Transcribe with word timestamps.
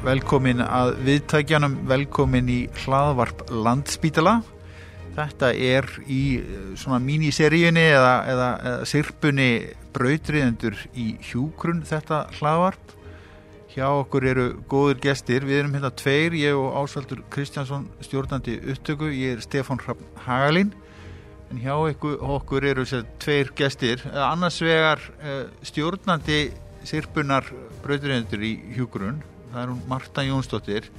velkomin 0.00 0.62
að 0.64 0.94
viðtækjanum, 1.04 1.74
velkomin 1.88 2.48
í 2.48 2.60
hlaðvarp 2.82 3.42
Landspítala. 3.52 4.38
Þetta 5.16 5.50
er 5.52 5.88
í 6.08 6.22
eh, 6.40 6.60
svona 6.78 7.00
míniseríunni 7.04 7.82
eða, 7.90 8.14
eða, 8.30 8.48
eða 8.70 8.86
sirpunni 8.88 9.50
brautriðendur 9.92 10.78
í 10.94 11.10
hjúgrunn 11.28 11.82
þetta 11.88 12.22
hlaðvarp. 12.38 12.94
Hjá 13.70 13.86
okkur 13.86 14.26
eru 14.26 14.46
góður 14.70 15.02
gestir, 15.04 15.44
við 15.46 15.60
erum 15.60 15.74
hérna 15.76 15.92
tveir, 15.94 16.34
ég 16.38 16.58
og 16.58 16.78
Ásvaldur 16.80 17.20
Kristjánsson 17.30 17.84
stjórnandi 18.02 18.56
upptöku, 18.72 19.10
ég 19.14 19.36
er 19.36 19.44
Stefán 19.44 19.82
Hagalín. 20.24 20.72
En 21.50 21.60
hjá 21.60 21.74
okkur, 21.76 22.66
eru 22.66 22.86
sér 22.86 23.04
tveir 23.22 23.52
gestir, 23.58 24.02
annars 24.14 24.58
vegar 24.62 25.02
uh, 25.18 25.44
stjórnandi 25.66 26.44
sirpunar 26.86 27.46
brautriðendur 27.84 28.42
í 28.46 28.54
hjúgrunn 28.74 29.20
það 29.50 29.62
er 29.62 29.72
hún 29.72 29.80
Marta 29.90 30.24
Jónsdóttir. 30.26 30.90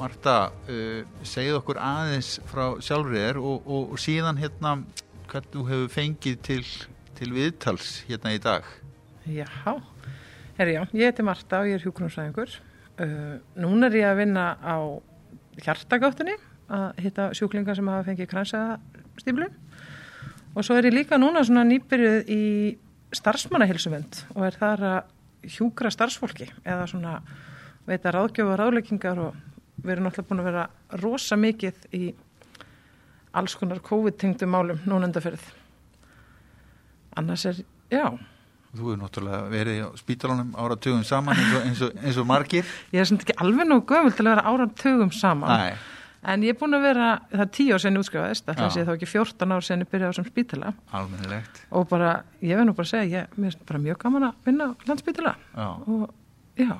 Marta, 0.00 0.36
uh, 0.70 1.02
segið 1.26 1.58
okkur 1.60 1.80
aðeins 1.82 2.38
frá 2.48 2.64
sjálfriðir 2.82 3.40
og, 3.40 3.66
og, 3.66 3.94
og 3.94 4.00
síðan 4.00 4.40
hérna 4.40 4.78
hvernig 5.30 5.52
þú 5.54 5.64
hefur 5.68 5.92
fengið 5.94 6.40
til, 6.46 6.62
til 7.18 7.30
viðtals 7.36 8.00
hérna 8.08 8.34
í 8.34 8.40
dag? 8.42 8.66
Já, 9.28 9.46
herri 10.56 10.78
já, 10.78 10.82
ég 10.96 11.10
heiti 11.10 11.26
Marta 11.26 11.60
og 11.62 11.70
ég 11.70 11.78
er 11.78 11.84
hjúkrunarsæðingur 11.84 12.56
uh, 12.56 13.34
Núna 13.60 13.90
er 13.90 13.98
ég 14.00 14.08
að 14.08 14.22
vinna 14.22 14.46
á 14.58 14.76
hjartagáttunni 15.60 16.36
að 16.70 17.02
hitta 17.04 17.30
sjúklingar 17.36 17.76
sem 17.76 17.90
hafa 17.90 18.06
fengið 18.08 18.30
kransaðstíflu 18.30 19.50
og 20.54 20.66
svo 20.66 20.78
er 20.78 20.88
ég 20.88 20.96
líka 20.96 21.18
núna 21.20 21.42
svona 21.46 21.66
nýbyrjuð 21.68 22.30
í 22.30 22.42
starfsmannahilsuvend 23.14 24.24
og 24.36 24.44
er 24.46 24.58
þar 24.58 24.84
að 24.90 25.50
hjúkra 25.56 25.90
starfsfólki 25.92 26.48
eða 26.64 26.86
svona 26.90 27.18
veita 27.90 28.12
ráðgjöf 28.14 28.50
og 28.52 28.58
ráðleggingar 28.60 29.20
og 29.22 29.38
við 29.80 29.94
erum 29.94 30.08
náttúrulega 30.08 30.30
búin 30.30 30.42
að 30.42 30.50
vera 30.50 30.66
rosa 31.02 31.38
mikið 31.40 31.86
í 31.96 32.02
alls 33.36 33.54
konar 33.58 33.80
COVID-tengdu 33.86 34.48
málum 34.50 34.82
núnendaferð. 34.88 35.42
Annars 37.18 37.46
er, 37.50 37.62
já. 37.90 38.06
Þú 38.70 38.82
hefur 38.84 38.98
náttúrulega 39.00 39.46
verið 39.50 39.80
á 39.86 39.88
spítalunum 39.98 40.50
áratugum 40.58 41.06
saman 41.06 41.38
eins 41.38 41.54
og, 41.54 41.64
eins 41.66 41.80
og, 41.86 41.96
eins 42.04 42.18
og 42.22 42.28
margir. 42.30 42.68
Ég 42.94 43.02
er 43.02 43.08
svona 43.08 43.24
ekki 43.24 43.38
alveg 43.42 43.70
nú 43.70 43.80
gömul 43.86 44.12
til 44.14 44.26
að 44.26 44.34
vera 44.34 44.52
áratugum 44.52 45.10
saman. 45.14 45.50
Nei. 45.50 45.96
En 46.30 46.42
ég 46.44 46.52
er 46.52 46.58
búin 46.60 46.76
að 46.76 46.84
vera, 46.84 47.06
það 47.32 47.42
er 47.46 47.52
tíu 47.56 47.72
ár 47.72 47.80
sen 47.80 47.96
útskrifaðist, 47.96 48.50
það 48.50 48.72
sé 48.74 48.82
þá 48.84 48.90
ekki 48.92 49.06
14 49.08 49.54
ár 49.56 49.64
sen 49.64 49.82
ég 49.82 49.88
byrjaði 49.88 50.12
á 50.12 50.18
sem 50.18 50.26
spítala. 50.28 50.72
Almennilegt. 50.98 51.62
Og 51.72 51.86
bara, 51.88 52.10
ég 52.44 52.60
verð 52.60 52.68
nú 52.68 52.74
bara 52.76 52.88
að 52.90 52.90
segja, 52.90 53.22
ég, 53.22 53.38
mér 53.40 53.54
er 53.56 53.62
bara 53.70 53.80
mjög 53.86 54.00
gaman 54.02 54.26
að 54.28 54.50
vinna 54.50 54.66
á 54.68 54.70
landspítala. 54.90 55.32
Já. 55.56 55.68
Og 55.88 56.02
já, 56.60 56.74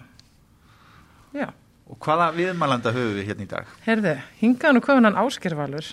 já. 1.36 1.48
Og 1.90 1.98
hvaða 1.98 2.30
viðmælanda 2.36 2.92
höfum 2.94 3.16
við 3.18 3.30
hérna 3.30 3.46
í 3.46 3.50
dag? 3.50 3.70
Herði, 3.86 4.14
hingaðan 4.40 4.78
og 4.78 4.86
kofinan 4.86 5.18
áskervalur, 5.18 5.88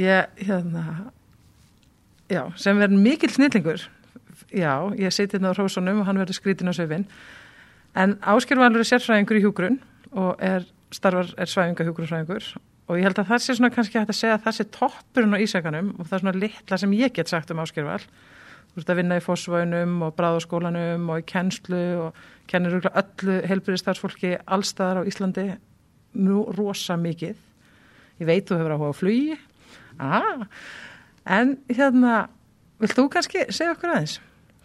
ég, 0.00 0.30
hérna, 0.40 0.84
já, 2.32 2.42
sem 2.56 2.80
verður 2.80 3.04
mikill 3.04 3.32
snillingur, 3.34 3.86
já, 4.48 4.72
ég 4.96 5.12
seti 5.12 5.36
hérna 5.36 5.52
á 5.52 5.56
hrósunum 5.56 6.00
og 6.00 6.08
hann 6.08 6.20
verður 6.22 6.40
skrítin 6.40 6.72
á 6.72 6.74
söfinn, 6.76 7.04
en 7.92 8.16
áskervalur 8.24 8.80
er 8.80 8.88
sérfræðingur 8.88 9.40
í 9.40 9.44
hjúgrun 9.44 9.80
og 10.12 10.40
er, 10.40 10.64
starfar, 10.92 11.34
er 11.36 11.50
svæðinga 11.52 11.88
hjúgrunfræðingur 11.88 12.52
og 12.88 12.98
ég 12.98 13.06
held 13.06 13.20
að 13.22 13.30
það 13.30 13.42
sé 13.44 13.56
svona 13.56 13.72
kannski 13.72 13.98
hægt 13.98 14.12
að 14.12 14.18
segja 14.18 14.36
að 14.36 14.46
það 14.46 14.56
sé 14.56 14.66
toppurinn 14.74 15.36
á 15.36 15.42
ísækanum 15.44 15.90
og 15.96 16.06
það 16.06 16.16
er 16.16 16.22
svona 16.24 16.40
litla 16.42 16.78
sem 16.80 16.94
ég 16.98 17.14
get 17.16 17.30
sagt 17.30 17.52
um 17.54 17.62
áskerval. 17.62 18.02
Þú 18.72 18.80
ert 18.80 18.90
að 18.92 18.98
vinna 19.02 19.18
í 19.20 19.22
fósvöginum 19.22 19.98
og 20.06 20.14
bráðaskólanum 20.16 21.10
og 21.12 21.20
í 21.20 21.26
kennslu 21.28 21.82
og 22.06 22.20
kennir 22.48 22.78
öllu 22.80 23.38
helbriðstarfsfólki 23.50 24.38
allstaðar 24.48 25.02
á 25.04 25.08
Íslandi 25.08 25.46
nú 26.16 26.46
rosa 26.56 26.96
mikið. 26.96 27.36
Ég 28.22 28.28
veit 28.28 28.48
þú 28.48 28.60
hefur 28.60 28.76
áhuga 28.76 28.92
á 28.92 28.96
flugi. 28.96 29.38
Ah, 30.00 30.46
en 31.28 31.58
hérna, 31.68 32.28
vilt 32.80 32.96
þú 32.96 33.08
kannski 33.12 33.44
segja 33.52 33.74
okkur 33.76 33.92
aðeins 33.92 34.18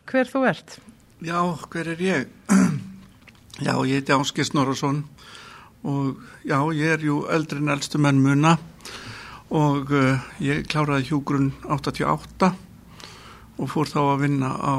hver 0.07 0.31
þú 0.31 0.43
ert? 0.47 0.77
Já, 1.19 1.39
hver 1.67 1.91
er 1.91 2.03
ég? 2.03 2.31
Já, 3.67 3.73
ég 3.89 3.99
heiti 3.99 4.13
Áskis 4.13 4.53
Norrason 4.53 5.01
og 5.87 6.19
já, 6.45 6.59
ég 6.77 6.93
er 6.93 7.03
jú 7.05 7.23
eldri 7.31 7.57
en 7.57 7.71
eldstu 7.73 7.97
menn 8.01 8.19
muna 8.21 8.55
og 9.49 9.89
uh, 9.89 10.19
ég 10.43 10.67
kláraði 10.69 11.09
hjúgrunn 11.09 11.51
88 11.65 12.51
og 13.57 13.69
fór 13.71 13.89
þá 13.89 13.99
að 14.03 14.23
vinna 14.25 14.53
á 14.53 14.75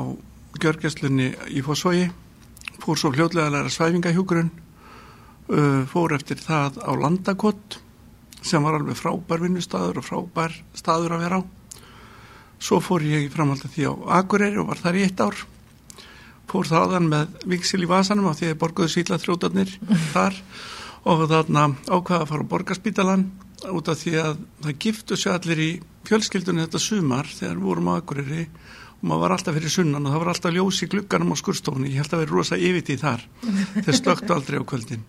gjörgjastlunni 0.59 1.29
í 1.55 1.63
Fossvogi. 1.67 2.09
Fór 2.79 2.99
svo 2.99 3.13
hljóðlega 3.13 3.49
að 3.49 3.55
læra 3.57 3.75
svæfingahjúgrunn 3.75 4.51
uh, 4.53 5.85
fór 5.91 6.15
eftir 6.17 6.41
það 6.43 6.81
á 6.83 6.93
Landakott 6.99 7.79
sem 8.45 8.63
var 8.63 8.79
alveg 8.79 8.99
frábær 8.99 9.43
vinnustadur 9.43 9.99
og 10.01 10.07
frábær 10.07 10.55
staður 10.79 11.17
að 11.17 11.25
vera 11.27 11.41
á. 11.43 11.43
Svo 12.59 12.81
fór 12.83 13.05
ég 13.07 13.29
framhald 13.35 13.65
að 13.67 13.75
því 13.75 13.87
á 13.91 13.93
Akureyri 14.21 14.63
og 14.63 14.71
var 14.71 14.83
þar 14.83 14.99
í 14.99 15.05
eitt 15.07 15.23
ár. 15.23 15.43
Fór 16.49 16.71
þaðan 16.71 17.11
með 17.11 17.37
viksil 17.51 17.83
í 17.85 17.91
vasanum 17.91 18.31
á 18.31 18.33
því 18.33 18.49
að 18.49 18.55
ég 18.55 18.63
borguði 18.63 18.95
síla 18.95 19.21
þrjóðarnir 19.21 19.75
þar 20.15 20.39
og 21.09 21.29
þarna 21.31 21.69
ákvaða 21.87 22.23
að 22.23 22.31
fara 22.33 22.47
á 22.47 22.51
borgarspítalan 22.53 23.29
út 23.75 23.91
af 23.91 24.01
því 24.01 24.15
að 24.23 24.41
það 24.65 24.81
giftu 24.85 25.19
sér 25.19 25.37
allir 25.39 25.61
í 25.63 25.71
fjölskyldunni 26.09 26.65
þetta 26.65 26.81
sumar 26.83 27.29
þegar 27.31 27.63
vorum 27.63 27.91
á 27.91 27.99
Akureyri 27.99 28.47
og 28.99 29.07
maður 29.07 29.23
var 29.23 29.35
alltaf 29.37 29.55
fyrir 29.55 29.73
sunnan 29.73 30.07
og 30.07 30.13
það 30.13 30.23
var 30.23 30.31
alltaf 30.33 30.55
ljós 30.55 30.83
í 30.83 30.89
glugganum 30.91 31.31
á 31.31 31.37
skurstofunni, 31.39 31.93
ég 31.93 32.03
held 32.03 32.15
að 32.17 32.23
vera 32.25 32.35
rosa 32.35 32.59
yfit 32.59 32.91
í 32.91 32.97
þar. 32.99 33.25
Þeir 33.87 33.99
slöktu 33.99 34.35
aldrei 34.35 34.59
á 34.59 34.65
kvöldin. 34.67 35.05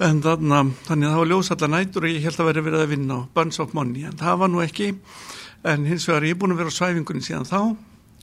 En 0.00 0.22
þarna, 0.24 0.62
þannig 0.86 1.08
að 1.08 1.12
það 1.12 1.20
var 1.20 1.30
ljós 1.32 1.50
allar 1.52 1.72
nætur 1.74 2.06
og 2.06 2.14
ég 2.14 2.24
held 2.24 2.40
að 2.40 2.50
vera 2.50 2.64
verið 2.68 2.84
að 2.84 2.92
vinna 2.94 3.18
á 3.18 3.28
Burns 3.34 3.60
of 3.60 3.74
Money, 3.76 4.06
en 4.06 4.20
það 4.20 4.38
var 4.44 4.52
nú 4.52 4.62
ekki. 4.62 4.92
En 5.66 5.84
hins 5.90 6.06
vegar 6.08 6.28
ég 6.28 6.36
er 6.36 6.40
búin 6.40 6.54
að 6.54 6.62
vera 6.62 6.72
á 6.72 6.78
svæfingunni 6.78 7.26
síðan 7.26 7.50
þá 7.50 7.60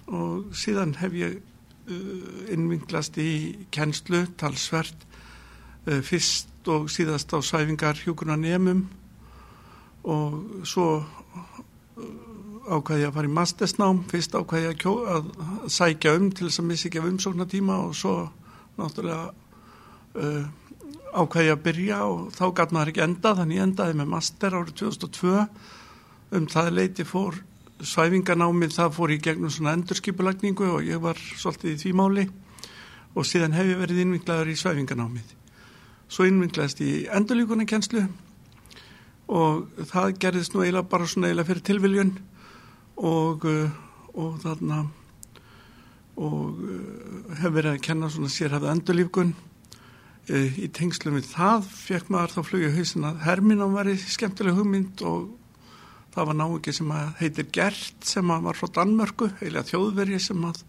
og 0.07 0.55
síðan 0.55 0.95
hef 1.01 1.17
ég 1.19 1.35
uh, 1.37 2.53
innvinglast 2.55 3.19
í 3.19 3.31
kennslu, 3.75 4.23
talsvert 4.39 5.03
uh, 5.03 5.99
fyrst 5.99 6.71
og 6.71 6.87
síðast 6.91 7.35
á 7.35 7.43
svæfingar 7.43 7.99
hjókunar 7.99 8.39
nefnum 8.39 8.85
og 10.07 10.63
svo 10.67 10.87
ákvæði 12.67 13.07
að 13.07 13.15
fara 13.15 13.29
í 13.29 13.33
mastersnám. 13.33 14.03
Fyrst 14.11 14.35
ákvæði 14.37 14.71
að, 14.73 14.93
að 15.15 15.67
sækja 15.73 16.13
um 16.19 16.29
til 16.31 16.47
þess 16.47 16.61
að 16.61 16.69
missa 16.69 16.87
ekki 16.89 17.01
af 17.01 17.09
umsóknartíma 17.11 17.77
og 17.85 17.95
svo 17.97 18.13
náttúrulega 18.77 19.31
uh, 20.21 20.45
ákvæði 21.17 21.53
að 21.53 21.63
byrja 21.67 22.01
og 22.05 22.27
þá 22.35 22.45
gæti 22.59 22.77
maður 22.77 22.93
ekki 22.93 23.05
enda 23.07 23.33
þannig 23.39 23.63
endaði 23.65 23.97
með 24.01 24.11
master 24.13 24.57
árið 24.59 24.75
2002 24.83 25.37
um 26.37 26.51
það 26.51 26.73
leiti 26.75 27.07
fór 27.07 27.39
svæfingarnámið 27.77 28.75
það 28.75 28.93
fór 28.97 29.13
í 29.13 29.19
gegnum 29.23 29.53
svona 29.53 29.75
endurskipulagningu 29.77 30.69
og 30.75 30.85
ég 30.85 31.01
var 31.01 31.17
svolítið 31.17 31.73
í 31.73 31.81
því 31.81 31.97
máli. 31.97 32.29
Og 33.17 33.25
síðan 33.25 33.55
hef 33.57 33.65
ég 33.71 33.81
verið 33.81 34.03
innvinglaður 34.03 34.53
í 34.53 34.57
svæfingarnámið 34.59 35.37
svo 36.11 36.27
innvinglaðist 36.27 36.81
í 36.83 36.91
endurlíkunarkenslu 37.11 38.05
og 39.27 39.87
það 39.89 40.17
gerðist 40.23 40.55
nú 40.55 40.63
eiginlega 40.63 40.87
bara 40.87 41.07
svona 41.09 41.29
eiginlega 41.29 41.49
fyrir 41.49 41.65
tilviljun 41.67 42.13
og, 42.97 43.45
og 44.17 44.39
þarna 44.43 44.85
og 46.17 46.61
hef 47.37 47.53
verið 47.53 47.75
að 47.75 47.83
kenna 47.85 48.09
svona 48.09 48.31
sérhæfða 48.33 48.73
endurlífgun. 48.73 49.35
Í 50.27 50.67
tengslu 50.75 51.13
við 51.13 51.29
það 51.29 51.67
fekk 51.71 52.09
maður 52.11 52.33
þá 52.33 52.39
flugja 52.49 52.71
hausin 52.75 53.05
að 53.07 53.21
Herminam 53.23 53.75
var 53.77 53.87
í 53.87 53.95
skemmtileg 54.01 54.57
hugmynd 54.57 55.03
og 55.07 55.29
það 56.15 56.29
var 56.31 56.39
náingi 56.41 56.73
sem 56.73 56.91
heitir 57.21 57.47
Gert 57.53 58.09
sem 58.09 58.27
var 58.27 58.57
frá 58.57 58.67
Danmörku, 58.79 59.29
eiginlega 59.37 59.69
þjóðvergi 59.69 60.19
sem 60.25 60.47
að 60.49 60.63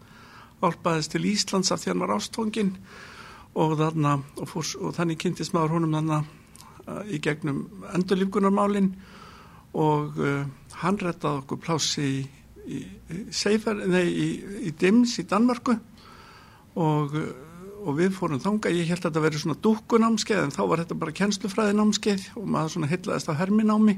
álpaðist 0.63 1.15
til 1.15 1.25
Íslands 1.27 1.73
af 1.73 1.83
því 1.83 1.93
hann 1.93 2.05
var 2.05 2.15
ástfóngin 2.19 2.75
og, 3.57 3.75
þarna, 3.81 4.19
og, 4.37 4.47
fór, 4.51 4.69
og 4.85 4.95
þannig 4.95 5.23
kynntist 5.25 5.55
maður 5.57 5.79
honum 5.79 5.97
þarna 5.97 6.21
í 7.11 7.19
gegnum 7.23 7.65
endurlífgunarmálinn 7.97 8.93
og 9.79 10.19
uh, 10.19 10.47
hann 10.83 10.99
rettaði 11.01 11.43
okkur 11.43 11.61
plási 11.63 12.07
í, 12.07 12.17
í, 12.67 12.81
Seifer, 13.35 13.79
nei, 13.89 14.07
í, 14.09 14.29
í 14.69 14.73
Dims 14.79 15.17
í 15.23 15.27
Danmörku. 15.29 15.77
Og, 16.79 17.15
og 17.83 17.97
við 17.99 18.13
fórum 18.15 18.43
þanga, 18.43 18.71
ég 18.75 18.91
held 18.91 19.01
að 19.01 19.09
þetta 19.09 19.25
verið 19.25 19.43
svona 19.43 19.59
dúkkunámskeið 19.65 20.45
en 20.45 20.55
þá 20.55 20.63
var 20.71 20.83
þetta 20.85 20.99
bara 21.01 21.17
kennslufræðinámskeið 21.19 22.29
og 22.39 22.49
maður 22.55 22.75
svona 22.75 22.91
heitlaðist 22.93 23.33
af 23.33 23.39
herminámi. 23.41 23.97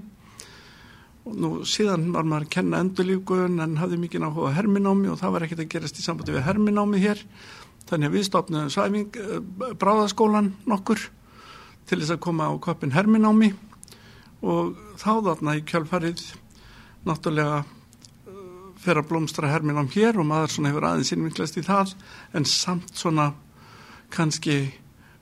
Og 1.28 1.36
nú 1.36 1.50
síðan 1.68 2.08
var 2.14 2.28
maður 2.28 2.46
að 2.46 2.52
kenna 2.56 2.80
endurlífgun 2.80 3.60
en 3.60 3.76
hafði 3.80 4.00
mikið 4.00 4.24
náttúrulega 4.24 4.56
herminámi 4.56 5.10
og 5.12 5.18
það 5.20 5.34
var 5.34 5.46
ekkert 5.46 5.64
að 5.66 5.72
gerast 5.74 6.00
í 6.00 6.04
sambandi 6.04 6.36
við 6.36 6.46
herminámi 6.46 7.02
hér. 7.02 7.24
Þannig 7.90 8.08
að 8.08 8.16
við 8.16 8.28
stopnaðum 8.28 8.72
svæfing 8.72 9.18
bráðaskólan 9.80 10.54
nokkur 10.70 11.02
til 11.90 11.98
þess 11.98 12.14
að 12.14 12.22
koma 12.24 12.48
á 12.48 12.54
koppin 12.62 12.94
herminámi 12.94 13.50
og 14.42 14.76
þá 15.00 15.10
þarna 15.26 15.56
í 15.58 15.64
kjálfarið 15.68 16.22
náttúrulega 17.08 17.64
fer 18.80 18.96
að 18.96 19.08
blómstra 19.10 19.50
herminám 19.52 19.90
hér 19.92 20.16
og 20.20 20.24
maður 20.28 20.54
svona 20.54 20.70
hefur 20.72 20.86
aðeins 20.88 21.12
innvinklast 21.12 21.58
í 21.60 21.64
það 21.66 21.90
en 22.38 22.46
samt 22.48 22.94
svona 22.96 23.26
kannski 24.14 24.54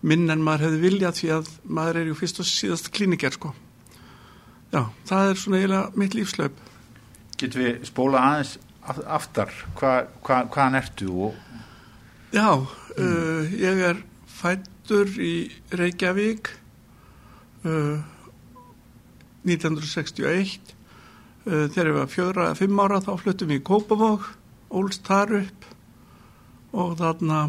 minn 0.07 0.31
en 0.31 0.45
maður 0.47 0.69
hefði 0.69 0.83
viljað 0.85 1.17
því 1.19 1.31
að 1.35 1.49
maður 1.79 1.99
er 2.03 2.11
ju 2.13 2.19
fyrst 2.21 2.39
og 2.39 2.47
síðast 2.47 2.91
klíniker 2.95 3.35
sko. 3.35 3.51
Já, 4.71 4.85
það 5.09 5.31
er 5.33 5.41
svona 5.43 5.59
eiginlega 5.59 5.99
mitt 5.99 6.15
lífslaup. 6.15 6.61
Getur 7.41 7.65
við 7.65 7.89
spóla 7.89 8.23
aðeins 8.29 8.53
af- 8.87 9.03
aftar, 9.19 9.51
hva, 9.81 9.93
hva, 10.23 10.45
hvaðan 10.47 10.79
ertu 10.79 11.11
og 11.29 11.35
Já, 12.29 12.53
uh, 12.61 13.43
ég 13.57 13.79
er 13.89 14.03
fættur 14.29 15.09
í 15.17 15.49
Reykjavík 15.73 16.51
uh, 17.65 17.99
1961 19.47 20.75
uh, 21.47 21.67
þegar 21.71 21.91
ég 21.91 21.97
var 21.99 22.13
fjögra 22.13 22.47
eða 22.49 22.59
fimm 22.59 22.83
ára 22.83 23.03
þá 23.05 23.13
fluttum 23.21 23.53
við 23.53 23.61
í 23.61 23.67
Kópavóg 23.69 24.29
ólst 24.79 25.07
þar 25.09 25.35
upp 25.43 25.69
og 26.79 26.97
þarna 26.99 27.43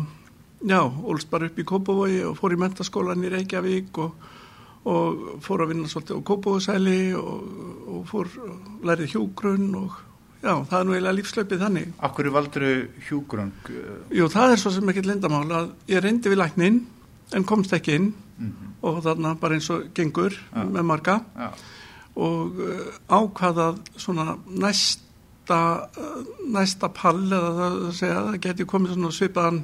já, 0.63 0.81
ólst 0.81 1.31
bara 1.31 1.49
upp 1.49 1.59
í 1.59 1.67
Kópavógi 1.67 2.21
og 2.27 2.37
fór 2.39 2.55
í 2.55 2.59
mentaskólan 2.61 3.25
í 3.25 3.31
Reykjavík 3.33 3.99
og, 4.03 4.29
og 4.89 5.41
fór 5.43 5.65
að 5.65 5.73
vinna 5.73 5.89
svolítið 5.91 6.21
á 6.21 6.27
Kópavógsæli 6.29 7.01
og, 7.19 7.49
og 7.89 8.05
fór 8.11 8.31
lærið 8.87 9.15
hjúgrunn 9.15 9.73
og 9.81 9.99
já, 10.43 10.53
það 10.53 10.77
er 10.79 10.87
nú 10.87 10.95
eiginlega 10.95 11.17
lífslaupið 11.17 11.65
þannig 11.65 11.91
af 11.97 12.15
hverju 12.15 12.37
valduru 12.37 12.73
hjúgrung? 13.09 13.53
Jú, 14.15 14.31
það 14.31 14.55
er 14.55 14.63
svo 14.63 14.73
sem 14.77 14.93
ekkert 14.93 15.11
lindamál 15.11 15.45
að 15.51 15.75
ég 15.91 16.05
reyndi 16.05 16.31
við 16.31 16.43
læknin 16.45 16.81
en 17.35 17.45
komst 17.47 17.75
ekki 17.75 17.99
inn 17.99 18.11
Mm 18.39 18.69
og 18.85 19.01
þarna 19.03 19.33
bara 19.39 19.57
eins 19.57 19.67
og 19.73 19.89
gengur 19.95 20.35
Já. 20.35 20.63
með 20.63 20.85
marga 20.87 21.17
Já, 21.35 21.49
og 22.19 22.61
uh, 22.63 22.85
ákvaðað 23.07 23.81
svona 23.95 24.35
næsta 24.49 25.59
uh, 25.97 26.23
næsta 26.53 26.91
pall 26.95 27.25
eða 27.27 27.91
það 27.95 28.39
geti 28.43 28.67
komið 28.69 28.95
svona 28.95 29.13
svipaðan 29.15 29.61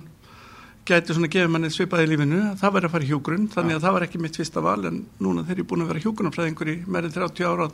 geti 0.85 1.15
svona 1.17 1.31
gefið 1.33 1.51
manni 1.51 1.71
svipaði 1.73 2.05
í 2.05 2.11
lífinu. 2.13 2.41
Það 2.61 2.75
væri 2.75 2.87
að 2.87 2.95
fara 2.95 3.05
í 3.05 3.09
hjúgrun 3.09 3.49
þannig 3.53 3.77
að 3.77 3.85
það 3.87 3.95
var 3.97 4.05
ekki 4.05 4.21
mitt 4.21 4.37
fyrsta 4.37 4.61
val 4.65 4.79
en 4.85 5.03
núna 5.17 5.45
þegar 5.45 5.61
ég 5.61 5.65
er 5.65 5.69
búin 5.71 5.85
að 5.85 5.91
vera 5.93 6.03
hjúgrunafræðingur 6.05 6.71
í 6.71 6.77
meirinn 6.85 7.15
30 7.15 7.47
ára 7.49 7.69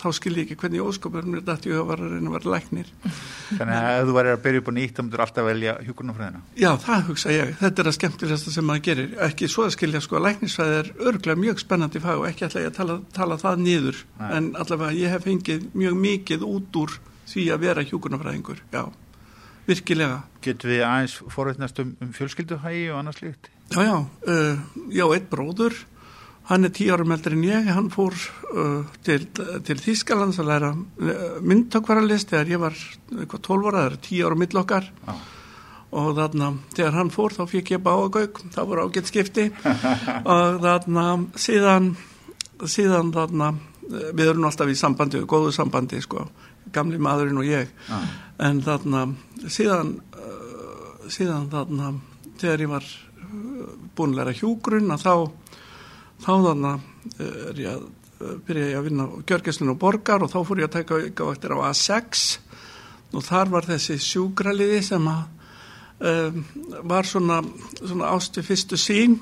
þá 0.00 0.08
skil 0.16 0.34
ég 0.36 0.46
ekki 0.46 0.58
hvernig 0.60 0.84
óskapur 0.84 1.28
mér 1.28 1.44
dætti 1.46 1.72
ég 1.72 1.80
að 1.82 1.90
vera 1.92 2.10
að 2.18 2.32
vera 2.36 2.54
læknir 2.56 2.92
þannig 3.04 3.74
að 3.76 3.90
ef 3.98 4.08
þú 4.08 4.16
væri 4.16 4.34
að 4.34 4.42
byrja 4.46 4.62
upp 4.62 4.70
á 4.70 4.72
nýtt 4.78 4.96
þá 4.96 5.02
myndur 5.04 5.24
alltaf 5.26 5.48
velja 5.50 5.76
hjúgrunafræðina 5.86 6.40
Já, 6.60 6.70
það 6.80 7.06
hugsa 7.08 7.32
ég. 7.32 7.52
Þetta 7.60 7.82
er 7.82 7.88
að 7.88 7.96
skemmtilegasta 7.96 8.52
sem 8.54 8.66
maður 8.68 8.82
gerir. 8.88 9.12
Ekki 9.26 9.48
svo 9.50 9.66
að 9.66 9.74
skilja 9.76 10.00
sko 10.04 10.20
læknisfræði 10.20 10.78
er 10.80 10.90
örglega 11.10 11.40
mjög 11.40 11.62
spennandi 11.62 12.02
fag 12.02 12.20
og 12.20 12.26
ekki 12.28 12.46
ætla 12.46 12.64
ég 12.64 12.72
að 12.72 12.76
tala, 12.76 12.96
tala 13.16 13.38
það 13.40 13.62
niður. 13.64 14.00
Nei. 14.18 14.26
En 14.36 14.50
allavega 14.60 14.98
ég 14.98 15.14
hef 15.14 15.24
fengið 15.24 15.68
mjög 15.78 15.96
mikið 16.04 16.44
út 16.48 16.80
úr 16.82 16.96
því 17.30 17.46
að 17.54 17.64
vera 17.64 17.86
hjúkunarfræðingur. 17.86 18.60
Já, 18.74 18.82
virkilega. 19.68 20.18
Getur 20.44 20.74
við 20.74 20.84
aðeins 20.88 21.16
forveitnast 21.32 21.80
um, 21.84 21.94
um 22.02 22.12
fjölskylduhægi 22.16 22.84
og 22.90 23.00
annars 23.00 23.22
líkt? 23.24 23.50
Já, 23.70 23.80
já, 23.86 23.96
uh, 24.34 24.62
já, 24.90 25.04
eitt 25.14 25.30
bróður, 25.30 25.76
hann 26.50 26.66
er 26.66 26.72
tíu 26.74 26.90
árum 26.94 27.12
eldri 27.14 27.36
en 27.36 27.44
ég, 27.46 27.68
hann 27.70 27.90
fór 27.94 28.16
uh, 28.50 28.86
til, 29.06 29.22
til 29.66 29.76
Þískalands 29.78 30.40
að 30.42 30.50
læra 30.50 30.70
uh, 30.74 31.36
myndtökvaralist 31.46 32.32
þegar 32.32 32.50
ég 32.50 32.62
var 32.64 32.78
eitthvað 33.14 33.44
12 33.46 33.68
ára, 33.68 33.84
það 33.84 33.90
er 33.90 34.00
tíu 34.06 34.26
ára 34.26 34.40
mill 34.40 34.62
okkar. 34.64 34.90
Já. 35.06 35.14
og 35.90 36.12
þarna, 36.14 36.52
þegar 36.70 36.94
hann 36.94 37.08
fór 37.10 37.34
þá 37.34 37.40
fikk 37.50 37.72
ég 37.74 37.82
báagauk, 37.82 38.36
það 38.54 38.68
voru 38.70 38.84
ágætt 38.86 39.10
skipti. 39.10 39.48
Og 40.34 40.60
þarna 40.62 41.06
síðan, 41.34 41.88
síðan 42.62 43.10
þarna 43.16 43.48
eh, 43.56 44.12
við 44.14 44.30
erum 44.30 44.46
alltaf 44.46 44.70
í 44.70 44.76
sambandi, 44.78 45.24
góðu 45.26 45.50
sambandi 45.56 45.98
sko, 46.04 46.28
gamli 46.70 47.00
maðurinn 47.02 47.42
og 47.42 47.48
ég. 47.48 47.74
Já. 47.88 47.98
en 48.46 48.62
þarna 48.62 49.02
síðan 49.50 49.96
uh, 50.14 51.10
síðan 51.10 51.50
þarna 51.50 51.90
þegar 52.38 52.62
ég 52.62 52.70
var 52.70 52.86
uh, 52.86 53.74
búin 53.98 54.14
að 54.14 54.20
læra 54.20 54.36
hjúgrun 54.38 54.94
að 54.94 55.08
þá 55.08 55.14
þá 56.24 56.32
er 57.20 57.60
ég 57.60 57.72
að 57.72 57.88
byrja 58.46 58.70
ég 58.70 58.78
að 58.78 58.86
vinna 58.90 59.06
Gjörgæslinu 59.28 59.74
og 59.74 59.80
Borgar 59.80 60.24
og 60.24 60.32
þá 60.32 60.40
fór 60.44 60.60
ég 60.60 60.68
að 60.68 60.76
taka 60.76 60.98
aukavaktir 61.00 61.54
á 61.56 61.58
A6 61.70 62.24
og 63.16 63.24
þar 63.26 63.52
var 63.54 63.68
þessi 63.68 63.96
sjúkraliði 64.04 64.82
sem 64.84 65.08
að 65.08 65.22
um, 66.10 66.44
var 66.90 67.08
svona, 67.08 67.40
svona 67.80 68.12
ástu 68.12 68.44
fyrstu 68.44 68.78
sín 68.80 69.18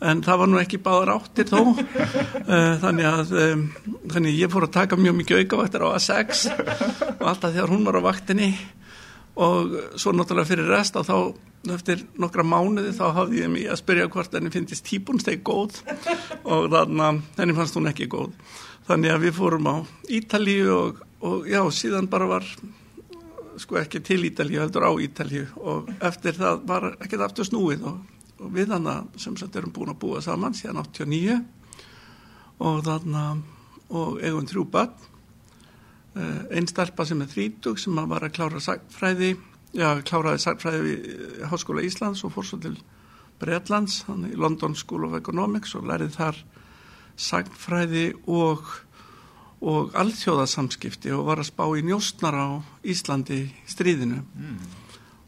en 0.00 0.22
það 0.24 0.40
var 0.40 0.50
nú 0.50 0.60
ekki 0.60 0.80
báðar 0.80 1.12
áttir 1.18 1.50
þó. 1.50 1.74
Þannig 2.82 3.08
að 3.10 3.34
um, 3.42 3.66
þannig 4.08 4.38
ég 4.38 4.52
fór 4.52 4.64
að 4.68 4.76
taka 4.78 4.96
mjög 5.00 5.18
mikið 5.18 5.42
aukavaktir 5.42 5.84
á 5.84 5.88
A6 5.98 6.46
og 7.18 7.26
alltaf 7.28 7.52
þegar 7.52 7.74
hún 7.74 7.84
var 7.88 8.00
á 8.00 8.08
vaktinni. 8.08 8.54
Og 9.40 9.76
svo 10.00 10.14
náttúrulega 10.14 10.48
fyrir 10.48 10.72
rest 10.72 10.96
að 10.96 11.10
þá 11.10 11.16
eftir 11.68 12.06
nokkra 12.20 12.44
mánuði 12.46 12.92
þá 12.96 13.04
hafði 13.18 13.42
ég 13.42 13.52
mig 13.52 13.68
að 13.68 13.80
spyrja 13.82 14.08
hvort 14.12 14.34
henni 14.36 14.52
finnist 14.52 14.86
típunsteg 14.88 15.42
góð. 15.44 15.82
Og 16.48 16.70
þannig 16.72 17.04
að 17.04 17.20
henni 17.40 17.56
fannst 17.58 17.76
hún 17.76 17.90
ekki 17.90 18.08
góð. 18.10 18.32
Þannig 18.88 19.14
að 19.14 19.26
við 19.26 19.36
fórum 19.36 19.68
á 19.68 19.76
Ítalíu 20.08 20.70
og, 20.74 21.02
og 21.26 21.50
já, 21.50 21.60
síðan 21.74 22.08
bara 22.10 22.30
var 22.30 22.48
sko 23.60 23.76
ekki 23.80 24.00
til 24.06 24.22
Ítalíu 24.30 24.62
heldur 24.62 24.88
á 24.88 24.92
Ítalíu. 24.96 25.44
Og 25.60 25.92
eftir 26.00 26.38
það 26.40 26.64
var 26.70 26.88
ekkert 26.96 27.28
aftur 27.28 27.48
snúið. 27.48 27.84
Og, 27.90 28.00
og 28.40 28.56
við 28.56 28.72
hann 28.72 28.88
sem 29.20 29.36
sagt 29.36 29.60
erum 29.60 29.74
búin 29.76 29.92
að 29.92 30.00
búa 30.00 30.24
saman 30.24 30.56
síðan 30.56 30.80
89 30.80 31.40
og 32.60 32.82
þannig 32.84 33.44
og 33.90 34.20
eigum 34.22 34.48
þrjú 34.48 34.66
börn. 34.72 35.06
Uh, 36.10 36.42
einn 36.50 36.66
stelpa 36.66 37.04
sem 37.06 37.20
er 37.22 37.28
þrítug 37.30 37.78
sem 37.78 37.98
að 38.00 38.08
var 38.10 38.24
að 38.26 38.32
klára 38.34 38.60
sagfræði 38.62 39.36
já, 39.76 39.88
kláraði 40.06 40.44
sagfræði 40.44 40.82
við 40.86 41.08
eh, 41.10 41.48
Háskóla 41.50 41.84
Íslands 41.86 42.24
og 42.26 42.34
fór 42.34 42.48
svo 42.48 42.60
til 42.62 42.76
Breitlands, 43.40 44.02
hann 44.08 44.28
í 44.28 44.36
London 44.36 44.76
School 44.76 45.06
of 45.08 45.16
Economics 45.16 45.74
og 45.78 45.88
lærið 45.88 46.16
þar 46.18 46.44
sagfræði 47.20 48.06
og 48.28 48.68
og 49.60 49.90
alþjóðasamskipti 50.00 51.10
og 51.12 51.26
var 51.28 51.42
að 51.42 51.50
spá 51.50 51.66
í 51.76 51.82
njóstnar 51.84 52.32
á 52.32 52.48
Íslandi 52.80 53.42
stríðinu. 53.68 54.22
Mm. 54.32 54.60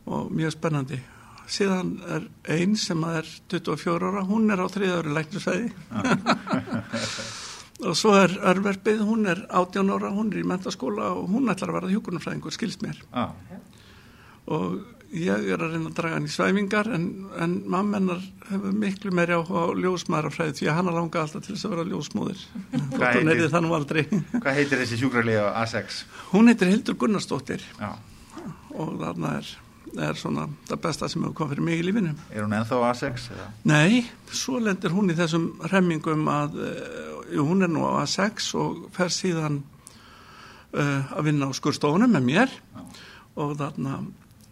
og 0.06 0.32
mjög 0.34 0.56
spennandi. 0.56 0.96
Síðan 1.52 1.92
er 2.10 2.24
einn 2.50 2.72
sem 2.80 3.02
er 3.06 3.26
24 3.52 4.08
ára, 4.08 4.24
hún 4.26 4.50
er 4.50 4.62
á 4.62 4.66
þriðaður 4.66 5.12
læknisfæði 5.14 5.68
og 7.86 7.98
svo 7.98 8.14
er 8.18 8.34
örverfið, 8.50 9.04
hún 9.06 9.28
er 9.30 9.44
18 9.46 9.92
ára, 9.94 10.10
hún 10.14 10.32
er 10.32 10.40
í 10.40 10.46
mentaskóla 10.48 11.12
og 11.18 11.28
hún 11.30 11.50
ætlar 11.52 11.70
að 11.70 11.78
vera 11.78 11.92
hjúkurnafræðingur, 11.92 12.56
skilst 12.56 12.82
mér. 12.82 12.98
Já, 13.12 13.30
og 14.46 14.80
ég 15.12 15.28
er 15.52 15.60
að 15.60 15.74
reyna 15.74 15.90
að 15.90 15.96
draga 15.98 16.16
hann 16.16 16.24
í 16.26 16.30
svæfingar 16.32 16.88
en, 16.96 17.02
en 17.36 17.56
mamma 17.68 17.98
hennar 17.98 18.22
hefur 18.48 18.72
miklu 18.80 19.10
meiri 19.12 19.34
áhuga 19.36 19.66
á 19.68 19.76
ljósmaðurafræði 19.76 20.54
því 20.56 20.68
að 20.72 20.78
hann 20.78 20.88
langa 20.96 21.20
alltaf 21.20 21.44
til 21.44 21.52
þess 21.56 21.66
að 21.68 21.74
vera 21.74 21.84
ljósmóðir 21.90 22.44
hún 23.20 23.28
heitir- 23.34 23.42
hvað 24.42 24.56
heitir 24.56 24.80
þessi 24.82 24.98
sjúkralið 25.02 25.42
á 25.44 25.48
A6? 25.66 25.98
hún 26.32 26.48
heitir 26.48 26.72
Hildur 26.72 26.96
Gunnarsdóttir 27.02 27.66
Já, 27.76 27.90
og 28.72 28.94
þarna 29.02 29.34
er, 29.42 29.50
er 30.08 30.16
svona 30.22 30.46
það 30.70 30.80
besta 30.88 31.10
sem 31.12 31.26
hefur 31.26 31.36
komið 31.42 31.52
fyrir 31.58 31.66
mig 31.68 31.82
í 31.82 31.84
lífinu 31.90 32.14
er 32.32 32.46
hún 32.46 32.56
ennþá 32.56 32.80
A6? 32.94 33.28
Eða? 33.36 33.50
Nei, 33.68 34.00
svo 34.32 34.56
lendir 34.64 34.96
hún 34.96 35.12
í 35.12 35.18
þessum 35.20 35.46
remmingum 35.74 36.24
að 36.32 36.56
uh, 36.56 37.36
hún 37.36 37.68
er 37.68 37.70
nú 37.76 37.84
á 37.84 38.00
A6 38.06 38.48
og 38.64 38.88
fer 38.96 39.12
síðan 39.12 39.60
uh, 40.72 41.12
að 41.12 41.28
vinna 41.28 41.52
á 41.52 41.56
skurstofunum 41.60 42.16
með 42.16 42.26
mér 42.32 42.56
Já. 42.56 42.82
og 43.44 43.54
þarna 43.60 44.00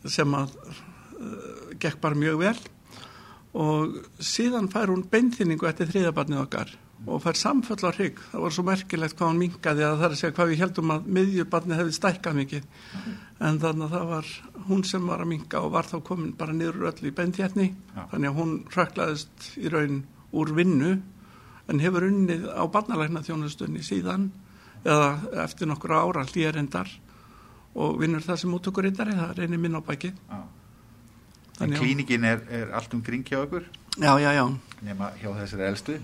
sem 0.09 0.37
að 0.37 0.55
uh, 0.61 1.73
gekk 1.81 2.01
bara 2.01 2.19
mjög 2.19 2.39
vel 2.45 2.59
og 3.61 3.97
síðan 4.23 4.71
fær 4.71 4.93
hún 4.93 5.09
beinþýningu 5.11 5.67
eftir 5.67 5.91
þriðabarnið 5.91 6.45
okkar 6.45 6.77
og 7.09 7.23
fær 7.25 7.39
samföll 7.39 7.81
á 7.89 7.91
hrygg. 7.97 8.19
Það 8.31 8.43
var 8.45 8.55
svo 8.55 8.65
merkilegt 8.67 9.17
hvað 9.17 9.31
hún 9.31 9.41
minkaði 9.41 9.85
að 9.87 9.95
það 9.97 10.07
er 10.07 10.15
að 10.15 10.21
segja 10.21 10.37
hvað 10.37 10.51
við 10.51 10.63
heldum 10.63 10.93
að 10.95 11.07
miðjubarnið 11.17 11.81
hefði 11.81 11.95
stækkað 11.97 12.37
mikið 12.41 12.67
en 13.41 13.61
þannig 13.63 13.87
að 13.87 13.95
það 13.95 14.11
var 14.11 14.33
hún 14.69 14.85
sem 14.85 15.07
var 15.09 15.25
að 15.25 15.31
minka 15.33 15.63
og 15.65 15.73
var 15.75 15.89
þá 15.89 15.97
komin 16.07 16.35
bara 16.37 16.57
niður 16.57 16.91
öll 16.91 17.09
í 17.09 17.15
beinþérni 17.17 17.69
Já. 17.71 18.03
þannig 18.13 18.31
að 18.31 18.39
hún 18.41 18.53
röklaðist 18.75 19.49
í 19.57 19.73
raun 19.73 20.03
úr 20.37 20.53
vinnu 20.55 20.93
en 21.71 21.83
hefur 21.83 22.07
unnið 22.11 22.47
á 22.53 22.63
barnalækna 22.71 23.25
þjónustunni 23.25 23.83
síðan 23.87 24.29
eða 24.85 25.15
eftir 25.45 25.71
nokkru 25.71 25.97
ára 25.97 26.27
hlýjarendar 26.29 26.93
og 27.75 28.01
vinnur 28.01 28.25
það 28.25 28.41
sem 28.43 28.57
útökurítari, 28.57 29.15
það 29.19 29.37
reynir 29.39 29.63
minn 29.63 29.79
á 29.79 29.83
bæki 29.85 30.13
Já. 30.15 30.41
En 31.61 31.75
klíningin 31.77 32.25
er, 32.25 32.41
er 32.49 32.71
allt 32.73 32.95
um 32.97 33.03
kring 33.05 33.25
hjá 33.29 33.43
ykkur? 33.45 33.67
Já, 34.01 34.15
já, 34.23 34.31
já, 34.33 34.47
nema 34.87 35.11
hjá 35.21 35.29
þessari 35.35 35.67
elstu? 35.67 35.97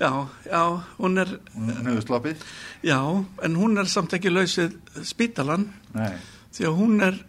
Já, 0.00 0.10
já, 0.44 0.62
hún 0.98 1.22
er, 1.22 1.30
hún 1.54 1.70
hefur 1.86 2.04
sloppið? 2.04 2.42
Já, 2.84 2.98
en 3.46 3.56
hún 3.56 3.80
er 3.80 3.88
samt 3.88 4.12
ekki 4.18 4.32
lausið 4.32 4.76
spítalan 5.08 5.68
Nei, 5.94 6.12
því 6.52 6.68
að 6.68 6.76
hún 6.82 7.00
er 7.06 7.20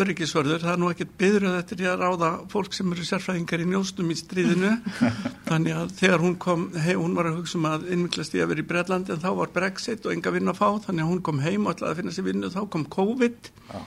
öryggisvörður, 0.00 0.62
það 0.62 0.72
er 0.72 0.80
nú 0.82 0.90
ekkert 0.92 1.14
byðröð 1.20 1.56
eftir 1.58 1.80
því 1.80 1.88
að 1.90 2.02
ráða 2.02 2.30
fólk 2.52 2.76
sem 2.76 2.92
eru 2.94 3.06
sérfræðingar 3.08 3.64
í 3.64 3.68
njóstum 3.70 4.12
í 4.12 4.16
stríðinu. 4.18 4.72
Þannig 5.48 5.78
að 5.78 5.94
þegar 6.00 6.24
hún 6.24 6.36
kom 6.44 6.66
heim, 6.74 7.00
hún 7.00 7.16
var 7.18 7.30
að 7.30 7.40
hugsa 7.40 7.58
um 7.60 7.68
að 7.70 7.88
innviklast 7.94 8.36
í 8.36 8.42
að 8.44 8.52
vera 8.52 8.64
í 8.64 8.68
Breitlandi 8.70 9.14
en 9.14 9.24
þá 9.24 9.30
var 9.40 9.52
Brexit 9.54 10.06
og 10.06 10.14
enga 10.14 10.34
vinn 10.34 10.52
að 10.52 10.60
fá. 10.60 10.68
Þannig 10.86 11.06
að 11.06 11.10
hún 11.12 11.24
kom 11.30 11.42
heim 11.44 11.66
og 11.66 11.74
ætlaði 11.74 11.94
að 11.94 12.00
finna 12.02 12.14
sér 12.16 12.28
vinnu. 12.28 12.52
Þá 12.54 12.62
kom 12.74 12.86
COVID. 12.98 13.50
Já, 13.72 13.82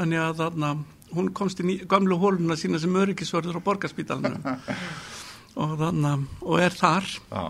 þannig 0.00 0.22
að 0.26 0.44
þarna, 0.44 0.74
hún 1.14 1.32
komst 1.40 1.64
í 1.64 1.80
gamlu 1.90 2.20
hóluna 2.20 2.58
sína 2.58 2.82
sem 2.82 3.00
öryggisvörður 3.02 3.58
á 3.58 3.66
borgarspítalinu 3.70 4.54
og, 5.60 5.74
þannig, 5.80 6.28
og 6.44 6.62
er 6.62 6.78
þar. 6.78 7.10
Já, 7.30 7.44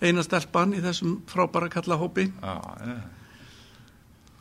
eina 0.00 0.24
stelpan 0.24 0.76
í 0.76 0.82
þessum 0.84 1.18
frábæra 1.28 1.68
kalla 1.72 1.98
hópi 2.00 2.30
já, 2.30 2.54
já. 2.80 3.00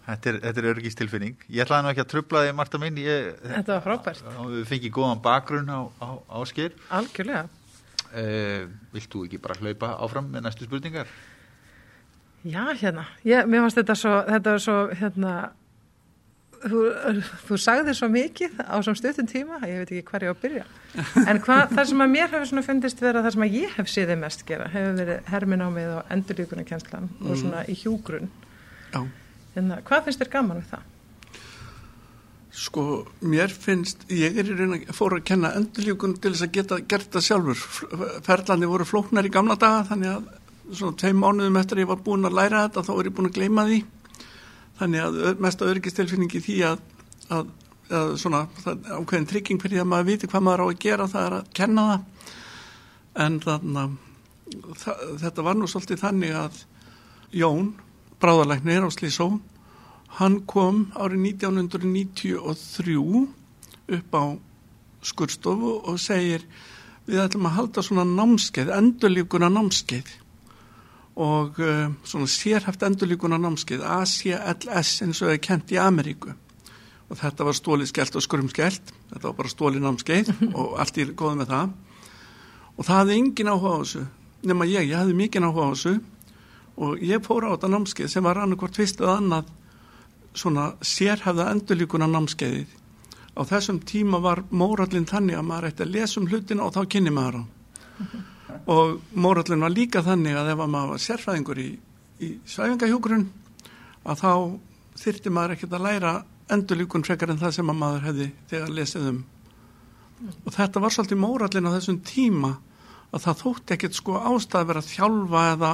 Þetta 0.09 0.29
er, 0.31 0.37
þetta 0.47 0.61
er 0.63 0.67
örgistilfinning. 0.71 1.35
Ég 1.53 1.61
ætlaði 1.65 1.85
nú 1.85 1.89
ekki 1.93 2.01
að 2.05 2.11
trubla 2.15 2.41
því, 2.45 2.53
Marta 2.57 2.79
minn, 2.81 2.97
ég, 3.03 3.27
Þetta 3.43 3.75
var 3.75 3.83
frábært, 3.85 4.23
við 4.49 4.63
fengið 4.71 4.93
góðan 4.95 5.21
bakgrunn 5.25 5.69
á, 5.69 5.79
á, 6.01 6.09
á 6.25 6.37
skil. 6.49 6.71
algjörlega. 6.89 7.45
Uh, 8.09 8.65
vilt 8.95 9.11
þú 9.13 9.27
ekki 9.27 9.37
bara 9.43 9.59
hlaupa 9.59 9.91
áfram 10.01 10.31
með 10.33 10.47
næstu 10.47 10.65
spurningar? 10.65 11.09
Já, 12.41 12.63
hérna, 12.79 13.03
ég, 13.27 13.45
mér 13.45 13.65
fannst 13.67 13.77
þetta 13.77 13.95
svo, 13.99 14.13
þetta 14.25 14.53
var 14.55 14.63
svo, 14.63 14.77
hérna, 14.97 15.33
þú, 16.63 16.81
þú 17.45 17.59
sagði 17.61 17.95
svo 17.99 18.09
mikið 18.13 18.57
á 18.65 18.75
svona 18.79 18.97
stuttum 18.97 19.29
tíma, 19.29 19.59
ég 19.67 19.83
veit 19.83 19.93
ekki 19.93 20.07
hver 20.09 20.25
ég 20.25 20.31
á 20.31 20.33
að 20.33 20.41
byrja. 20.45 20.65
En 21.27 21.41
hvað, 21.43 21.75
það 21.75 21.89
sem 21.91 22.03
að 22.07 22.13
mér 22.15 22.33
hefur 22.33 22.49
svona 22.49 22.65
fundist 22.65 23.03
vera 23.03 23.21
það 23.27 23.35
sem 23.35 23.45
að 23.45 23.57
ég 23.59 23.77
hef 23.77 23.91
séð 23.93 24.13
þið 24.13 24.21
mest 24.23 24.45
gera, 24.49 24.69
hefur 24.73 24.97
verið 25.03 25.29
herminámið 25.35 25.91
og 25.99 26.13
endurlíkunarkjenslan 26.17 27.09
og 27.21 27.41
svona 27.43 27.65
í 27.69 27.77
hjúgrunn. 27.83 28.31
Já, 28.95 29.03
Hérna, 29.55 29.81
hvað 29.85 30.07
finnst 30.07 30.23
þér 30.23 30.33
gaman 30.37 30.61
við 30.61 30.71
það? 30.75 30.87
sko, 32.59 32.83
mér 33.23 33.51
finnst, 33.53 34.03
ég 34.11 34.37
er 34.39 34.49
í 34.49 34.55
raun 34.57 34.75
að 34.75 34.91
fóra 34.95 35.19
að 35.19 35.27
kenna 35.29 35.53
endurljúkun 35.57 36.17
til 36.19 36.33
þess 36.33 36.45
að 36.47 36.55
geta 36.57 36.79
gert 36.91 37.13
það 37.13 37.25
sjálfur. 37.27 37.63
Ferlandi 38.25 38.69
voru 38.69 38.87
flóknar 38.87 39.27
í 39.27 39.31
gamla 39.33 39.57
daga, 39.59 39.85
þannig 39.91 40.11
að 40.11 40.75
svona 40.79 40.97
tveim 40.99 41.21
mánuðum 41.23 41.59
eftir 41.61 41.79
að 41.79 41.85
ég 41.85 41.91
var 41.93 42.03
búin 42.05 42.27
að 42.27 42.37
læra 42.39 42.65
þetta, 42.67 42.85
þá 42.87 42.91
er 42.95 43.09
ég 43.09 43.15
búin 43.17 43.29
að 43.29 43.37
gleyma 43.39 43.65
því. 43.69 43.79
Þannig 44.79 45.05
að 45.05 45.41
mesta 45.45 45.69
örgistilfinningi 45.69 46.43
því 46.43 46.57
að, 46.69 46.83
að, 47.37 47.53
að 48.01 48.13
svona, 48.21 48.43
það 48.63 48.73
er 48.75 48.99
ákveðin 48.99 49.29
trygging 49.31 49.63
fyrir 49.63 49.83
að 49.83 49.91
maður 49.93 50.09
viti 50.11 50.31
hvað 50.31 50.45
maður 50.47 50.63
á 50.63 50.67
að 50.67 50.79
gera, 50.85 51.09
það 51.11 51.27
er 51.27 51.37
að 51.39 51.51
kenna 51.59 51.87
það. 51.89 52.31
En 53.19 53.39
þannig 53.45 53.81
að 53.85 55.15
þetta 55.21 55.45
var 55.45 55.57
nú 55.59 55.69
svolítið 55.69 56.03
þannig 56.03 56.35
að 56.39 56.63
Jón, 57.39 57.75
bráðalæknir 58.19 58.83
á 58.85 58.89
Slísó, 58.91 59.39
hann 60.19 60.41
kom 60.49 60.89
árið 60.95 61.19
1993 61.39 63.27
upp 63.89 64.11
á 64.15 64.23
skurstofu 65.05 65.79
og 65.87 65.99
segir 66.01 66.43
við 67.09 67.23
ætlum 67.23 67.47
að 67.49 67.55
halda 67.57 67.83
svona 67.85 68.05
námskeið, 68.05 68.73
endurlíkuna 68.75 69.49
námskeið 69.53 70.11
og 71.19 71.57
uh, 71.59 71.89
svona 72.07 72.29
sérhæft 72.31 72.83
endurlíkuna 72.85 73.39
námskeið 73.41 73.81
ACLS 73.83 75.01
eins 75.03 75.21
og 75.21 75.29
það 75.29 75.33
er 75.33 75.41
kent 75.43 75.73
í 75.73 75.79
Ameríku. 75.81 76.35
Og 77.09 77.17
þetta 77.17 77.47
var 77.47 77.57
stólið 77.57 77.89
skellt 77.89 78.15
og 78.19 78.23
skurmskellt 78.23 78.93
þetta 79.09 79.25
var 79.25 79.35
bara 79.39 79.51
stólið 79.51 79.83
námskeið 79.85 80.31
og 80.59 80.77
allt 80.79 81.01
í 81.01 81.09
góð 81.09 81.41
með 81.41 81.51
það. 81.55 81.75
Og 82.77 82.87
það 82.87 83.01
hafði 83.01 83.19
engin 83.19 83.51
áhuga 83.51 83.73
á 83.73 83.79
þessu 83.81 84.05
nema 84.49 84.69
ég, 84.69 84.87
ég 84.87 84.99
hafði 84.99 85.17
mikinn 85.17 85.47
áhuga 85.49 85.67
á 85.67 85.71
þessu 85.73 85.95
og 86.79 87.01
ég 87.03 87.23
fór 87.25 87.47
á 87.47 87.53
þetta 87.53 87.71
námskeið 87.73 88.11
sem 88.13 88.23
var 88.23 88.39
annarkvort 88.39 88.77
fyrst 88.79 89.01
eða 89.03 89.17
annað 89.19 89.49
svona 90.39 90.69
sérhæfða 90.85 91.49
endurlíkuna 91.53 92.07
námskeiðið. 92.07 92.69
Á 93.35 93.41
þessum 93.49 93.81
tíma 93.87 94.19
var 94.23 94.43
mórallin 94.51 95.07
þannig 95.09 95.39
að 95.39 95.47
maður 95.49 95.69
ætti 95.69 95.85
að 95.85 95.93
lesa 95.95 96.19
um 96.21 96.27
hlutina 96.29 96.65
og 96.65 96.75
þá 96.75 96.81
kynni 96.95 97.13
maður 97.15 97.39
hann. 97.39 97.49
Og 98.69 98.99
mórallin 99.13 99.63
var 99.63 99.73
líka 99.73 100.01
þannig 100.05 100.35
að 100.37 100.51
ef 100.51 100.61
að 100.61 100.71
maður 100.73 100.91
var 100.93 101.01
sérfræðingur 101.03 101.59
í, 101.61 101.69
í 102.21 102.29
svæfingahjókurinn 102.49 103.25
að 104.09 104.21
þá 104.21 104.31
þyrti 104.99 105.33
maður 105.33 105.55
ekkert 105.55 105.75
að 105.77 105.85
læra 105.85 106.13
endurlíkun 106.53 107.05
frekar 107.05 107.33
en 107.33 107.41
það 107.41 107.55
sem 107.57 107.71
að 107.71 107.79
maður 107.79 108.07
hefði 108.07 108.27
þegar 108.51 108.73
lesið 108.77 109.07
um. 109.11 109.19
Og 110.45 110.51
þetta 110.55 110.83
var 110.83 110.95
svolítið 110.95 111.21
mórallin 111.23 111.69
á 111.69 111.75
þessum 111.77 112.01
tíma 112.05 112.51
að 113.09 113.23
það 113.25 113.41
þótti 113.43 113.75
ekkert 113.75 113.97
sko 113.97 114.17
ástæð 114.19 114.59
að 114.59 114.69
vera 114.71 114.83
að 114.83 114.91
þjálfa 114.93 115.43
eða 115.53 115.71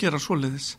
gera 0.00 0.18
svoleiðis. 0.22 0.76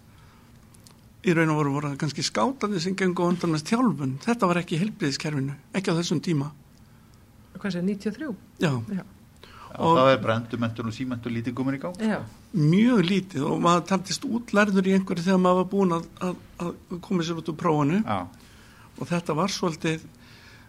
Í 1.27 1.33
raun 1.35 1.49
og 1.51 1.57
voru 1.59 1.73
voru 1.75 1.91
kannski 1.99 2.23
skátandi 2.23 2.79
sem 2.79 2.95
gengur 2.95 3.27
á 3.27 3.31
undan 3.33 3.51
með 3.55 3.65
þjálfun. 3.71 4.17
Þetta 4.23 4.47
var 4.47 4.59
ekki 4.61 4.79
helbriðiskerfinu, 4.79 5.55
ekki 5.75 5.91
á 5.91 5.97
þessum 5.99 6.21
tíma. 6.23 6.51
Hvað 7.57 7.73
sé, 7.73 7.81
93? 7.81 8.35
já, 8.61 8.71
Já. 8.93 9.03
Og- 9.77 9.97
það 9.97 10.11
er 10.13 10.17
bara 10.23 10.35
endurmentun 10.39 10.87
og 10.87 10.93
símentun 10.95 11.33
lítið 11.35 11.53
komin 11.53 11.75
í 11.75 11.79
gang. 11.81 11.95
Já, 11.99 12.21
mjög 12.55 13.01
lítið 13.05 13.43
og 13.45 13.59
maður 13.61 13.83
taldist 13.89 14.23
útlærður 14.25 14.87
í 14.87 14.93
einhverju 14.95 15.25
þegar 15.25 15.41
maður 15.43 15.59
var 15.59 15.67
búin 15.73 15.91
að, 15.97 16.05
að, 16.21 16.35
að 16.59 17.01
koma 17.01 17.23
sér 17.23 17.37
út 17.41 17.49
úr 17.51 17.57
prófunu 17.59 17.99
Já, 18.05 18.27
og 18.97 19.07
þetta 19.11 19.35
var 19.35 19.47
svolítið 19.53 20.05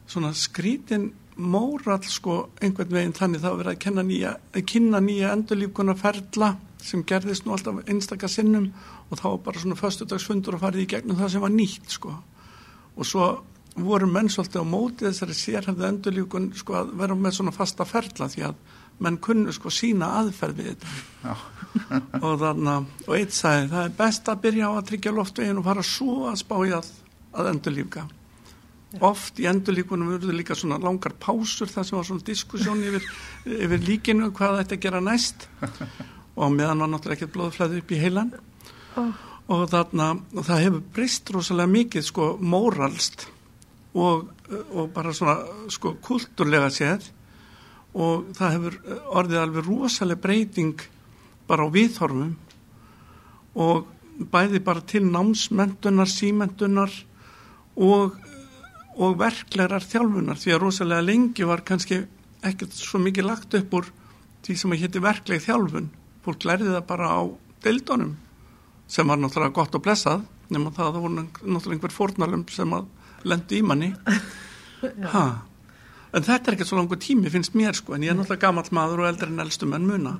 svona 0.09 0.33
skrítin 0.37 1.13
mórall 1.39 2.03
sko 2.11 2.39
einhvern 2.61 2.95
veginn 2.95 3.15
þannig. 3.17 3.43
Það 3.43 3.53
var 3.53 3.61
verið 3.63 3.75
að 3.75 3.83
kenna 3.85 4.05
nýja, 4.07 4.33
að 4.55 4.65
kynna 4.73 5.01
nýja 5.03 5.35
endurlífkuna 5.37 5.95
ferla 5.99 6.55
sem 6.83 7.05
gerðist 7.07 7.47
nú 7.47 7.55
alltaf 7.55 7.83
einstaka 7.91 8.31
sinnum 8.31 8.71
og 9.09 9.21
þá 9.21 9.29
bara 9.45 9.63
svona 9.63 9.79
föstudagsfundur 9.79 10.59
og 10.59 10.63
farið 10.63 10.85
í 10.85 10.91
gegnum 10.95 11.19
það 11.19 11.33
sem 11.35 11.45
var 11.45 11.55
nýtt 11.55 11.95
sko. 11.95 12.15
Og 12.99 13.07
svo 13.07 13.29
voru 13.79 14.09
menn 14.11 14.31
svolítið 14.33 14.65
á 14.65 14.67
móti 14.67 15.07
þessari 15.07 15.37
sérhæfðu 15.39 15.87
endurlífkun 15.89 16.51
sko 16.59 16.79
að 16.81 16.93
vera 16.99 17.17
með 17.19 17.39
svona 17.39 17.55
fasta 17.55 17.87
ferla 17.87 18.29
því 18.31 18.45
að 18.49 18.61
menn 19.05 19.19
kunnu 19.23 19.55
sko 19.55 19.71
sína 19.71 20.11
aðferð 20.19 20.59
við 20.59 20.71
þetta. 20.73 21.37
Og 22.25 22.39
þannig 22.41 23.05
og 23.07 23.13
eitt 23.15 23.35
sagði 23.37 23.71
það 23.75 23.85
er 23.85 23.99
best 23.99 24.31
að 24.31 24.41
byrja 24.47 24.71
á 24.71 24.73
að 24.73 24.87
tryggja 24.91 25.15
loftveginn 25.15 25.61
og 25.61 25.67
fara 25.69 25.85
svo 25.87 26.15
að 26.31 26.41
spá 26.41 26.57
í 26.67 26.73
að, 26.75 26.89
að 27.39 27.51
endurlífka 27.53 28.07
oft 29.05 29.41
í 29.43 29.47
endurlíkunum 29.51 30.15
verður 30.15 30.39
líka 30.39 30.57
svona 30.57 30.79
langar 30.81 31.13
pásur 31.21 31.69
þar 31.69 31.87
sem 31.87 31.99
var 31.99 32.07
svona 32.09 32.25
diskussjón 32.25 32.85
yfir, 32.89 33.09
yfir 33.65 33.83
líkinu 33.85 34.31
hvað 34.37 34.63
þetta 34.63 34.79
að 34.79 34.85
gera 34.87 35.03
næst. 35.05 35.49
Og 36.39 36.47
á 36.47 36.49
meðan 36.55 36.85
var 36.85 36.93
náttúrulega 36.93 37.19
ekkert 37.19 37.35
blóðflæði 37.35 37.83
upp 37.83 37.93
í 37.93 38.03
heilan. 38.03 38.37
Ó. 38.99 39.03
og 39.49 39.69
þarna 39.71 40.09
og 40.35 40.45
það 40.45 40.63
hefur 40.65 40.81
breyst 40.97 41.31
rosalega 41.33 41.71
mikið 41.73 42.05
sko 42.05 42.25
móralst 42.41 43.23
og, 43.97 44.27
og 44.75 44.91
bara 44.93 45.15
svona 45.17 45.39
sko 45.73 45.95
kulturlega 46.05 46.69
séð. 46.73 47.07
Og 47.99 48.29
það 48.37 48.55
hefur 48.57 48.77
orðið 49.21 49.41
alveg 49.43 49.69
rosalega 49.71 50.23
breyting 50.27 50.85
bara 51.49 51.65
á 51.65 51.69
viðhorfum. 51.73 52.35
Og 53.59 53.89
bæði 54.19 54.61
bara 54.65 54.85
til 54.85 55.07
námsmentunar, 55.09 56.11
símentunar 56.11 56.93
og, 57.79 58.19
og 58.99 59.19
verklegar 59.21 59.85
þjálfunar 59.87 60.41
því 60.41 60.55
að 60.55 60.63
rosalega 60.63 61.07
lengi 61.07 61.47
var 61.47 61.63
kannski 61.67 62.03
ekkert 62.47 62.75
svo 62.75 63.01
mikið 63.03 63.29
lagt 63.29 63.55
upp 63.59 63.77
úr 63.79 63.91
því 64.47 64.57
sem 64.59 64.75
að 64.75 64.83
hétti 64.85 65.03
verkleg 65.03 65.45
þjálfun. 65.45 65.91
Fólk 66.25 66.47
lærði 66.49 66.73
það 66.73 66.89
bara 66.89 67.13
á 67.15 67.21
deildunum 67.65 68.17
sem 68.89 69.09
var 69.09 69.21
náttúrulega 69.21 69.57
gott 69.59 69.77
og 69.77 69.85
blessað 69.85 70.25
nema 70.49 70.73
það 70.73 70.87
að 70.87 70.95
það 70.97 71.05
voru 71.05 71.17
náttúrulega 71.19 71.77
einhver 71.77 71.95
fórnalum 71.95 72.45
sem 72.53 72.75
að 72.75 72.89
lendi 73.29 73.61
í 73.61 73.65
manni. 73.67 73.95
Ha. 74.79 75.23
en 76.15 76.23
þetta 76.23 76.53
er 76.53 76.55
ekkert 76.55 76.69
svo 76.71 76.77
langur 76.79 77.01
tími 77.03 77.33
finnst 77.35 77.57
mér 77.59 77.75
sko 77.75 77.97
en 77.97 78.05
ég 78.07 78.13
er 78.13 78.15
náttúrulega 78.15 78.45
gamall 78.45 78.69
maður 78.71 79.01
og 79.03 79.09
eldri 79.09 79.27
en 79.27 79.43
elstum 79.43 79.73
en 79.75 79.89
muna 79.89 80.13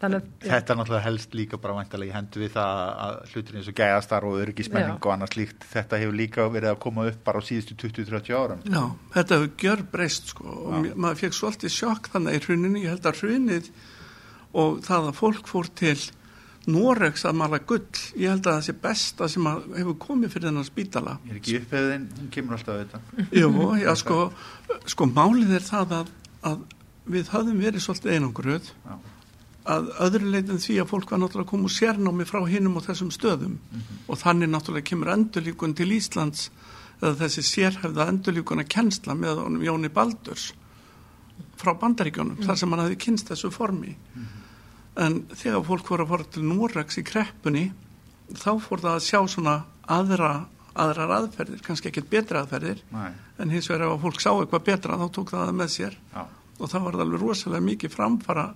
þannig 0.00 0.28
þetta 0.44 0.72
er 0.72 0.78
náttúrulega 0.80 1.04
helst 1.04 1.34
líka 1.36 1.58
bara 1.60 1.76
væntalega 1.76 2.10
í 2.10 2.14
hendu 2.16 2.40
við 2.40 2.54
það 2.54 2.82
að 3.04 3.16
hlutin 3.32 3.58
eins 3.60 3.70
og 3.70 3.76
gæðastar 3.80 4.26
og 4.28 4.38
örgismenning 4.40 5.00
og 5.00 5.12
annars 5.14 5.36
líkt, 5.36 5.66
þetta 5.74 6.00
hefur 6.00 6.16
líka 6.20 6.46
verið 6.54 6.72
að 6.72 6.78
koma 6.86 7.06
upp 7.10 7.18
bara 7.26 7.42
á 7.42 7.42
síðustu 7.44 7.76
20-30 7.84 8.38
árum. 8.40 8.62
Já, 8.64 8.84
þetta 9.16 9.38
hefur 9.40 9.50
gjör 9.64 9.82
breyst 9.92 10.32
sko 10.32 10.46
og 10.54 10.88
Já. 10.88 10.94
maður 10.96 11.20
fekk 11.24 11.36
svolítið 11.40 11.74
sjokk 11.76 12.08
þannig 12.14 12.38
í 12.38 12.44
hruninu, 12.46 12.80
ég 12.84 12.94
held 12.94 13.10
að 13.10 13.20
hrunið 13.24 13.70
og 14.64 14.80
það 14.88 15.10
að 15.12 15.20
fólk 15.20 15.52
fór 15.52 15.70
til 15.78 15.98
Noregs 16.70 17.22
að 17.24 17.38
mala 17.40 17.58
gull 17.64 17.86
ég 18.20 18.28
held 18.28 18.44
að 18.44 18.58
það 18.58 18.64
sé 18.66 18.74
besta 18.82 19.28
sem 19.32 19.46
að 19.48 19.62
hefur 19.78 19.94
komið 20.02 20.34
fyrir 20.34 20.50
þennan 20.50 20.66
spítala 20.68 21.14
Ég 21.24 21.30
er 21.32 21.38
ekki 21.38 21.54
upphefðin, 21.60 22.04
hún 22.18 22.32
kemur 22.34 22.56
alltaf 22.58 22.74
að 22.74 22.82
þetta. 22.82 23.28
Jú, 23.40 23.52
já, 23.80 23.92
sko, 23.96 24.18
sko 24.92 25.08
málið 25.08 25.54
er 25.56 25.64
það 25.64 25.94
að, 26.00 26.12
að 26.50 26.60
við 27.16 27.32
höfðum 27.32 27.62
verið 27.64 27.84
svolítið 27.86 28.18
einangruð 28.18 28.68
Já. 28.84 28.98
Að 29.68 29.90
öðru 30.06 30.30
leitin 30.32 30.60
því 30.62 30.78
að 30.80 30.90
fólk 30.90 31.10
var 31.12 31.20
náttúrulega 31.20 31.46
að 31.46 31.50
koma 31.50 31.68
úr 31.68 31.74
sérnámi 31.74 32.26
frá 32.28 32.40
hinum 32.48 32.78
og 32.80 32.86
þessum 32.86 33.10
stöðum. 33.12 33.58
Og 34.08 34.20
þannig 34.20 34.50
náttúrulega 34.50 34.88
kemur 34.88 35.12
endurlíkun 35.12 35.74
til 35.76 35.90
Íslands 35.96 36.48
eða 37.00 37.16
þessi 37.24 37.44
sérhefða 37.48 38.08
endurlíkun 38.12 38.62
að 38.62 38.72
kennsla 38.72 39.16
með 39.16 39.44
honum 39.44 39.64
Jóni 39.64 39.92
Baldurs 39.92 40.50
frá 41.60 41.74
bandaríkjónum 41.76 42.40
þar 42.44 42.56
sem 42.56 42.72
hann 42.72 42.82
hefði 42.84 43.00
kynst 43.04 43.32
þessu 43.32 43.50
formi. 43.52 43.94
En 45.00 45.22
þegar 45.32 45.64
fólk 45.66 45.92
voru 45.92 46.06
að 46.06 46.14
fara 46.14 46.28
til 46.34 46.46
Noregs 46.46 46.98
í 47.00 47.04
kreppunni 47.06 47.66
þá 48.36 48.50
fór 48.62 48.82
það 48.82 48.96
að 48.96 49.06
sjá 49.06 49.20
svona 49.28 49.54
aðra, 49.90 50.32
aðrar 50.78 51.14
aðferðir, 51.18 51.62
kannski 51.66 51.90
ekkert 51.90 52.10
betra 52.10 52.44
aðferðir. 52.44 52.82
Nei, 52.94 53.12
en 53.42 53.52
hins 53.52 53.68
vegar 53.70 53.88
ef 53.88 53.94
að 53.96 54.04
fólk 54.04 54.22
sá 54.22 54.30
eitthvað 54.32 54.66
betra 54.68 54.98
þá 55.00 55.06
tók 55.16 55.32
það 55.34 55.54
með 55.56 55.72
sér. 55.74 55.96
Já, 56.14 56.22
og 56.60 56.68
það 56.70 56.84
var 56.86 57.00
alveg 57.04 57.24
rosalega 57.24 57.66
mikið 57.66 57.94
framfara 57.94 58.46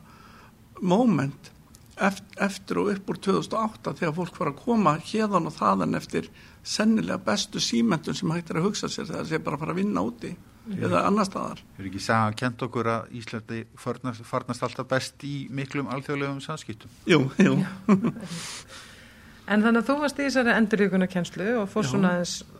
moment 0.83 1.50
eftir, 1.95 2.81
og 2.81 2.90
upp 2.90 3.12
úr 3.12 3.21
2008 3.23 3.95
þegar 4.00 4.16
fólk 4.16 4.40
var 4.40 4.50
að 4.50 4.62
koma 4.64 4.97
hérðan 4.99 5.47
og 5.47 5.54
þaðan 5.54 5.99
eftir 5.99 6.26
sennilega 6.66 7.21
bestu 7.23 7.61
símentun 7.62 8.16
sem 8.19 8.33
hægt 8.35 8.50
er 8.50 8.59
að 8.59 8.69
hugsa 8.71 8.90
sér 8.90 9.07
þegar 9.07 9.21
það 9.21 9.31
sé 9.31 9.40
bara 9.47 9.59
að 9.59 9.62
fara 9.64 9.75
að 9.76 9.81
vinna 9.83 10.04
úti 10.04 10.33
eða 10.75 11.04
annar 11.04 11.28
staðar. 11.28 11.61
Er 11.78 11.88
ekki 11.90 12.00
saga 12.00 12.31
að 12.31 12.38
kent 12.40 12.64
okkur 12.66 12.88
að 12.88 13.14
Íslandi 13.21 13.61
farnast, 13.78 14.25
farnast 14.26 14.64
alltaf 14.64 14.88
best 14.90 15.26
í 15.28 15.35
miklum 15.52 15.90
alþjóðlegum 15.93 16.40
samskiptum? 16.45 16.93
Jú, 17.11 17.21
jú. 17.38 17.59
En 19.45 19.61
þannig 19.61 19.83
að 19.83 19.88
þú 19.90 19.99
varst 20.00 20.21
í 20.23 20.25
þessari 20.25 20.54
endurvíkuna 20.57 21.09
kennslu 21.12 21.50
og 21.61 21.66
fór 21.69 21.85
Já. 21.85 21.90
svona 21.90 22.14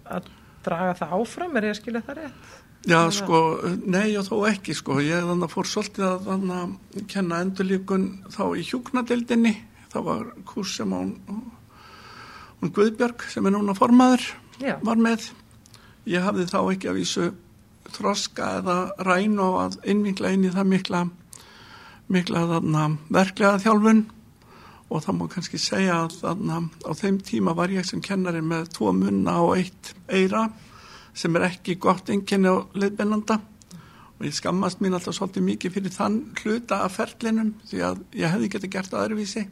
að 0.05 0.27
draga 0.65 0.99
það 0.99 1.15
áfram, 1.17 1.57
er 1.57 1.67
ég 1.71 1.73
að 1.73 1.79
skilja 1.81 2.03
það 2.05 2.19
rétt? 2.19 2.51
Já, 2.85 2.99
Eða- 3.07 3.13
sko, 3.17 3.39
nei 3.87 4.17
og 4.21 4.27
þó 4.29 4.37
ekki, 4.51 4.75
sko. 4.77 4.99
Ég 5.01 5.25
þannig 5.25 5.51
fór 5.53 5.65
svolítið 5.65 6.05
að 6.05 6.27
þannig 6.29 6.57
að 6.59 7.07
kenna 7.09 7.39
endurlíkun 7.41 8.05
þá 8.29 8.43
í 8.61 8.65
hjúknadeildinni. 8.69 9.55
Það 9.95 10.05
var 10.05 10.25
kurs 10.45 10.75
sem 10.77 10.91
hún, 10.91 11.15
hún 12.61 12.73
Guðbjörg, 12.75 13.23
sem 13.31 13.47
er 13.47 13.55
núna 13.55 13.75
formaður, 13.79 14.27
Já, 14.61 14.77
var 14.83 14.97
með. 14.97 15.31
Ég 16.07 16.21
hafði 16.23 16.45
þá 16.51 16.59
ekki 16.75 16.91
að 16.91 16.99
vísu 17.01 17.31
þroska 17.95 18.51
eða 18.61 18.77
ræn 19.07 19.39
og 19.41 19.57
að 19.63 19.79
innvinkla 19.89 20.33
inn 20.35 20.45
í 20.45 20.51
það 20.53 20.67
mikla, 20.69 21.03
mikla 22.13 22.45
þarna 22.51 22.85
verklega 23.09 23.61
þjálfun 23.65 24.05
og 24.91 25.03
það 25.05 25.17
má 25.19 25.25
kannski 25.33 25.59
segja 25.59 26.03
að 26.05 26.19
þarna 26.21 26.59
á 26.85 26.91
þeim 26.93 27.19
tíma 27.25 27.55
var 27.57 27.69
ég 27.73 27.87
sem 27.89 28.01
kennari 28.05 28.43
með 28.45 28.69
tvo 28.77 28.93
munna 28.93 29.39
og 29.43 29.57
eitt 29.57 29.95
eira 30.09 30.51
sem 31.15 31.37
er 31.39 31.49
ekki 31.49 31.79
gott 31.81 32.11
einkenni 32.11 32.51
á 32.51 32.57
leiðbennanda 32.75 33.41
og 34.15 34.27
ég 34.27 34.35
skammast 34.35 34.83
mín 34.83 34.95
alltaf 34.97 35.17
svolítið 35.17 35.47
mikið 35.49 35.77
fyrir 35.77 35.95
þann 35.95 36.17
hluta 36.41 36.81
af 36.87 36.97
ferlinum 36.99 37.55
því 37.69 37.85
að 37.89 38.03
ég 38.21 38.35
hefði 38.35 38.51
getið 38.55 38.75
gert 38.75 38.91
það 38.93 39.07
öðruvísi 39.09 39.45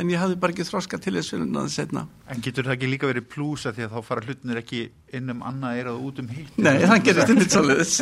en 0.00 0.08
ég 0.12 0.22
hefði 0.22 0.38
bara 0.40 0.54
ekki 0.54 0.64
þroska 0.68 1.00
til 1.04 1.14
þess 1.18 1.34
fyrir 1.34 1.48
náðu 1.52 1.70
setna. 1.74 2.06
En 2.32 2.40
getur 2.44 2.64
það 2.64 2.76
ekki 2.78 2.88
líka 2.88 3.10
verið 3.10 3.26
plúsa 3.28 3.74
því 3.76 3.86
að 3.86 3.92
þá 3.92 4.08
fara 4.08 4.24
hlutinir 4.24 4.60
ekki 4.62 4.80
inn 5.18 5.34
um 5.34 5.44
annað 5.48 5.80
eirað 5.80 6.06
út 6.08 6.22
um 6.22 6.30
hitt? 6.32 6.56
Nei, 6.56 6.78
það 6.80 7.04
gerist 7.08 7.34
ekki 7.34 7.48
svolítið 7.52 7.92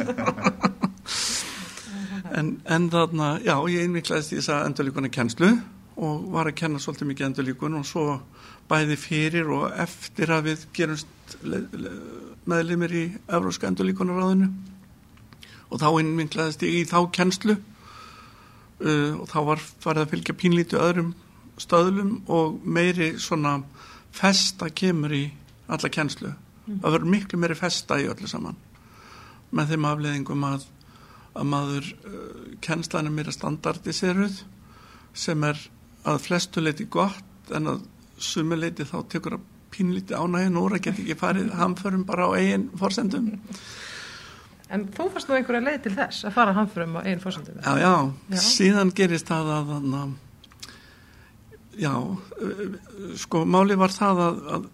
en, 2.38 2.54
en 2.70 2.88
þarna, 2.92 3.32
já, 3.42 3.54
ég 3.74 3.88
innviklaðist 3.88 4.34
í 4.34 4.38
þessa 4.38 4.62
endurlíkuna 4.68 5.10
kennslu 5.12 5.50
og 5.96 6.28
var 6.32 6.50
að 6.50 6.58
kenna 6.60 6.80
svolítið 6.82 7.10
mikið 7.10 7.26
endurlíkun 7.28 7.78
og 7.80 7.86
svo 7.88 8.04
bæði 8.70 8.96
fyrir 9.00 9.50
og 9.50 9.72
eftir 9.82 10.30
að 10.30 10.50
við 10.50 10.66
gerumst 10.76 11.36
meðlimir 12.50 12.94
í 12.94 13.04
Evróska 13.30 13.68
endurlíkunaráðinu 13.70 14.50
og 15.70 15.82
þá 15.82 15.88
innviklaðist 16.02 16.62
ég 16.66 16.80
í 16.80 16.86
þá 16.88 16.98
kennslu 17.14 17.56
uh, 17.56 19.12
og 19.20 19.26
þá 19.30 19.38
var 19.50 19.62
farið 19.82 20.04
að 20.04 20.14
fylgja 20.14 20.38
pínlítu 20.38 20.80
öðrum 20.80 21.12
stöðlum 21.60 22.20
og 22.32 22.60
meiri 22.64 23.12
svona 23.20 23.58
festa 24.16 24.70
kemur 24.72 25.12
í 25.12 25.26
alla 25.70 25.90
kennslu. 25.92 26.32
Það 26.66 26.94
verður 26.94 27.12
miklu 27.12 27.38
meiri 27.38 27.56
festa 27.58 27.98
í 28.00 28.08
öllu 28.10 28.30
saman 28.30 28.56
með 29.54 29.74
þeim 29.74 29.86
afleðingum 29.90 30.46
að, 30.46 30.64
að 31.34 31.50
maður 31.50 31.90
uh, 31.90 32.16
kennslan 32.62 33.10
er 33.10 33.14
meira 33.14 33.34
standardiseruð 33.34 34.42
sem 35.14 35.46
er 35.46 35.58
að 36.08 36.22
flestu 36.26 36.62
leiti 36.64 36.86
gott 36.90 37.52
en 37.54 37.74
að 37.74 37.84
sumu 38.20 38.56
leiti 38.56 38.86
þá 38.88 38.98
tekur 39.10 39.38
að 39.38 39.46
pínlíti 39.70 40.16
ánægin 40.16 40.58
úr 40.58 40.74
að 40.76 40.84
geta 40.86 41.02
ekki 41.02 41.16
farið 41.18 41.52
hamförum 41.58 42.02
bara 42.08 42.26
á 42.26 42.30
eigin 42.38 42.68
forsendum 42.78 43.30
en 44.70 44.86
þú 44.94 45.06
fannst 45.12 45.30
nú 45.30 45.36
einhverja 45.36 45.62
leið 45.66 45.78
til 45.86 45.94
þess 45.96 46.26
að 46.28 46.34
fara 46.36 46.54
hamfrum 46.54 46.98
á 46.98 47.00
einn 47.02 47.22
fórsendum. 47.22 47.58
já, 47.58 47.72
já, 47.78 47.94
Já. 48.30 48.40
síðan 48.46 48.92
gerist 48.94 49.30
það 49.30 49.50
að, 49.56 49.72
að, 49.76 49.94
að 50.00 50.12
já 51.80 51.94
sko 53.18 53.44
máli 53.46 53.76
var 53.78 53.94
það 53.94 54.22
að, 54.26 54.40
að 54.56 54.68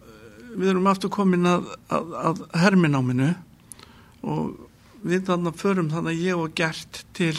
við 0.56 0.71
erum 0.73 0.88
aftur 0.90 1.12
komin 1.12 1.49
að, 1.49 1.68
að, 1.92 2.14
að 2.30 2.45
hermináminu 2.64 3.30
og 4.26 4.54
við 5.06 5.26
þannig 5.28 5.61
förum 5.61 5.90
þannig 5.92 6.16
að 6.16 6.25
ég 6.25 6.40
og 6.45 6.54
Gert 6.56 7.04
til 7.16 7.37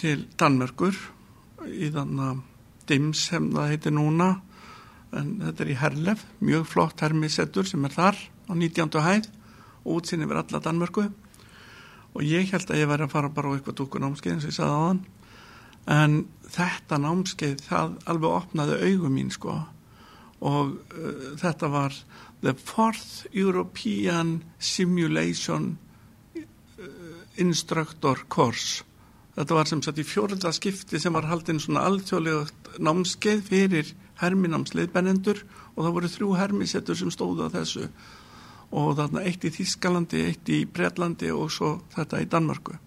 til 0.00 0.24
Danmörkur 0.40 0.96
í 1.70 1.90
þannig 1.94 2.26
að 2.28 2.42
Dims 2.88 3.22
sem 3.30 3.48
það 3.54 3.70
heitir 3.72 3.94
núna. 3.96 4.28
En 5.14 5.36
þetta 5.40 5.64
er 5.64 5.72
í 5.72 5.78
Herlef 5.80 6.24
mjög 6.44 6.66
flott 6.68 7.04
hermisettur 7.04 7.68
sem 7.68 7.84
er 7.86 7.94
þar 7.94 8.18
á 8.50 8.52
19. 8.52 9.00
hæð 9.04 9.28
og 9.84 9.98
útsinni 9.98 10.26
yfir 10.26 10.40
alla 10.42 10.60
Danmörku. 10.64 11.06
Og 12.14 12.22
ég 12.26 12.50
held 12.52 12.70
að 12.70 12.80
ég 12.82 12.90
væri 12.90 13.06
að 13.06 13.14
fara 13.14 13.32
bara 13.32 13.50
á 13.50 13.54
eitthvað 13.56 13.78
dúkunámskeið 13.80 14.34
eins 14.34 14.46
og 14.46 14.52
ég 14.52 14.58
sagði 14.58 14.74
á 14.74 14.82
þann 14.84 15.04
en 15.84 16.18
þetta 16.54 16.98
námskeið 17.00 17.62
það 17.66 17.96
alveg 18.08 18.36
opnaði 18.38 18.76
augum 18.88 19.16
mín 19.18 19.32
sko. 19.34 19.58
Og 20.44 20.74
uh, 20.76 21.34
þetta 21.40 21.70
var 21.72 21.96
the 22.44 22.54
fourth 22.54 23.26
European 23.32 24.42
Simulation 24.58 25.76
uh, 26.36 26.88
Instructor 27.40 28.24
Course 28.28 28.84
þetta 29.34 29.58
var 29.58 29.70
sem 29.70 29.82
sagt 29.84 30.00
í 30.00 30.06
fjórða 30.06 30.52
skipti 30.54 31.00
sem 31.02 31.14
var 31.14 31.28
haldinn 31.30 31.60
svona 31.62 31.84
alþjóðlega 31.88 32.78
námskeið 32.84 33.44
fyrir 33.48 33.92
herminámsleiðbennendur 34.22 35.42
og 35.74 35.80
það 35.82 35.94
voru 35.98 36.12
þrjú 36.14 36.32
hermisettur 36.38 36.98
sem 36.98 37.12
stóðu 37.14 37.50
á 37.50 37.54
þessu. 37.54 37.88
Og 38.74 38.96
þarna 38.98 39.22
eitt 39.26 39.44
í 39.46 39.52
Þískalandi, 39.54 40.24
eitt 40.30 40.50
í 40.50 40.64
Bretlandi 40.66 41.30
og 41.34 41.52
svo 41.54 41.76
þetta 41.94 42.22
í 42.22 42.30
Danmarku 42.30 42.78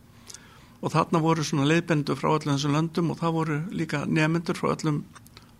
og 0.82 0.94
þarna 0.94 1.22
voru 1.22 1.46
svona 1.46 1.68
leiðbendur 1.68 2.18
frá 2.20 2.30
öllum 2.36 2.54
þessum 2.54 2.76
löndum 2.76 3.12
og 3.12 3.20
það 3.22 3.38
voru 3.38 3.58
líka 3.74 4.04
nefnendur 4.06 4.58
frá 4.58 4.74
öllum, 4.76 5.00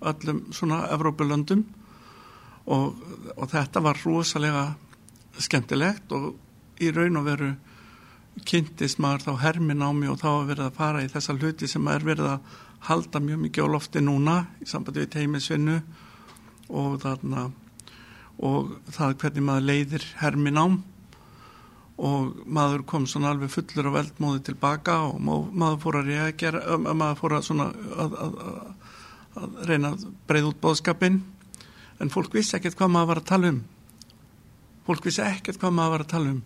öllum 0.02 0.44
svona 0.54 0.84
Evrópulöndum. 0.94 1.64
Og, 2.68 3.00
og 3.38 3.50
þetta 3.50 3.82
var 3.82 4.00
rosalega 4.04 4.66
skemmtilegt 5.40 6.12
og 6.12 6.36
í 6.84 6.92
raun 6.92 7.18
og 7.22 7.26
veru 7.26 7.54
kynntist 8.46 9.00
maður 9.02 9.26
þá 9.28 9.44
hermin 9.46 9.86
á 9.86 9.90
mig 9.96 10.12
og 10.12 10.20
þá 10.22 10.30
að 10.32 10.50
verið 10.52 10.66
að 10.68 10.78
fara 10.78 11.04
í 11.04 11.12
þessa 11.12 11.36
hluti 11.38 11.70
sem 11.70 11.88
er 11.92 12.06
verið 12.06 12.34
að 12.36 12.58
halda 12.88 13.22
mjög 13.24 13.40
mikið 13.46 13.66
á 13.66 13.74
lofti 13.74 14.04
núna 14.04 14.36
í 14.62 14.68
sambandi 14.70 15.04
við 15.04 15.14
teimisvinnu 15.16 15.78
og 16.78 17.00
þarna 17.02 17.48
og 18.44 18.76
það 18.94 19.16
hvernig 19.24 19.48
maður 19.48 19.68
leiðir 19.72 20.06
hermin 20.22 20.62
ám 20.62 20.78
og 21.98 22.44
maður 22.46 22.84
kom 22.86 23.08
svona 23.10 23.32
alveg 23.34 23.50
fullur 23.50 23.90
og 23.90 23.96
veldmóði 23.96 24.44
tilbaka 24.52 25.00
og 25.08 25.22
maður 25.24 25.80
fór 25.82 25.98
að 26.02 26.12
reagera, 26.12 26.62
ö, 26.62 26.78
maður 26.78 27.22
fór 27.24 27.38
að 27.40 27.48
svona 27.48 27.72
að, 27.74 28.20
að, 28.26 28.36
að, 28.44 28.92
að 29.42 29.58
reyna 29.72 29.94
að 29.96 30.06
breyða 30.30 30.52
út 30.52 30.62
bóðskapin 30.62 31.18
en 31.98 32.14
fólk 32.14 32.38
vissi 32.38 32.54
ekkert 32.60 32.78
hvað 32.78 32.94
maður 32.94 33.10
var 33.10 33.24
að 33.24 33.30
tala 33.32 33.50
um. 33.56 33.64
Fólk 34.86 35.10
vissi 35.10 35.26
ekkert 35.26 35.58
hvað 35.58 35.74
maður 35.74 35.96
var 35.96 36.06
að 36.06 36.14
tala 36.14 36.36
um 36.36 36.44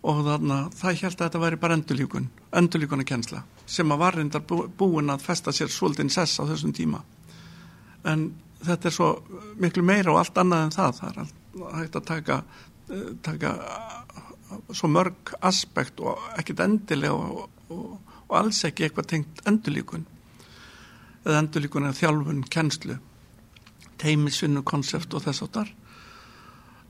og 0.00 0.22
þarna 0.24 0.58
það 0.76 1.02
held 1.02 1.16
að 1.16 1.24
þetta 1.24 1.42
væri 1.42 1.58
bara 1.60 1.76
endurlíkun 1.76 2.28
endurlíkuna 2.56 3.06
kjensla 3.08 3.42
sem 3.68 3.92
að 3.92 4.00
var 4.02 4.16
reyndar 4.16 4.44
bú, 4.46 4.62
búin 4.68 5.12
að 5.12 5.24
festa 5.26 5.52
sér 5.54 5.70
svolítinn 5.70 6.10
sess 6.10 6.40
á 6.40 6.48
þessum 6.48 6.72
tíma. 6.74 7.02
En 8.08 8.30
þetta 8.64 8.88
er 8.88 8.94
svo 8.96 9.10
miklu 9.60 9.84
meira 9.86 10.10
og 10.12 10.20
allt 10.22 10.40
annað 10.40 10.64
en 10.64 10.74
það. 10.74 11.00
Það 11.00 11.10
er 11.10 11.20
allt 11.22 11.76
hægt 11.76 11.98
að 12.00 12.06
taka, 12.08 12.38
eh, 12.90 13.10
taka 13.22 13.52
svo 14.74 14.90
mörg 14.90 15.34
aspekt 15.40 16.00
og 16.00 16.18
ekkit 16.40 16.64
endilega 16.64 17.14
og, 17.14 17.50
og, 17.68 18.16
og 18.26 18.34
alls 18.40 18.64
ekki 18.66 18.88
eitthvað 18.88 19.12
tengt 19.12 19.44
endurlíkun. 19.46 20.08
Eða 21.22 21.44
endurlíkun 21.44 21.86
eða 21.86 22.00
þjálfun, 22.00 22.42
kennslu 22.50 22.98
teimisvinnu, 24.00 24.62
konsept 24.66 25.14
og 25.14 25.24
þess 25.26 25.44
áttar 25.44 25.70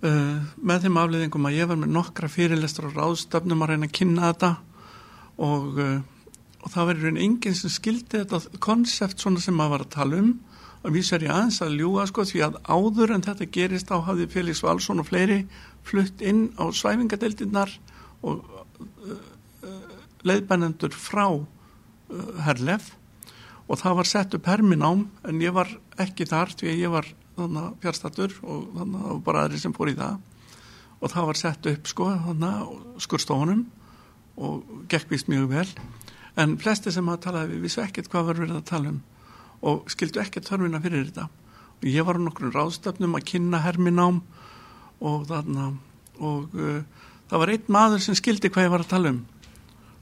uh, 0.06 0.38
með 0.56 0.86
þeim 0.86 0.98
afleðingum 1.00 1.48
að 1.48 1.56
ég 1.58 1.70
var 1.70 1.80
með 1.80 1.94
nokkra 1.96 2.30
fyrirlestur 2.32 2.90
og 2.90 2.98
ráðstöfnum 2.98 3.64
að 3.64 3.72
reyna 3.72 3.88
að 3.88 3.96
kynna 3.98 4.30
þetta 4.30 4.50
og, 5.40 5.80
uh, 5.80 5.96
og 6.60 6.74
það 6.74 6.88
verður 6.92 7.10
einn 7.10 7.22
enginn 7.26 7.58
sem 7.58 7.72
skildi 7.72 8.22
þetta 8.22 8.60
konsept 8.62 9.22
svona 9.22 9.42
sem 9.42 9.56
maður 9.56 9.76
var 9.76 9.86
að 9.86 9.92
tala 9.96 10.22
um. 10.22 10.30
Og 10.80 10.94
vísar 10.94 11.20
ég 11.20 11.32
aðeins 11.34 11.60
að 11.60 11.74
ljúga 11.76 12.06
sko 12.08 12.24
því 12.24 12.44
að 12.46 12.54
áður 12.64 13.14
en 13.16 13.24
þetta 13.26 13.50
gerist 13.52 13.90
á 13.92 14.00
hafði 14.00 14.30
Felix 14.32 14.62
Valsson 14.64 15.02
og 15.02 15.10
fleiri 15.10 15.42
flutt 15.84 16.22
inn 16.24 16.46
á 16.56 16.64
svæfingadeildinnar 16.72 17.74
og 18.24 18.40
uh, 18.40 19.18
uh, 19.64 19.98
leiðbennendur 20.24 20.96
frá 20.96 21.26
Herlef 22.42 22.94
og 23.70 23.78
það 23.78 23.98
var 24.00 24.08
sett 24.08 24.34
upp 24.34 24.48
herminám 24.50 25.04
en 25.28 25.42
ég 25.42 25.54
var 25.54 25.68
ekki 26.00 26.26
þar 26.26 26.50
því 26.58 26.72
að 26.72 26.80
ég 26.80 26.94
var 26.96 27.10
þannig 27.40 27.80
fjárstatur 27.82 28.36
og 28.42 28.68
þannig 28.76 29.08
að 29.10 29.22
bara 29.26 29.44
aðri 29.44 29.60
sem 29.62 29.74
fór 29.76 29.92
í 29.92 29.96
það. 29.98 30.18
Og 31.00 31.12
það 31.12 31.28
var 31.30 31.40
sett 31.40 31.68
upp 31.70 31.90
sko 31.90 32.08
þannig 32.26 32.72
skurstofunum 33.06 33.64
og 34.40 34.74
gekk 34.92 35.12
vist 35.12 35.30
mjög 35.32 35.48
vel. 35.52 35.66
En 36.40 36.56
flesti 36.60 36.92
sem 36.94 37.08
að 37.10 37.22
talaði 37.26 37.56
við 37.56 37.66
vissu 37.66 37.82
ekkert 37.84 38.10
hvað 38.12 38.30
var 38.30 38.42
verið 38.44 38.60
að 38.60 38.68
tala 38.70 38.94
um 38.94 39.00
og 39.60 39.90
skildu 39.92 40.22
ekkert 40.22 40.48
þörfina 40.48 40.80
fyrir 40.80 41.08
þetta. 41.08 41.26
Og 41.80 41.88
ég 41.88 42.06
var 42.06 42.16
á 42.16 42.24
nokkrum 42.24 42.52
ráðstöfnum 42.54 43.16
að 43.18 43.26
kynna 43.32 43.60
herminám 43.64 44.22
og 45.00 45.26
þannig 45.28 45.80
og 46.20 46.54
uh, 46.56 46.80
það 47.30 47.42
var 47.42 47.52
einn 47.54 47.72
maður 47.72 48.04
sem 48.04 48.16
skildi 48.18 48.50
hvað 48.52 48.66
ég 48.66 48.74
var 48.74 48.84
að 48.84 48.92
tala 48.92 49.12
um 49.14 49.20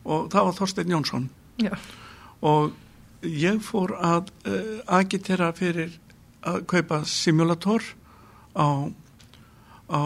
og 0.08 0.28
það 0.32 0.46
var 0.46 0.56
Þorstein 0.56 0.92
Jónsson. 0.94 1.24
Já, 1.60 1.72
og 2.46 2.72
ég 3.26 3.58
fór 3.64 3.94
að 3.98 4.30
uh, 4.48 4.78
agitera 4.98 5.50
fyrir 5.56 5.98
að 6.46 6.62
kaupa 6.70 7.02
simulator 7.08 7.82
á, 8.54 8.86
á 9.90 10.00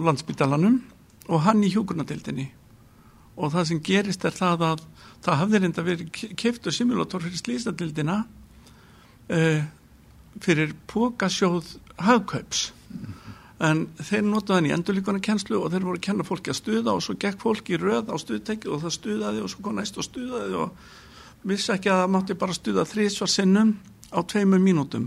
landsbytalanum 0.00 0.80
og 1.28 1.44
hann 1.46 1.64
í 1.64 1.72
hjúkurnadildinni 1.72 2.48
og 3.34 3.54
það 3.54 3.68
sem 3.70 3.82
gerist 3.82 4.24
er 4.26 4.34
það 4.34 4.66
að 4.68 4.84
það 5.24 5.40
hafði 5.40 5.60
reynda 5.62 5.84
verið 5.86 6.20
keftur 6.38 6.74
simulator 6.74 7.24
fyrir 7.24 7.40
slýstadildina 7.40 8.18
uh, 9.30 9.64
fyrir 10.42 10.74
pókasjóð 10.90 11.76
hagkaups. 12.02 12.68
En 13.64 13.84
þeir 14.02 14.24
notaði 14.26 14.56
hann 14.58 14.68
í 14.68 14.74
endurlíkona 14.74 15.22
kjenslu 15.22 15.60
og 15.62 15.70
þeir 15.72 15.86
voru 15.86 16.00
að 16.00 16.06
kenna 16.08 16.26
fólki 16.26 16.50
að 16.52 16.58
stuða 16.58 16.94
og 16.94 17.04
svo 17.06 17.14
gekk 17.22 17.40
fólki 17.42 17.76
í 17.76 17.80
röð 17.80 18.10
á 18.10 18.16
stuðtæki 18.18 18.70
og 18.70 18.82
það 18.82 18.96
stuðaði 18.98 19.44
og 19.44 19.52
svo 19.52 19.64
kom 19.64 19.78
næst 19.78 19.98
og 19.98 20.06
stuðaði 20.06 20.58
og 20.58 20.88
vissi 21.46 21.72
ekki 21.74 21.92
að 21.92 22.02
það 22.02 22.14
mátti 22.16 22.38
bara 22.40 22.56
stuða 22.58 22.86
þrísvar 22.90 23.30
sinnum 23.30 23.76
á 24.10 24.18
tveimum 24.26 24.66
mínútum 24.66 25.06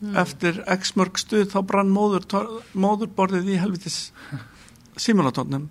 mm. 0.00 0.14
eftir 0.22 0.62
x 0.76 0.94
mörg 0.98 1.18
stuð 1.20 1.50
þá 1.52 1.60
brann 1.68 1.92
móður, 1.92 2.26
móðurborðið 2.72 3.52
í 3.54 3.60
helvitis 3.60 3.98
simulatornum 5.00 5.68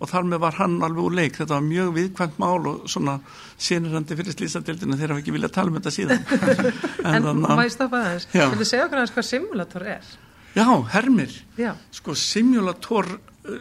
og 0.00 0.08
þar 0.08 0.28
með 0.30 0.40
var 0.46 0.56
hann 0.56 0.78
alveg 0.80 1.04
úr 1.04 1.16
leik 1.18 1.36
þetta 1.36 1.58
var 1.58 1.66
mjög 1.66 1.90
viðkvæmt 1.98 2.38
mál 2.40 2.68
og 2.70 2.86
svona 2.88 3.18
sínirandi 3.60 4.16
fyrir 4.16 4.36
slýsadildinu 4.36 4.96
þeir 4.96 5.12
hafa 5.12 5.22
ekki 5.22 5.34
viljað 5.34 5.54
tala 5.56 5.72
um 5.72 5.76
þetta 5.76 5.92
síðan 5.92 6.24
En, 7.10 7.28
en 7.28 7.42
má 7.44 7.64
ég 7.66 7.74
stoppa 7.74 8.00
það 8.00 8.14
eins 8.14 8.26
Vil 8.32 8.62
þú 8.62 8.68
segja 8.70 8.86
okkur 8.86 9.02
aðeins 9.02 9.14
hvað 9.16 9.28
simulator 9.28 9.86
er? 9.96 10.10
Já, 10.56 10.66
hermir 10.94 11.36
Já. 11.60 11.70
Sko 11.94 12.16
simulator 12.16 13.10
uh, 13.12 13.60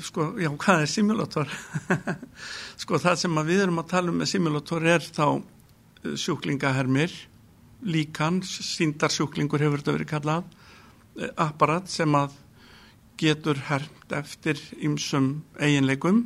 sko, 0.00 0.30
já, 0.40 0.48
hvað 0.64 0.84
er 0.86 0.92
simulator? 0.94 1.56
sko 2.82 3.00
það 3.02 3.20
sem 3.20 3.40
við 3.50 3.66
erum 3.66 3.82
að 3.82 3.90
tala 3.92 4.14
um 4.14 4.22
með 4.22 4.32
simulator 4.32 4.88
er 4.96 5.04
þá 5.04 5.26
uh, 5.28 5.42
sjúklingahermir 6.16 7.12
líkan, 7.86 8.40
síndarsjúklingur 8.42 9.62
hefur 9.62 9.82
þetta 9.82 9.96
verið 9.96 10.10
kallað 10.12 10.48
uh, 10.48 11.30
apparat 11.48 11.90
sem 11.90 12.14
að 12.18 12.34
getur 13.18 13.58
hermt 13.68 14.14
eftir 14.14 14.60
ymsum 14.82 15.42
eiginleikum 15.58 16.24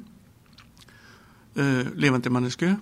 uh, 1.56 1.84
lifandi 1.96 2.32
mannesku 2.32 2.72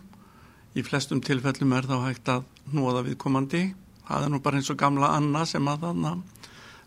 í 0.74 0.84
flestum 0.86 1.22
tilfellum 1.24 1.74
er 1.74 1.88
þá 1.90 1.96
hægt 2.04 2.30
að 2.30 2.44
hnóða 2.70 3.02
viðkomandi. 3.08 3.62
Það 4.06 4.26
er 4.26 4.30
nú 4.32 4.40
bara 4.42 4.58
eins 4.58 4.70
og 4.70 4.78
gamla 4.78 5.14
Anna 5.16 5.42
sem 5.46 5.66
að 5.70 5.88
þannig 5.88 6.22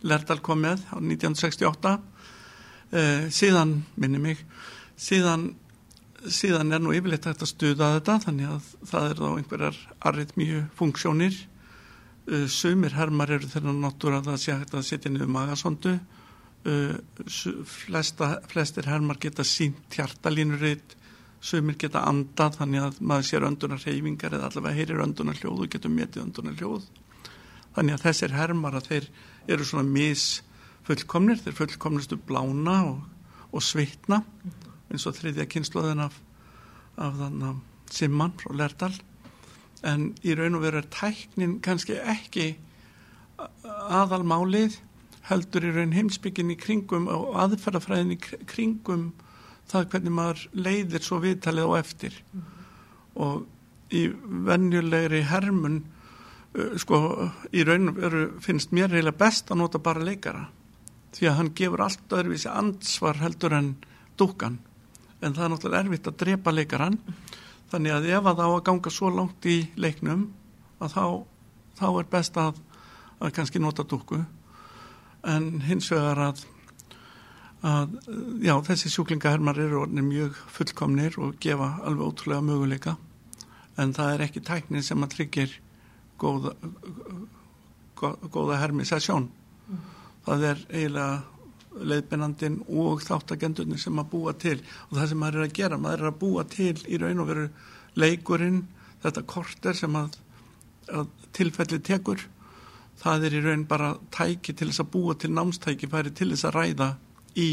Lerdal 0.04 0.40
kom 0.44 0.60
með 0.60 0.82
á 0.92 1.00
1968 1.00 1.92
uh, 1.96 3.28
síðan, 3.32 3.78
minni 3.96 4.20
mig 4.20 4.42
síðan, 5.00 5.54
síðan 6.28 6.76
er 6.76 6.84
nú 6.84 6.92
yfirleitt 6.96 7.28
hægt 7.28 7.44
að 7.46 7.54
stuða 7.54 7.94
þetta 7.98 8.20
þannig 8.26 8.52
að 8.52 8.70
það 8.92 9.08
er 9.10 9.22
þá 9.22 9.30
einhverjar 9.32 9.80
arritmíu 10.12 10.64
funksjónir 10.80 11.40
sumir 12.48 12.96
hermar 12.96 13.32
eru 13.36 13.50
þeirra 13.52 13.74
náttúr 13.76 14.18
að 14.18 14.30
það 14.32 14.42
sé 14.44 14.58
hægt 14.58 14.76
að 14.78 14.86
setja 14.88 15.12
niður 15.12 15.32
magasondu. 15.36 15.98
Uh, 16.64 16.96
flesta, 17.68 18.38
flestir 18.48 18.88
hermar 18.88 19.18
geta 19.20 19.44
sínt 19.44 19.98
hjartalínuritt 19.98 20.96
sumir 21.44 21.76
geta 21.76 22.06
andað 22.08 22.62
þannig 22.62 22.86
að 22.86 23.00
maður 23.04 23.28
sér 23.28 23.46
öndunar 23.50 23.82
reyfingar 23.84 24.38
eða 24.38 24.48
allavega 24.48 24.78
heyrir 24.78 25.04
öndunar 25.04 25.40
hljóð 25.42 25.66
og 25.66 25.74
getur 25.74 25.92
metið 25.92 26.24
öndunar 26.24 26.56
hljóð 26.56 26.86
þannig 27.76 27.98
að 27.98 28.06
þessir 28.06 28.36
hermar 28.38 28.78
að 28.80 28.88
þeir 28.92 29.10
eru 29.52 29.68
svona 29.68 29.84
mis 29.90 30.28
fullkomnir 30.88 31.42
þeir 31.44 31.58
fullkomnistu 31.58 32.20
blána 32.30 32.78
og, 32.94 33.02
og 33.52 33.66
svitna 33.66 34.22
eins 34.88 35.08
og 35.10 35.18
þriðja 35.18 35.50
kynsluðin 35.52 36.06
af, 36.06 36.16
af 36.96 37.20
þannig 37.20 37.60
Simman 37.94 38.32
frá 38.40 38.56
Lerdal 38.56 38.94
en 39.84 40.12
í 40.24 40.36
raun 40.38 40.58
og 40.58 40.64
veru 40.64 40.80
er 40.82 40.90
tæknin 40.94 41.60
kannski 41.64 41.98
ekki 42.00 42.54
aðalmálið 43.64 44.80
heldur 45.28 45.68
í 45.68 45.72
raun 45.76 45.96
heimsbyggin 45.96 46.52
í 46.54 46.60
kringum 46.60 47.08
og 47.12 47.38
aðferðafræðin 47.44 48.16
í 48.16 48.20
kringum 48.20 49.12
það 49.72 49.90
hvernig 49.94 50.16
maður 50.16 50.44
leiðir 50.66 51.06
svo 51.06 51.20
viðtalið 51.24 51.72
á 51.72 51.74
eftir. 51.80 52.18
Mm. 52.34 52.50
og 53.14 53.94
í 53.94 54.08
vennjulegri 54.48 55.22
hermun 55.30 55.76
uh, 55.84 56.74
sko 56.82 56.98
í 57.54 57.62
raun 57.68 57.94
veru 57.94 58.24
finnst 58.42 58.74
mér 58.74 58.90
reyna 58.90 59.14
best 59.14 59.52
að 59.52 59.62
nota 59.62 59.82
bara 59.84 60.02
leikara. 60.04 60.48
Því 61.14 61.30
að 61.30 61.38
hann 61.38 61.52
gefur 61.54 61.84
allt 61.86 62.16
öðruvísi 62.18 62.50
ansvar 62.50 63.20
heldur 63.22 63.54
en 63.54 63.76
dúkan 64.18 64.58
en 65.22 65.36
það 65.36 65.46
er 65.46 65.52
náttúrulega 65.54 65.84
erfitt 65.86 66.10
að 66.10 66.18
drepa 66.24 66.54
leikaran 66.54 66.98
þannig 67.74 67.96
að 67.96 68.08
ef 68.14 68.30
að 68.30 68.40
það 68.40 68.46
á 68.46 68.54
að 68.54 68.64
ganga 68.70 68.94
svo 68.94 69.10
langt 69.10 69.50
í 69.50 69.58
leiknum 69.82 70.28
að 70.78 70.94
þá, 70.94 71.06
þá 71.80 71.88
er 71.90 72.10
best 72.12 72.38
að, 72.38 72.60
að 73.18 73.34
kannski 73.34 73.62
nota 73.64 73.86
dúku 73.90 74.20
en 75.34 75.48
hins 75.64 75.90
vegar 75.90 76.22
að, 76.28 76.44
að 77.66 77.98
já, 78.44 78.54
þessi 78.70 78.92
sjúklingahermar 78.94 79.62
eru 79.64 79.88
mjög 79.88 80.38
fullkomnir 80.54 81.18
og 81.18 81.40
gefa 81.42 81.78
alveg 81.88 82.10
ótrúlega 82.12 82.46
möguleika. 82.46 82.98
En 83.80 83.94
það 83.96 84.14
er 84.14 84.26
ekki 84.28 84.44
tæknin 84.46 84.86
sem 84.86 85.02
að 85.02 85.16
tryggir 85.16 85.56
góða, 86.22 86.54
góða 87.98 88.60
hermisasjón 88.62 89.32
mm. 89.32 89.86
það 90.28 90.46
er 90.52 90.66
eiginlega 90.70 91.33
leiðbennandin 91.82 92.60
og 92.70 93.02
þáttagendunni 93.06 93.80
sem 93.82 93.98
að 94.00 94.10
búa 94.12 94.34
til. 94.38 94.60
Og 94.90 94.98
það 94.98 95.10
sem 95.12 95.22
maður 95.24 95.40
er 95.40 95.48
að 95.48 95.56
gera, 95.58 95.80
maður 95.82 96.04
er 96.04 96.12
að 96.12 96.20
búa 96.22 96.46
til 96.50 96.76
í 96.86 97.00
raun 97.02 97.24
og 97.24 97.30
veru 97.32 97.48
leikurinn 98.00 98.62
þetta 99.04 99.26
korter 99.30 99.78
sem 99.78 99.98
að, 100.00 100.18
að 100.94 101.10
tilfelli 101.36 101.82
tekur. 101.84 102.24
Það 103.04 103.28
er 103.28 103.38
í 103.38 103.44
raun 103.44 103.66
bara 103.70 103.96
tæki 104.14 104.56
til 104.56 104.70
þess 104.70 104.84
að 104.84 104.94
búa 104.94 105.18
til 105.20 105.34
námstæki 105.34 105.90
færi 105.92 106.14
til 106.16 106.30
þess 106.32 106.48
að 106.50 106.58
ræða 106.60 106.90
í 107.40 107.50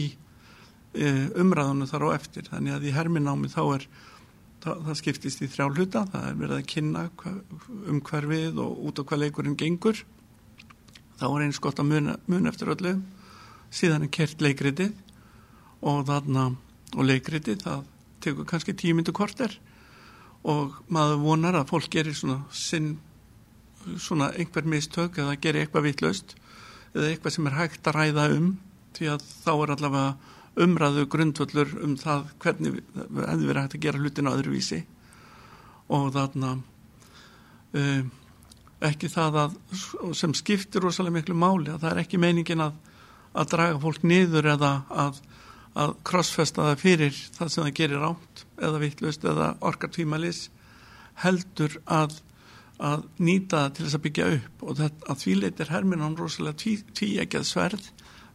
e, 0.94 1.08
umræðinu 1.40 1.88
þar 1.90 2.06
á 2.06 2.08
eftir. 2.14 2.46
Þannig 2.50 2.76
að 2.76 2.86
í 2.86 2.94
herminámi 2.94 3.50
þá 3.52 3.62
er 3.64 3.86
það, 4.62 4.84
það 4.86 4.98
skiptist 5.00 5.42
í 5.42 5.50
þrjá 5.50 5.70
hluta. 5.70 6.04
Það 6.12 6.28
er 6.28 6.40
verið 6.44 6.58
að 6.58 6.68
kynna 6.74 7.06
um 7.88 8.02
hverfið 8.04 8.60
og 8.62 8.84
út 8.90 9.00
á 9.00 9.02
hvað 9.02 9.24
leikurinn 9.24 9.58
gengur. 9.58 10.04
Þá 11.20 11.26
er 11.30 11.46
eins 11.46 11.60
gott 11.60 11.80
að 11.80 11.90
muna, 11.90 12.20
muna 12.30 12.52
eftir 12.52 12.70
öllu 12.72 12.98
síðan 13.70 14.06
er 14.06 14.12
kert 14.14 14.42
leikritið 14.42 14.94
og 15.86 16.04
þarna 16.08 16.46
og 16.96 17.06
leikritið 17.06 17.62
það 17.64 17.84
tekur 18.20 18.48
kannski 18.48 18.74
tímyndu 18.76 19.14
korter 19.16 19.54
og 20.48 20.80
maður 20.88 21.22
vonar 21.24 21.58
að 21.60 21.70
fólk 21.70 21.90
gerir 21.92 22.16
svona 22.16 22.42
sinn 22.52 22.96
svona 23.96 24.30
einhver 24.36 24.66
mistök 24.68 25.18
eða 25.20 25.38
gerir 25.40 25.64
eitthvað 25.64 25.88
vitlaust 25.88 26.34
eða 26.94 27.08
eitthvað 27.12 27.36
sem 27.36 27.48
er 27.48 27.56
hægt 27.56 27.88
að 27.88 27.96
ræða 27.96 28.26
um 28.36 28.52
því 28.96 29.10
að 29.14 29.24
þá 29.44 29.52
er 29.54 29.72
allavega 29.76 30.36
umræðu 30.60 31.06
grundvöldur 31.10 31.74
um 31.84 31.96
það 31.98 32.30
hvernig 32.42 32.80
hefði 32.96 33.48
verið 33.48 33.62
hægt 33.62 33.76
að 33.76 33.84
gera 33.84 34.00
hlutin 34.02 34.28
á 34.28 34.34
öðruvísi. 34.34 34.80
Og 35.94 36.10
þarna 36.14 36.52
uh, 37.78 38.02
ekki 38.90 39.10
það 39.12 39.38
að 39.44 39.56
sem 40.18 40.34
skiptir 40.36 40.84
rosalega 40.84 41.20
miklu 41.20 41.36
máli 41.38 41.70
að 41.72 41.84
það 41.84 41.90
er 41.92 42.02
ekki 42.04 42.20
meiningin 42.22 42.64
að, 42.66 42.74
að 43.34 43.52
draga 43.54 43.82
fólk 43.82 44.06
niður 44.06 44.50
eða 44.54 44.72
að, 44.90 45.20
að 45.78 45.94
krossfesta 46.06 46.70
það 46.70 46.82
fyrir 46.82 47.20
það 47.36 47.52
sem 47.52 47.66
það 47.66 47.76
gerir 47.82 48.08
átt 48.10 48.44
eða 48.60 48.82
vittlust 48.82 49.28
eða 49.28 49.52
orkar 49.70 49.92
tvímalis 49.94 50.48
heldur 51.20 51.78
að 51.86 52.18
að 52.80 53.02
nýta 53.20 53.66
það 53.66 53.72
til 53.76 53.84
þess 53.84 53.96
að 53.98 54.04
byggja 54.06 54.26
upp. 54.34 54.62
Og 54.64 54.78
það, 54.78 55.02
að 55.12 55.18
því 55.20 55.34
leytir 55.36 55.72
herminan 55.74 56.16
rosalega 56.16 56.60
tví, 56.62 56.72
tvíegjað 56.96 57.46
sverð 57.48 57.90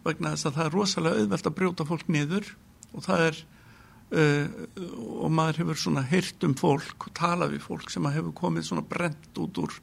vegna 0.05 0.35
þess 0.35 0.49
að 0.49 0.57
það 0.57 0.67
er 0.67 0.75
rosalega 0.77 1.21
auðvelt 1.21 1.49
að 1.49 1.57
brjóta 1.59 1.87
fólk 1.89 2.11
niður 2.13 2.51
og 2.93 3.05
það 3.07 3.23
er 3.25 3.39
uh, 4.19 4.45
og 5.25 5.33
maður 5.33 5.61
hefur 5.63 5.81
svona 5.81 6.05
heyrt 6.05 6.45
um 6.45 6.53
fólk 6.59 7.07
og 7.09 7.17
talað 7.17 7.55
við 7.55 7.65
fólk 7.65 7.89
sem 7.93 8.05
hefur 8.13 8.37
komið 8.37 8.69
svona 8.69 8.85
brent 8.85 9.41
út 9.41 9.61
úr 9.63 9.79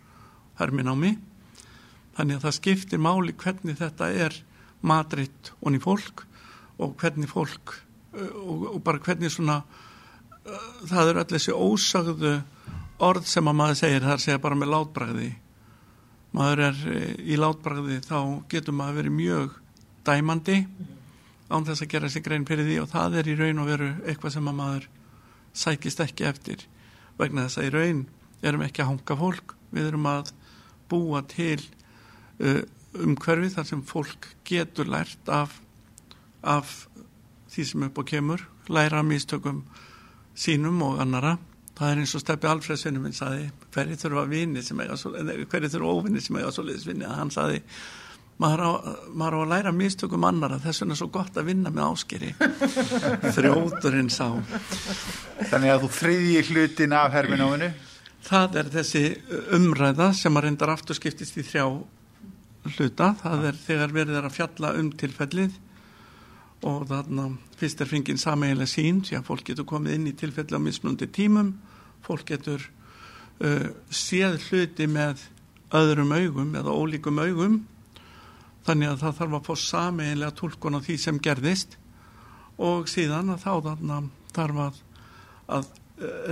herminámi 0.61 1.16
þannig 2.14 2.38
að 2.38 2.46
það 2.46 2.57
skiptir 2.61 3.03
máli 3.03 3.35
hvernig 3.42 3.81
þetta 3.81 4.11
er 4.29 4.38
madritt 4.87 5.53
onni 5.62 5.81
fólk 5.83 6.25
og 6.83 6.97
hvernig 7.01 7.31
fólk 7.31 7.77
uh, 8.16 8.35
og, 8.42 8.66
og 8.75 8.81
bara 8.87 9.03
hvernig 9.03 9.33
svona 9.33 9.61
uh, 9.62 10.68
það 10.88 11.12
er 11.12 11.23
allir 11.23 11.38
þessi 11.38 11.57
ósagðu 11.57 12.35
orð 13.03 13.27
sem 13.27 13.49
að 13.49 13.59
maður 13.59 13.81
segir 13.83 14.07
þar 14.07 14.23
segja 14.23 14.42
bara 14.42 14.59
með 14.59 14.75
látbræði 14.77 15.31
maður 16.33 16.64
er 16.68 16.83
eh, 16.88 17.14
í 17.29 17.37
látbræði 17.37 18.01
þá 18.07 18.18
getur 18.51 18.77
maður 18.77 19.01
verið 19.03 19.16
mjög 19.18 19.57
dæmandi 20.07 20.59
án 21.53 21.66
þess 21.68 21.85
að 21.85 21.92
gera 21.92 22.11
sig 22.11 22.25
grein 22.25 22.47
fyrir 22.49 22.66
því 22.66 22.79
og 22.83 22.90
það 22.92 23.18
er 23.21 23.29
í 23.29 23.38
raun 23.38 23.62
og 23.62 23.68
veru 23.68 23.88
eitthvað 24.09 24.37
sem 24.37 24.49
að 24.49 24.59
maður 24.59 24.87
sækist 25.53 26.01
ekki 26.01 26.25
eftir. 26.25 26.62
Vegna 27.18 27.47
þess 27.47 27.61
að 27.61 27.68
í 27.68 27.73
raun 27.75 28.05
erum 28.42 28.64
ekki 28.64 28.83
að 28.83 28.90
hanga 28.92 29.16
fólk. 29.21 29.55
Við 29.73 29.90
erum 29.90 30.09
að 30.09 30.33
búa 30.88 31.21
til 31.29 31.61
uh, 32.40 32.62
umhverfi 32.98 33.52
þar 33.55 33.68
sem 33.68 33.85
fólk 33.87 34.28
getur 34.48 34.90
lært 34.90 35.31
af, 35.33 35.55
af 36.42 36.74
því 37.52 37.64
sem 37.68 37.87
upp 37.88 38.00
á 38.00 38.05
kemur 38.09 38.44
læra 38.72 39.02
mistökum 39.07 39.62
sínum 40.35 40.83
og 40.85 41.00
annara 41.02 41.37
það 41.78 41.90
er 41.90 42.02
eins 42.02 42.14
og 42.16 42.22
Steppi 42.22 42.48
Alfredsvinnum 42.50 43.07
minn 43.07 43.16
saði 43.16 43.48
hverju 43.74 43.98
þurfa 44.05 44.28
vini 44.31 44.62
sem 44.64 44.81
eiga 44.81 44.96
svo, 45.00 45.12
hverju 45.16 45.72
þurfa 45.72 45.96
óvinni 45.98 46.22
sem 46.22 46.38
eiga 46.38 46.52
svo 46.55 46.64
leiðisvinni 46.66 47.09
að 47.09 47.18
hann 47.18 47.33
saði 47.35 47.62
maður 48.42 48.62
á, 48.64 48.70
maður 49.14 49.37
á 49.37 49.40
að 49.42 49.52
læra 49.52 49.72
mistökum 49.76 50.26
annara 50.26 50.61
þess 50.62 50.83
vegna 50.83 50.96
er 50.96 51.00
svo 51.00 51.09
gott 51.14 51.38
að 51.38 51.48
vinna 51.48 51.72
með 51.72 51.88
áskeri 51.92 52.33
frjóðurinn 53.37 54.11
sá. 54.18 54.26
Þannig 55.50 55.72
að 55.72 55.85
þú 55.85 55.90
þriðji 55.98 56.44
hlutin 56.50 56.96
af 56.96 57.16
herminóinu 57.16 57.72
það 58.26 58.61
er 58.62 58.70
þessi 58.76 59.05
umræða 59.57 60.12
sem 60.16 60.37
að 60.37 60.46
reyndar 60.46 60.72
aftur 60.74 60.98
skiptist 60.98 61.38
í 61.38 61.46
þrjá 61.46 61.66
hluta, 62.70 63.12
það 63.18 63.46
er 63.51 63.59
þegar 63.59 63.94
verið 63.96 64.18
er 64.18 64.27
að 64.29 64.37
fjalla 64.37 64.72
um 64.79 64.90
tilfellið 64.98 65.59
og 66.62 66.87
þarna 66.87 67.27
fyrst 67.59 67.83
er 67.83 67.90
fengið 67.90 68.20
sameiginlega 68.22 68.70
sín, 68.70 69.01
því 69.03 69.18
að 69.18 69.27
fólk 69.27 69.48
getur 69.48 69.66
komið 69.66 69.96
inn 69.96 70.07
í 70.12 70.14
tilfelli 70.18 70.59
á 70.59 70.62
mismundi 70.62 71.09
tímum. 71.11 71.57
Fólk 72.07 72.29
getur 72.31 72.62
uh, 73.42 73.68
séð 73.90 74.38
hluti 74.46 74.87
með 74.90 75.25
öðrum 75.75 76.14
augum 76.14 76.55
eða 76.59 76.75
ólíkum 76.75 77.18
augum. 77.18 77.61
Þannig 78.62 78.92
að 78.92 79.03
það 79.03 79.18
þarf 79.18 79.37
að 79.38 79.46
fá 79.48 79.55
sameiginlega 79.66 80.38
tólkun 80.38 80.79
á 80.79 80.81
því 80.87 80.98
sem 81.03 81.18
gerðist. 81.22 81.79
Og 82.62 82.87
síðan 82.90 83.35
að 83.35 83.42
þá 83.42 83.53
þarna 83.66 84.01
þarf 84.37 84.64
að, 84.68 84.83
að 85.59 85.72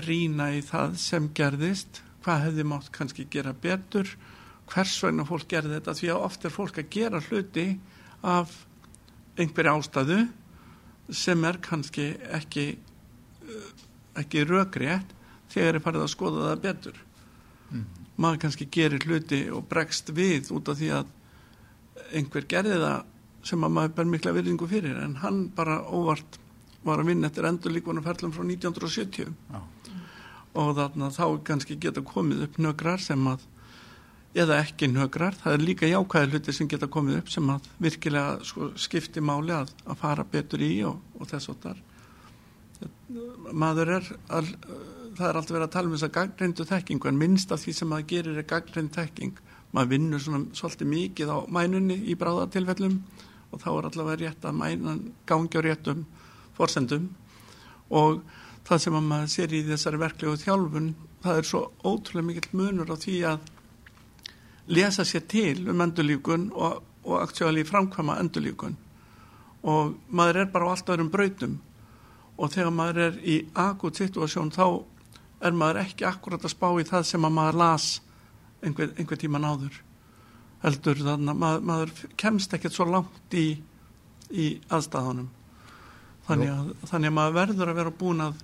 rýna 0.07 0.53
í 0.55 0.63
það 0.63 0.95
sem 1.03 1.27
gerðist. 1.35 2.05
Hvað 2.23 2.45
hefði 2.47 2.69
mátt 2.71 2.93
kannski 2.95 3.27
gera 3.33 3.57
betur 3.57 4.15
hvers 4.71 4.97
vegna 5.05 5.27
fólk 5.29 5.49
gerði 5.51 5.77
þetta 5.79 5.97
því 5.99 6.11
að 6.15 6.27
oft 6.27 6.45
er 6.47 6.55
fólk 6.55 6.81
að 6.81 6.91
gera 6.95 7.23
hluti 7.29 7.67
af 8.27 8.53
einhverja 9.41 9.77
ástæðu 9.79 10.19
sem 11.21 11.47
er 11.49 11.59
kannski 11.65 12.11
ekki 12.39 12.67
uh, 12.77 13.71
ekki 14.21 14.45
rökrétt 14.47 15.15
þegar 15.51 15.79
er 15.79 15.85
farið 15.85 16.05
að 16.05 16.13
skoða 16.15 16.49
það 16.49 16.65
betur 16.67 17.01
mm. 17.71 17.87
maður 18.21 18.43
kannski 18.45 18.69
gerir 18.73 19.07
hluti 19.07 19.41
og 19.55 19.67
bregst 19.71 20.13
við 20.15 20.53
út 20.55 20.71
af 20.71 20.79
því 20.81 20.93
að 21.01 21.17
einhver 22.17 22.47
gerði 22.51 22.79
það 22.83 23.09
sem 23.47 23.65
að 23.65 23.75
maður 23.77 23.97
ber 23.97 24.09
mikla 24.13 24.35
virðingu 24.37 24.69
fyrir 24.69 24.99
en 25.01 25.17
hann 25.23 25.45
bara 25.57 25.81
óvart 25.89 26.39
var 26.85 27.01
að 27.01 27.13
vinna 27.13 27.29
eftir 27.29 27.49
endur 27.49 27.73
líkvonu 27.75 28.03
ferlum 28.05 28.33
frá 28.35 28.45
1970 28.45 29.31
Já. 29.53 29.61
og 30.61 30.75
þarna 30.79 31.11
þá 31.15 31.25
kannski 31.49 31.79
geta 31.81 32.05
komið 32.05 32.47
upp 32.49 32.61
nögrar 32.61 33.03
sem 33.03 33.27
að 33.29 33.45
eða 34.35 34.61
ekki 34.63 34.87
nögrar, 34.91 35.35
það 35.35 35.57
er 35.57 35.65
líka 35.65 35.89
jákvæði 35.91 36.35
hluti 36.35 36.55
sem 36.55 36.69
geta 36.71 36.87
komið 36.87 37.23
upp 37.23 37.31
sem 37.35 37.49
að 37.51 37.71
virkilega 37.83 38.45
sko, 38.47 38.73
skipti 38.79 39.23
máli 39.25 39.55
að, 39.57 39.73
að 39.87 39.99
fara 39.99 40.27
betur 40.27 40.63
í 40.63 40.75
og, 40.87 41.01
og 41.19 41.31
þess 41.33 41.51
og 41.51 41.63
þar 41.65 41.81
maður 43.53 43.95
er 43.97 44.09
all, 44.33 44.49
það 45.17 45.27
er 45.29 45.39
alltaf 45.39 45.55
verið 45.55 45.67
að 45.67 45.73
tala 45.75 45.89
um 45.89 45.95
þess 45.95 46.07
að 46.07 46.15
gaggreindu 46.17 46.67
þekkingu 46.69 47.11
en 47.11 47.21
minnst 47.21 47.53
af 47.55 47.63
því 47.65 47.75
sem 47.77 47.91
maður 47.91 48.09
gerir 48.13 48.41
er 48.41 48.49
gaggreind 48.49 48.93
þekking. 48.95 49.41
Maður 49.75 49.91
vinnur 49.93 50.23
svona 50.25 50.59
svolítið 50.59 50.91
mikið 50.91 51.33
á 51.35 51.39
mænunni 51.57 51.99
í 52.11 52.17
bráðatilfellum 52.19 52.97
og 53.51 53.63
þá 53.63 53.69
er 53.73 53.89
alltaf 53.89 54.09
verið 54.09 54.25
rétt 54.27 54.47
að 54.47 54.59
mænan 54.61 55.03
gangi 55.29 55.59
á 55.59 55.67
réttum 55.67 56.05
forsendum. 56.57 57.09
Og 57.91 58.23
það 58.67 58.85
sem 58.85 58.99
maður 59.01 59.33
sér 59.35 59.55
í 59.55 59.63
þessari 59.69 60.03
verklegu 60.03 60.41
þjálfun 60.41 60.93
það 61.25 61.41
er 61.41 61.49
svo 61.51 61.65
ótrúlega 61.85 62.29
mikill 62.29 62.61
munur 62.61 62.95
á 62.95 62.97
því 62.97 63.17
að 63.33 63.49
lesa 64.71 65.05
sér 65.05 65.27
til 65.29 65.69
um 65.71 65.83
endurlíkun 65.85 66.51
og, 66.55 66.83
og 67.05 67.19
aktjóðalí 67.25 67.67
framkvæma 67.67 68.19
endurlíkun 68.23 68.79
og 69.63 69.97
maður 70.09 70.45
er 70.45 70.53
bara 70.53 70.71
á 70.71 70.73
allt 70.73 70.89
öðrum 70.89 71.11
brautum. 71.13 71.59
Og 72.41 72.49
þegar 72.55 72.73
maður 72.73 73.01
er 73.05 73.19
í 73.21 73.35
akut 73.53 73.99
situasjón 74.01 74.53
þá 74.55 74.65
er 75.45 75.57
maður 75.57 75.83
ekki 75.83 76.07
akkurat 76.09 76.45
að 76.45 76.55
spá 76.55 76.69
í 76.81 76.87
það 76.89 77.05
sem 77.11 77.27
að 77.27 77.35
maður 77.37 77.59
las 77.61 77.89
einhver, 78.65 78.95
einhver 78.97 79.21
tíma 79.21 79.41
náður 79.41 79.83
heldur 80.61 81.01
þannig 81.01 81.33
að 81.33 81.41
maður, 81.43 81.63
maður 81.71 81.93
kemst 82.21 82.55
ekkert 82.57 82.77
svo 82.77 82.87
langt 82.89 83.37
í, 83.37 83.47
í 84.31 84.49
aðstæðanum 84.69 85.31
þannig 86.29 86.53
að, 86.53 86.73
þannig 86.91 87.11
að 87.11 87.17
maður 87.17 87.37
verður 87.39 87.73
að 87.73 87.81
vera 87.81 87.95
búin 88.03 88.25
að 88.27 88.43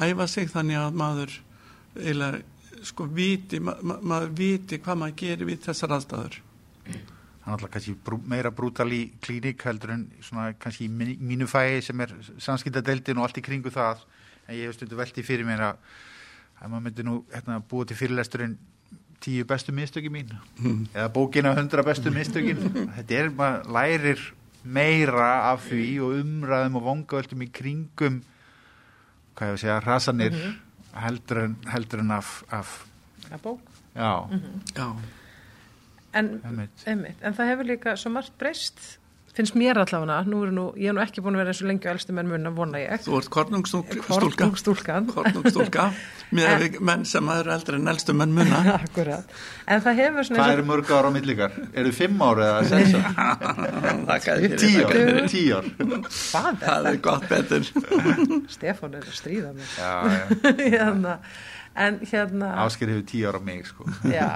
æfa 0.00 0.28
sig 0.30 0.48
þannig 0.52 0.80
að 0.80 0.96
maður 1.02 1.36
eiginlega 1.98 2.40
sko 2.86 3.06
viti, 3.14 3.60
ma 3.60 3.74
ma 3.82 3.98
maður 4.02 4.32
viti 4.36 4.78
hvað 4.80 5.00
maður 5.02 5.16
gerir 5.22 5.48
við 5.48 5.64
þessar 5.66 5.94
aðstæður. 5.96 6.38
Það 7.40 7.46
er 7.46 7.54
alltaf 7.54 7.72
kannski 7.74 7.94
brú, 8.06 8.18
meira 8.28 8.50
brútal 8.52 8.88
í 8.92 9.00
klínik 9.24 9.62
heldur 9.64 9.94
en 9.94 10.06
svona 10.24 10.50
kannski 10.60 10.86
í 10.86 11.16
mínu 11.16 11.48
fæi 11.50 11.80
sem 11.84 12.00
er 12.04 12.12
sannskildadeildin 12.38 13.20
og 13.20 13.26
allt 13.26 13.40
í 13.40 13.44
kringu 13.44 13.72
það. 13.74 14.04
En 14.46 14.58
ég 14.58 14.68
hef 14.68 14.76
stundu 14.76 14.98
veltið 14.98 15.26
fyrir 15.26 15.48
mér 15.48 15.64
að, 15.70 15.80
að 16.60 16.72
maður 16.72 16.84
myndi 16.88 17.06
nú 17.06 17.16
hérna, 17.32 17.60
búa 17.70 17.88
til 17.88 17.96
fyrirlesturinn 17.96 18.58
tíu 19.20 19.44
bestu 19.48 19.72
mistöki 19.76 20.12
mín. 20.12 20.32
Mm. 20.60 20.86
eða 20.94 21.08
bókina 21.12 21.54
hundra 21.56 21.84
bestu 21.84 22.12
mistökin. 22.12 22.60
Þetta 22.96 23.18
er, 23.18 23.32
maður 23.36 23.72
lærir 23.76 24.26
meira 24.64 25.30
af 25.50 25.68
því 25.68 25.86
og 26.04 26.18
umræðum 26.20 26.80
og 26.80 26.88
vongaveltum 26.88 27.44
í 27.44 27.52
kringum 27.52 28.20
hvað 29.36 29.54
ég 29.54 29.56
að 29.56 29.62
segja, 29.62 29.78
rasanir 29.84 30.34
mm 30.34 30.40
-hmm 30.40 30.58
heldur 30.94 31.44
en, 31.44 31.56
heldur 31.70 32.00
en 32.04 32.10
af, 32.10 32.42
af 32.50 32.86
að 33.30 33.42
bók 33.42 33.60
já, 33.94 34.28
mm 34.30 34.38
-hmm. 34.38 34.74
já. 34.74 34.96
En, 36.12 36.40
einmitt. 36.44 37.22
en 37.22 37.34
það 37.34 37.46
hefur 37.46 37.64
líka 37.64 37.96
svo 37.96 38.10
margt 38.10 38.38
breyst 38.38 38.99
finnst 39.36 39.54
mér 39.58 39.78
allavega, 39.78 40.16
nú 40.26 40.40
er 40.44 40.50
nú 40.54 40.64
ég 40.74 40.90
er 40.90 40.94
nú 40.96 41.02
ekki 41.04 41.22
búin 41.22 41.36
að 41.36 41.42
vera 41.44 41.52
eins 41.52 41.60
og 41.62 41.68
lengi 41.70 41.86
á 41.86 41.92
elstu 41.94 42.14
menn 42.16 42.28
munna 42.30 42.50
vona 42.54 42.80
ég. 42.82 43.04
Þú 43.04 43.18
ert 43.20 43.28
kornungstúlka 43.34 44.96
Kornungstúlka 45.10 45.86
með 46.34 46.78
menn 46.82 47.04
sem 47.08 47.30
eru 47.34 47.52
eldri 47.54 47.78
en 47.78 47.92
elstu 47.92 48.14
menn 48.16 48.34
munna. 48.34 48.60
Akkurat. 48.80 49.30
En 49.70 49.84
það 49.84 50.00
hefur 50.02 50.28
svona 50.28 50.42
Hvað 50.42 50.54
eru 50.56 50.66
mörg 50.72 50.90
ára 50.96 51.12
á 51.12 51.12
millíkar? 51.14 51.54
Eru 51.82 51.92
fimm 51.94 52.24
ára 52.26 52.48
eða 52.58 52.80
ára? 54.16 54.34
Tíu 54.64 54.84
ár. 54.88 54.98
Tíu 55.30 55.60
ár? 55.60 55.70
Það 56.64 56.90
er 56.92 57.00
gott 57.06 57.28
betur. 57.30 57.70
Stefán 58.56 58.98
er 58.98 59.06
að 59.06 59.16
stríða 59.16 59.54
mig 59.54 59.78
Já, 59.78 59.94
já. 60.10 60.26
Hérna, 60.58 61.16
En 61.80 62.00
hérna 62.02 62.48
Ásker 62.66 62.90
hefur 62.90 63.06
tíu 63.06 63.30
ára 63.30 63.38
á 63.38 63.42
mig 63.46 63.62
sko. 63.70 63.86
Já. 64.10 64.30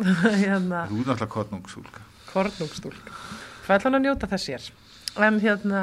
Hérna, 0.00 0.86
Þú 0.88 1.02
er 1.04 1.08
náttúrulega 1.12 1.32
kornungstúlka 1.36 2.06
Kornungstúlka 2.32 3.20
hvað 3.64 3.78
ætla 3.78 3.90
hann 3.90 3.98
að 3.98 4.04
njóta 4.06 4.30
þess 4.30 4.50
hér 4.52 4.68
en 5.24 5.40
hérna 5.42 5.82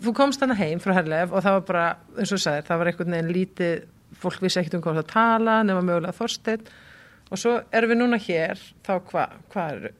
þú 0.00 0.14
komst 0.16 0.42
hann 0.42 0.56
heim 0.58 0.82
frá 0.82 0.94
Herlef 0.96 1.32
og 1.32 1.44
það 1.44 1.56
var 1.56 1.64
bara 1.68 1.86
eins 2.16 2.30
og 2.30 2.38
þú 2.38 2.42
sagðir, 2.44 2.68
það 2.68 2.80
var 2.80 2.90
einhvern 2.90 3.16
veginn 3.16 3.34
lítið 3.36 3.74
fólk 4.20 4.44
vissi 4.44 4.60
ekkert 4.60 4.78
um 4.78 4.84
hvað 4.84 5.00
það 5.00 5.10
tala 5.14 5.56
nema 5.66 5.84
mögulega 5.86 6.16
Þorstein 6.16 6.68
og 7.30 7.40
svo 7.40 7.56
erum 7.70 7.92
við 7.92 8.00
núna 8.00 8.20
hér 8.20 8.62
þá 8.86 8.92
hvað 9.10 9.36
hva 9.52 9.66
er 9.74 9.90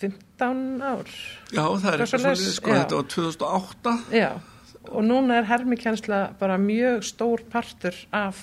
15 0.00 0.80
ár? 0.80 1.10
Já, 1.52 1.60
það 1.60 1.90
er 1.90 2.02
eitthvað 2.04 2.22
svolítið, 2.24 2.52
sko, 2.56 2.76
þetta 2.78 3.00
var 3.00 3.08
2008 3.14 3.94
Já, 4.16 4.30
og 4.88 5.04
núna 5.04 5.40
er 5.40 5.48
hermikjænsla 5.50 6.20
bara 6.40 6.56
mjög 6.60 7.04
stór 7.10 7.44
partur 7.52 7.96
af 8.16 8.40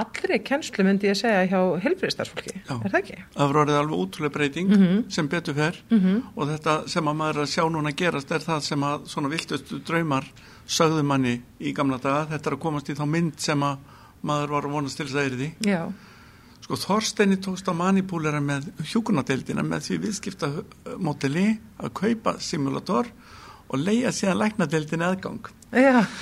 allri 0.00 0.38
kennslu 0.44 0.84
myndi 0.86 1.10
ég 1.10 1.18
segja 1.18 1.46
hjá 1.50 1.60
helbriðstarfólki, 1.84 2.54
er 2.60 2.92
það 2.92 2.98
ekki? 3.00 3.18
Það 3.36 3.52
voru 3.52 3.64
alveg 3.76 3.96
útrúlega 3.98 4.34
breyting 4.36 4.70
mm 4.70 4.82
-hmm. 4.82 5.02
sem 5.10 5.28
betur 5.28 5.54
fer 5.54 5.82
mm 5.90 5.98
-hmm. 6.00 6.22
og 6.36 6.48
þetta 6.48 6.88
sem 6.88 7.08
að 7.08 7.16
maður 7.16 7.42
að 7.42 7.52
sjá 7.54 7.64
núna 7.70 7.92
gerast 7.92 8.30
er 8.30 8.40
það 8.40 8.60
sem 8.60 8.80
að 8.80 9.06
svona 9.06 9.28
viltustu 9.28 9.78
draumar 9.78 10.24
sögðu 10.66 11.02
manni 11.02 11.40
í 11.60 11.72
gamla 11.72 11.98
daga 11.98 12.26
þetta 12.30 12.50
er 12.50 12.56
að 12.56 12.60
komast 12.60 12.88
í 12.88 12.94
þá 12.94 13.06
mynd 13.06 13.40
sem 13.40 13.62
að 13.62 13.76
maður 14.22 14.54
var 14.54 14.64
að 14.64 14.74
vonast 14.76 14.96
til 14.96 15.06
þess 15.06 15.16
að 15.16 15.26
er 15.26 15.36
því 15.38 15.48
Já. 15.66 15.92
sko 16.60 16.76
Þorsteini 16.76 17.36
tókst 17.36 17.68
að 17.68 17.80
manipúlera 17.80 18.40
með 18.40 18.68
hjúkunadeildina 18.92 19.62
með 19.62 19.86
því 19.86 19.98
viðskiptamótili 20.04 21.46
að 21.80 21.92
kaupa 21.92 22.36
simulator 22.38 23.06
og 23.70 23.78
leia 23.80 24.10
síðan 24.14 24.40
læknadeildin 24.40 25.04
eðgang 25.06 25.50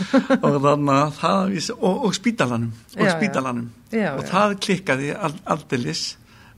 og 0.44 0.56
þannig 0.61 0.94
að 0.94 1.12
það 1.16 1.52
og, 1.78 2.02
og 2.04 2.14
spítalanum 2.16 2.72
og, 2.74 3.04
já, 3.06 3.12
spítalanum. 3.16 3.68
Já, 3.94 4.11
og 4.12 4.26
það 4.28 4.56
klikkaði 4.66 5.12
aldilis 5.48 6.02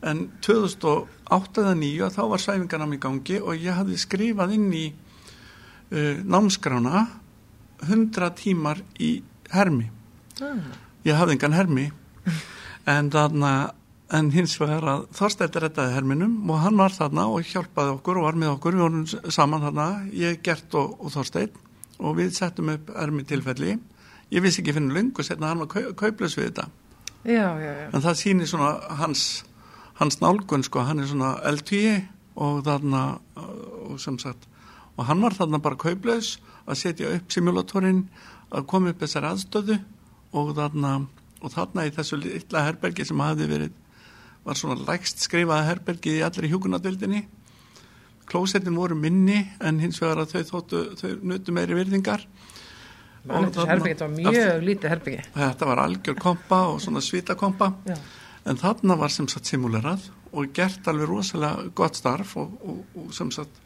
en 0.07 0.24
2008-2009 0.42 2.11
þá 2.16 2.22
var 2.33 2.42
svæfingarnam 2.42 2.96
í 2.96 3.00
gangi 3.03 3.38
og 3.38 3.61
ég 3.61 3.76
hafði 3.76 3.98
skrifað 4.00 4.57
inn 4.57 4.68
í 4.74 4.87
uh, 4.90 6.22
námskrána 6.24 7.07
100 7.87 8.33
tímar 8.40 8.83
í 9.00 9.20
hermi. 9.53 9.87
Ah. 10.40 10.72
ég 11.07 11.16
hafði 11.16 11.38
engan 11.38 11.57
hermi. 11.57 11.90
En 12.88 13.11
þannig 13.12 13.74
en 14.16 14.31
hins 14.35 14.57
vegar 14.59 14.87
að 14.90 15.03
Þorstættir 15.14 15.64
rettaði 15.64 15.94
herminum 15.94 16.51
og 16.51 16.62
hann 16.64 16.79
var 16.81 16.94
þarna 16.94 17.29
og 17.31 17.46
hjálpaði 17.46 17.94
okkur 17.94 18.18
og 18.20 18.27
var 18.27 18.38
með 18.38 18.55
okkur, 18.57 18.77
við 18.77 18.85
vorum 18.87 19.33
saman 19.37 19.64
þarna 19.66 19.87
ég, 20.16 20.40
Gert 20.44 20.75
og, 20.79 20.96
og 20.99 21.14
Þorstætt 21.14 21.59
og 22.01 22.16
við 22.18 22.33
settum 22.35 22.73
upp 22.75 22.90
ermi 22.99 23.25
tilfelli 23.29 23.77
ég 24.35 24.42
vissi 24.44 24.62
ekki 24.62 24.75
finnum 24.77 24.96
lungu 24.96 25.25
setna 25.27 25.53
hann 25.53 25.62
var 25.62 25.70
kau, 25.70 25.92
kauplös 25.99 26.37
við 26.38 26.51
þetta. 26.51 26.66
Já, 27.25 27.46
já, 27.61 27.70
já. 27.77 27.87
en 27.92 28.05
það 28.05 28.18
sýnir 28.23 28.51
svona 28.51 28.73
hans 28.99 29.25
hans 30.01 30.20
nálgun 30.23 30.64
sko, 30.64 30.81
hann 30.88 31.03
er 31.03 31.11
svona 31.11 31.35
eldtíi 31.44 31.99
og 32.40 32.62
þarna 32.64 33.03
og 33.37 33.99
sem 34.01 34.16
sagt, 34.23 34.46
og 34.96 35.05
hann 35.11 35.20
var 35.20 35.37
þarna 35.37 35.61
bara 35.62 35.79
kauplös 35.79 36.38
að 36.64 36.81
setja 36.81 37.11
upp 37.16 37.31
simulatorinn 37.33 38.07
að 38.51 38.66
koma 38.70 38.94
upp 38.94 39.03
þessar 39.05 39.29
aðstöðu 39.35 39.77
og 40.33 40.55
þarna 40.57 40.94
og 41.40 41.53
þarna 41.53 41.87
í 41.88 41.92
þessu 41.94 42.18
litla 42.20 42.64
herbergi 42.66 43.07
sem 43.07 43.20
hafi 43.20 43.46
verið 43.51 43.77
var 44.44 44.59
svona 44.59 44.79
lægst 44.87 45.22
skrifaða 45.24 45.68
herbergið 45.68 46.20
í 46.20 46.24
allri 46.26 46.50
hjókunadöldinni 46.50 47.26
klósettin 48.31 48.79
voru 48.79 48.96
minni 48.98 49.40
en 49.64 49.81
hins 49.83 49.98
vegar 50.03 50.22
að 50.22 50.35
þau 50.35 50.42
þóttu, 50.53 50.83
þau 51.00 51.11
nutu 51.33 51.55
meiri 51.55 51.76
virðingar. 51.79 52.24
Herbyggi, 53.26 53.90
þetta 53.90 54.07
var 54.07 54.12
mjög 54.14 54.62
lítið 54.64 54.92
herbyggi. 54.94 55.24
Þetta 55.35 55.68
var 55.68 55.83
algjör 55.83 56.18
kompa 56.20 56.61
og 56.70 56.81
svona 56.81 57.03
svitakompa. 57.05 57.72
Já. 57.90 57.98
en 58.48 58.57
þarna 58.57 58.96
var 58.96 59.12
sem 59.12 59.26
sagt 59.29 59.50
simulerað 59.50 60.07
og 60.33 60.53
gert 60.57 60.87
alveg 60.88 61.11
rosalega 61.11 61.66
gott 61.76 61.98
starf 61.98 62.37
og, 62.40 62.55
og, 62.64 62.79
og 62.96 63.11
sem 63.12 63.29
sagt 63.35 63.59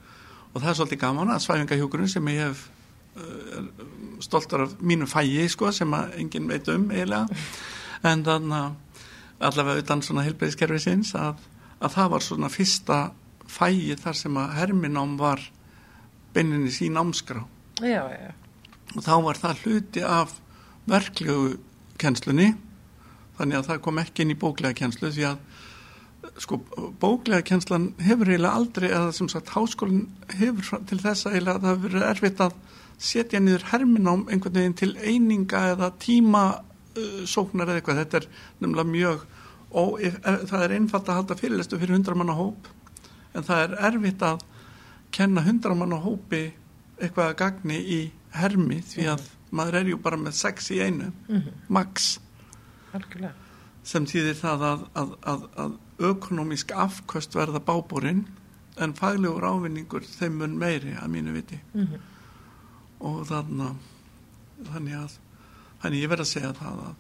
og 0.51 0.63
það 0.63 0.71
er 0.71 0.79
svolítið 0.79 1.01
gaman 1.05 1.31
að 1.31 1.45
svæfingahjókurinn 1.45 2.11
sem 2.11 2.31
ég 2.33 2.41
hef 2.43 2.65
uh, 3.15 3.69
stoltar 4.23 4.65
af 4.67 4.75
mínu 4.83 5.07
fægi 5.11 5.47
sko 5.53 5.71
sem 5.75 5.95
að 5.95 6.19
enginn 6.19 6.51
veit 6.51 6.71
um 6.75 6.89
eiginlega. 6.91 7.39
En 8.05 8.27
þannig 8.27 8.59
að 8.59 8.75
allavega 9.41 9.83
utan 9.83 10.03
svona 10.05 10.25
helbreyðskerfi 10.27 10.81
sinns 10.83 11.15
að, 11.19 11.43
að 11.81 11.97
það 11.97 12.11
var 12.15 12.27
svona 12.27 12.51
fyrsta 12.53 13.01
fægi 13.51 13.97
þar 14.01 14.19
sem 14.19 14.39
að 14.41 14.55
herminám 14.59 15.17
var 15.21 15.43
beininni 16.35 16.73
sín 16.75 16.99
ámskrá 17.01 17.45
Já, 17.83 18.07
já, 18.07 18.31
og 18.95 19.03
þá 19.03 19.15
var 19.27 19.41
það 19.41 19.63
hluti 19.65 20.05
af 20.07 20.37
verklegu 20.87 21.57
kennslunni 21.99 22.53
þannig 23.39 23.59
að 23.59 23.69
það 23.71 23.85
kom 23.87 24.01
ekki 24.03 24.25
inn 24.25 24.35
í 24.35 24.39
bóklega 24.39 24.79
kennslu 24.79 25.11
því 25.15 25.27
að 25.33 25.41
sko 26.41 26.59
bóklega 27.01 27.45
kennslan 27.47 27.91
hefur 28.03 28.31
eiginlega 28.31 28.59
aldrei 28.59 28.89
eða 28.89 29.13
sem 29.17 29.29
sagt 29.31 29.53
háskólinn 29.55 30.07
hefur 30.39 30.85
til 30.89 31.01
þess 31.03 31.27
að 31.27 31.37
eiginlega 31.37 31.63
það 31.65 31.75
hefur 31.75 31.89
verið 31.89 32.07
erfitt 32.11 32.45
að 32.45 32.55
setja 33.05 33.41
niður 33.43 33.67
herminám 33.73 34.25
einhvern 34.31 34.57
veginn 34.57 34.79
til 34.79 34.93
eininga 35.03 35.65
eða 35.75 35.91
tíma 36.01 36.45
sóknar 37.27 37.69
eða 37.73 37.81
eitthvað 37.81 38.01
þetta 38.03 38.21
er 38.23 38.27
nefnilega 38.61 38.91
mjög 38.91 39.25
og 39.75 40.01
ef, 40.07 40.19
ef, 40.23 40.43
það 40.51 40.65
er 40.69 40.75
einfalt 40.79 41.09
að 41.11 41.19
halda 41.21 41.37
fyrirlestu 41.41 41.79
fyrir 41.81 41.97
hundra 41.97 42.15
manna 42.21 42.37
hóp 42.39 42.69
en 43.35 43.43
það 43.49 43.63
er 43.65 43.77
erfitt 43.91 44.23
að 44.23 44.45
kenna 45.15 45.43
hundra 45.47 45.75
manna 45.79 45.99
hópi 46.05 46.43
eitthvað 47.01 47.33
að 47.33 47.39
gagni 47.41 47.79
í 47.81 48.01
hermi 48.35 48.81
því 48.87 49.09
að 49.15 49.25
maður 49.55 49.81
er 49.81 49.91
jú 49.93 49.99
bara 50.03 50.19
með 50.19 50.37
sex 50.39 50.71
í 50.75 50.79
einu 50.83 51.11
max 51.69 52.19
Algjörlega. 52.95 53.33
sem 53.87 54.07
þýðir 54.07 54.39
það 54.39 54.63
að, 54.71 54.85
að, 55.03 55.13
að, 55.35 55.45
að 55.65 56.09
ökonomísk 56.11 56.73
afköst 56.75 57.35
verða 57.39 57.61
bábúrin 57.63 58.25
en 58.83 58.95
faglegur 58.99 59.45
ávinningur 59.47 60.03
þeim 60.07 60.39
mun 60.41 60.57
meiri 60.59 60.95
að 60.99 61.11
mínu 61.15 61.35
viti 61.37 61.61
Mhm. 61.75 61.99
og 63.05 63.21
þannig, 63.29 63.75
þannig 64.71 64.95
að 64.99 65.15
þannig 65.85 66.01
ég 66.01 66.11
verð 66.11 66.25
að 66.25 66.31
segja 66.31 66.53
það 66.57 66.81
að, 66.89 66.95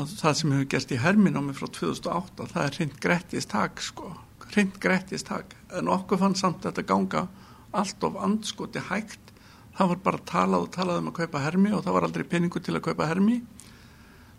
að 0.00 0.14
það 0.20 0.36
sem 0.40 0.54
hefur 0.54 0.70
gerst 0.74 0.92
í 0.92 1.00
herminámi 1.00 1.56
frá 1.56 1.66
2008 1.80 2.48
það 2.52 2.66
er 2.66 2.78
hreint 2.78 3.00
grettist 3.00 3.52
tak 3.54 3.80
sko, 3.80 4.12
hreint 4.50 4.78
grettist 4.82 5.30
tak. 5.30 5.56
En 5.72 5.88
okkur 5.88 6.20
fann 6.20 6.36
samt 6.38 6.62
þetta 6.66 6.84
ganga 6.86 7.26
allt 7.74 8.04
of 8.06 8.20
andskoti 8.20 8.82
hægt. 8.90 9.32
Það 9.74 9.90
var 9.90 10.02
bara 10.04 10.24
talað 10.28 10.68
og 10.68 10.72
talað 10.76 11.00
um 11.00 11.10
að 11.10 11.18
kaupa 11.22 11.42
hermi 11.42 11.72
og 11.74 11.82
það 11.82 11.96
var 11.96 12.06
aldrei 12.06 12.26
peningur 12.30 12.62
til 12.62 12.76
að 12.76 12.84
kaupa 12.90 13.08
hermi. 13.10 13.40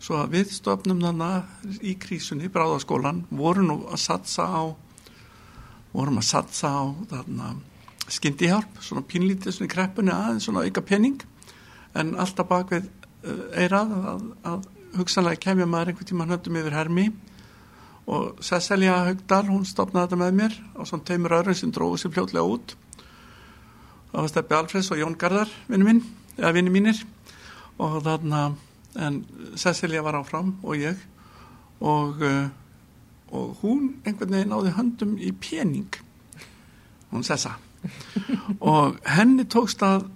Svo 0.00 0.20
að 0.20 0.38
við 0.38 0.52
stofnum 0.54 1.02
þannig 1.02 1.80
í 1.84 1.96
krísunni, 2.00 2.48
bráðaskólan 2.52 3.24
vorum 3.34 3.74
að 3.76 4.00
satsa 4.00 4.46
á 4.48 4.62
vorum 5.96 6.20
að 6.20 6.28
satsa 6.28 6.72
á 6.72 6.84
skyndihjálp, 8.12 8.80
svona 8.84 9.02
pínlítið 9.08 9.56
svona 9.56 9.72
kreppunni 9.72 10.12
aðeins 10.14 10.46
svona 10.46 10.64
auka 10.66 10.84
pening. 10.84 11.18
En 11.96 12.14
alltaf 12.20 12.48
bak 12.48 12.72
við 12.74 12.84
uh, 12.86 12.95
eirað 13.56 13.94
að, 13.96 14.26
að 14.50 14.66
hugsanlega 14.96 15.42
kemja 15.42 15.66
maður 15.68 15.92
einhvern 15.92 16.10
tíma 16.10 16.28
höndum 16.30 16.58
yfir 16.60 16.76
hermi. 16.76 17.06
Og 18.06 18.38
Cecilia 18.46 19.00
Haugdal, 19.08 19.44
hún 19.50 19.66
stopnaði 19.66 20.06
þetta 20.06 20.20
með 20.20 20.36
mér 20.40 20.58
og 20.76 20.88
svona 20.88 21.08
teimur 21.08 21.34
öðrum 21.40 21.58
sem 21.58 21.72
dróðu 21.74 21.98
sér 22.02 22.14
fljótlega 22.14 22.54
út. 22.54 22.76
Það 24.12 24.20
var 24.20 24.30
Steppi 24.32 24.56
Alfreds 24.56 24.92
og 24.94 25.00
Jón 25.02 25.18
Garðar 25.18 25.50
vinnu 25.66 25.88
minn, 25.88 26.04
eða 26.38 26.54
vinnu 26.56 26.72
mínir. 26.72 27.02
Og 27.82 27.98
þarna 28.06 28.46
en 28.96 29.20
Cecilia 29.58 30.04
var 30.06 30.20
áfram 30.20 30.54
og 30.62 30.78
ég. 30.78 31.02
Og, 31.82 32.22
uh, 32.22 32.46
og 33.34 33.58
hún 33.60 33.96
einhvern 34.06 34.32
veginn 34.38 34.54
náði 34.54 34.76
höndum 34.78 35.18
í 35.20 35.34
pening 35.36 35.98
hún 37.10 37.24
Cessa 37.26 37.56
og 38.72 38.96
henni 39.16 39.44
tókst 39.46 39.82
að, 39.86 40.08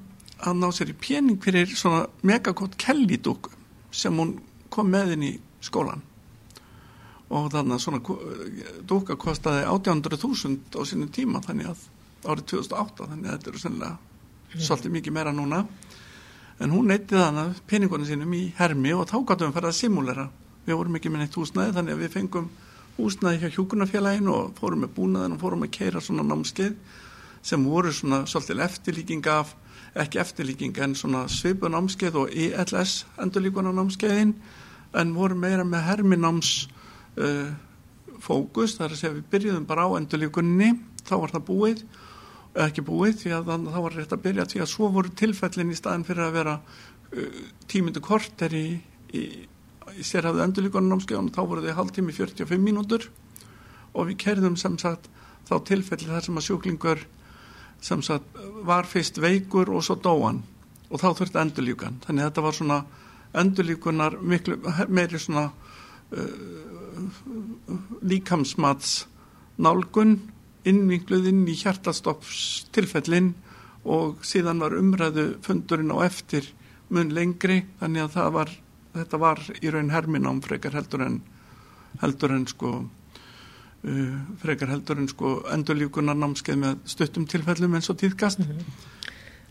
að 0.46 0.60
ná 0.60 0.68
sér 0.72 0.92
í 0.92 0.98
pening 1.00 1.40
fyrir 1.42 1.70
svona 1.70 2.06
megakott 2.26 2.76
kellidúku 2.80 3.52
sem 3.90 4.16
hún 4.16 4.36
kom 4.70 4.90
með 4.90 5.16
inn 5.16 5.26
í 5.26 5.32
skólan 5.64 6.04
og 7.30 7.50
þannig 7.52 7.76
að 7.76 7.82
svona 7.84 8.00
dúka 8.90 9.16
kostaði 9.20 9.66
800.000 9.70 10.74
á 10.74 10.82
sínum 10.88 11.10
tíma 11.14 11.42
þannig 11.44 11.70
að 11.70 11.84
árið 12.26 12.46
2008 12.54 13.10
þannig 13.12 13.28
að 13.28 13.36
þetta 13.36 13.52
eru 13.52 13.62
sennilega 13.62 13.98
svolítið 14.58 14.94
mikið 14.96 15.14
meira 15.14 15.32
núna. 15.34 15.60
En 16.60 16.74
hún 16.74 16.90
neytti 16.90 17.16
þannig 17.16 17.60
peningunum 17.70 18.08
sínum 18.08 18.34
í 18.36 18.42
hermi 18.58 18.92
og 18.96 19.06
þá 19.08 19.20
gáttum 19.22 19.46
við 19.46 19.52
að 19.52 19.56
fara 19.58 19.70
að 19.70 19.78
simulera. 19.78 20.26
Við 20.66 20.76
vorum 20.76 20.98
ekki 20.98 21.12
með 21.12 21.22
neitt 21.24 21.38
húsnæði 21.38 21.76
þannig 21.76 21.94
að 21.94 22.02
við 22.02 22.16
fengum 22.16 22.50
húsnæði 22.98 23.40
hjá 23.40 23.54
hjúkunarfélaginu 23.56 24.34
og 24.34 24.50
fórum 24.58 24.84
með 24.84 24.92
búnaðin 24.98 25.36
og 25.36 25.40
fórum 25.40 25.64
að 25.64 25.72
keira 25.78 26.02
svona 26.04 26.26
námskeið 26.26 26.74
sem 27.46 27.64
voru 27.64 27.92
svona 27.96 28.24
svolítið 28.28 28.64
eftirlíking 28.66 29.30
af 29.32 29.54
ekki 29.98 30.20
eftirlíking 30.22 30.76
en 30.82 30.94
svona 30.94 31.24
svipun 31.30 31.74
námskeið 31.74 32.18
og 32.20 32.34
ELS 32.34 33.04
endurlíkunar 33.22 33.74
námskeiðin 33.74 34.36
en 35.00 35.14
voru 35.14 35.38
meira 35.38 35.64
með 35.66 35.86
hermináms 35.88 36.52
uh, 37.18 37.50
fókus 38.22 38.76
þar 38.78 38.94
að 38.94 39.00
segja 39.00 39.16
við 39.16 39.26
byrjuðum 39.32 39.66
bara 39.66 39.86
á 39.86 39.98
endurlíkunni 39.98 40.72
þá 41.06 41.14
var 41.16 41.34
það 41.34 41.46
búið 41.48 41.84
ekki 42.58 42.82
búið 42.86 43.20
því 43.22 43.34
að 43.34 43.50
þannig 43.50 43.70
að 43.70 43.76
það 43.76 43.84
var 43.84 43.96
rétt 43.96 44.14
að 44.14 44.22
byrja 44.24 44.46
því 44.50 44.62
að 44.62 44.70
svo 44.72 44.90
voru 44.94 45.12
tilfellin 45.20 45.70
í 45.70 45.78
staðin 45.78 46.06
fyrir 46.06 46.26
að 46.26 46.36
vera 46.38 46.56
uh, 46.58 47.40
tímundu 47.70 48.02
korter 48.02 48.54
í, 48.54 48.66
í, 49.14 49.22
í 49.94 50.06
sérhafðu 50.06 50.44
endurlíkunar 50.46 50.90
námskeiðun 50.90 51.30
þá 51.34 51.40
voru 51.44 51.64
þau 51.66 51.78
hálftími 51.78 52.14
45 52.16 52.62
mínútur. 52.62 53.06
Og 53.94 54.10
við 54.10 54.20
kerðum 54.22 54.58
sem 54.58 54.76
sagt 54.78 55.08
þá 55.46 55.56
tilfelli 55.66 56.10
þar 56.10 56.26
sem 56.26 56.38
að 56.38 56.46
sjúklingur 56.46 57.06
sem 57.80 58.02
sagt 58.04 58.40
var 58.66 58.88
fyrst 58.88 59.20
veikur 59.22 59.70
og 59.72 59.84
svo 59.84 59.96
dóan 59.96 60.42
og 60.90 61.00
þá 61.00 61.08
þurfti 61.18 61.40
endurlíkan 61.40 62.00
þannig 62.04 62.24
að 62.24 62.30
þetta 62.30 62.46
var 62.46 62.58
svona 62.58 62.80
endurlíkunar 63.40 64.18
miklu 64.20 64.58
meiri 64.88 65.20
svona 65.22 65.46
uh, 65.48 67.10
líkamsmats 68.02 69.04
nálgun 69.60 70.18
innvinkluð 70.68 71.30
inn 71.30 71.44
í 71.48 71.56
hjartastopps 71.56 72.66
tilfellin 72.74 73.32
og 73.88 74.24
síðan 74.26 74.60
var 74.60 74.76
umræðu 74.76 75.30
fundurinn 75.44 75.94
á 75.96 76.04
eftir 76.04 76.50
mun 76.90 77.14
lengri 77.14 77.62
þannig 77.80 78.10
að 78.18 78.34
var 78.34 78.52
þetta 78.94 79.20
var 79.22 79.40
í 79.62 79.70
raun 79.70 79.92
herminám 79.94 80.42
frekar 80.44 80.74
heldur 80.76 81.06
en 81.06 81.20
heldur 82.02 82.34
en 82.34 82.46
sko 82.50 82.72
frekar 83.80 84.68
heldur 84.68 84.98
en 85.00 85.08
sko 85.08 85.34
endurlíkunar 85.54 86.18
námskeið 86.18 86.58
með 86.60 86.80
stuttum 86.92 87.26
tilfellum 87.30 87.78
eins 87.78 87.88
og 87.92 87.96
tíðkast. 88.00 88.42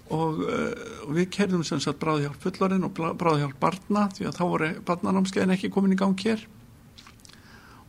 Og, 0.10 0.42
uh, 0.42 0.74
og 1.06 1.14
við 1.18 1.30
kerðum 1.36 1.66
sem 1.66 1.82
sagt 1.82 2.00
bráðhjálp 2.02 2.40
fullorinn 2.42 2.86
og 2.88 2.96
bráðhjálp 2.98 3.60
barna 3.62 4.08
því 4.16 4.30
að 4.30 4.40
þá 4.40 4.44
voru 4.46 4.70
barnanámskeiðin 4.88 5.54
ekki 5.54 5.70
komin 5.74 5.94
í 5.94 6.00
gang 6.00 6.18
hér. 6.26 6.46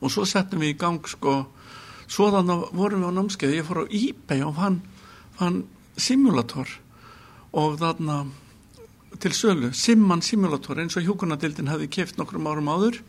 Og 0.00 0.12
svo 0.12 0.26
settum 0.28 0.60
við 0.60 0.74
í 0.74 0.78
gang 0.80 1.00
sko 1.08 1.42
svo 2.10 2.28
þannig 2.34 2.68
vorum 2.76 3.04
við 3.04 3.12
á 3.12 3.18
námskeið. 3.18 3.56
Ég 3.56 3.68
fór 3.68 3.82
á 3.84 3.92
eBay 3.92 4.44
og 4.44 4.56
fann, 4.56 4.80
fann 5.38 5.62
simulator 5.96 6.68
og 7.56 7.80
þarna 7.80 8.22
til 9.20 9.32
sölu, 9.34 9.72
Simman 9.74 10.22
simulator 10.22 10.78
eins 10.80 10.96
og 10.96 11.04
hjúkunadildin 11.04 11.68
hefði 11.68 11.88
keft 11.92 12.20
nokkrum 12.20 12.46
árum 12.48 12.70
áður. 12.70 13.00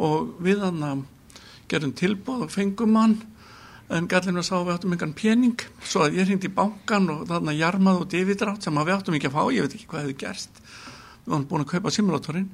Og 0.00 0.32
við 0.42 0.64
þarna 0.64 0.96
gerum 1.72 1.94
tilbúð 1.96 2.46
og 2.46 2.52
fengum 2.52 2.96
hann 3.00 3.18
en 3.92 4.08
gallin 4.08 4.38
var 4.38 4.46
sá 4.46 4.54
við 4.56 4.72
áttum 4.74 4.94
engan 4.94 5.12
pening. 5.16 5.58
Svo 5.84 6.06
að 6.06 6.16
ég 6.20 6.28
hringdi 6.28 6.48
í 6.48 6.54
bankan 6.54 7.10
og 7.12 7.26
þarna 7.28 7.52
jarmað 7.56 8.04
út 8.06 8.16
yfirdrátt 8.16 8.64
sem 8.64 8.78
við 8.78 8.94
áttum 8.94 9.16
ekki 9.18 9.28
að 9.28 9.36
fá 9.36 9.42
ég 9.52 9.66
veit 9.66 9.76
ekki 9.76 9.88
hvað 9.90 10.06
hefði 10.06 10.18
gerst. 10.22 10.62
Við 11.24 11.34
varum 11.34 11.46
búin 11.50 11.64
að 11.64 11.70
kaupa 11.74 11.92
simulatorinn 11.92 12.48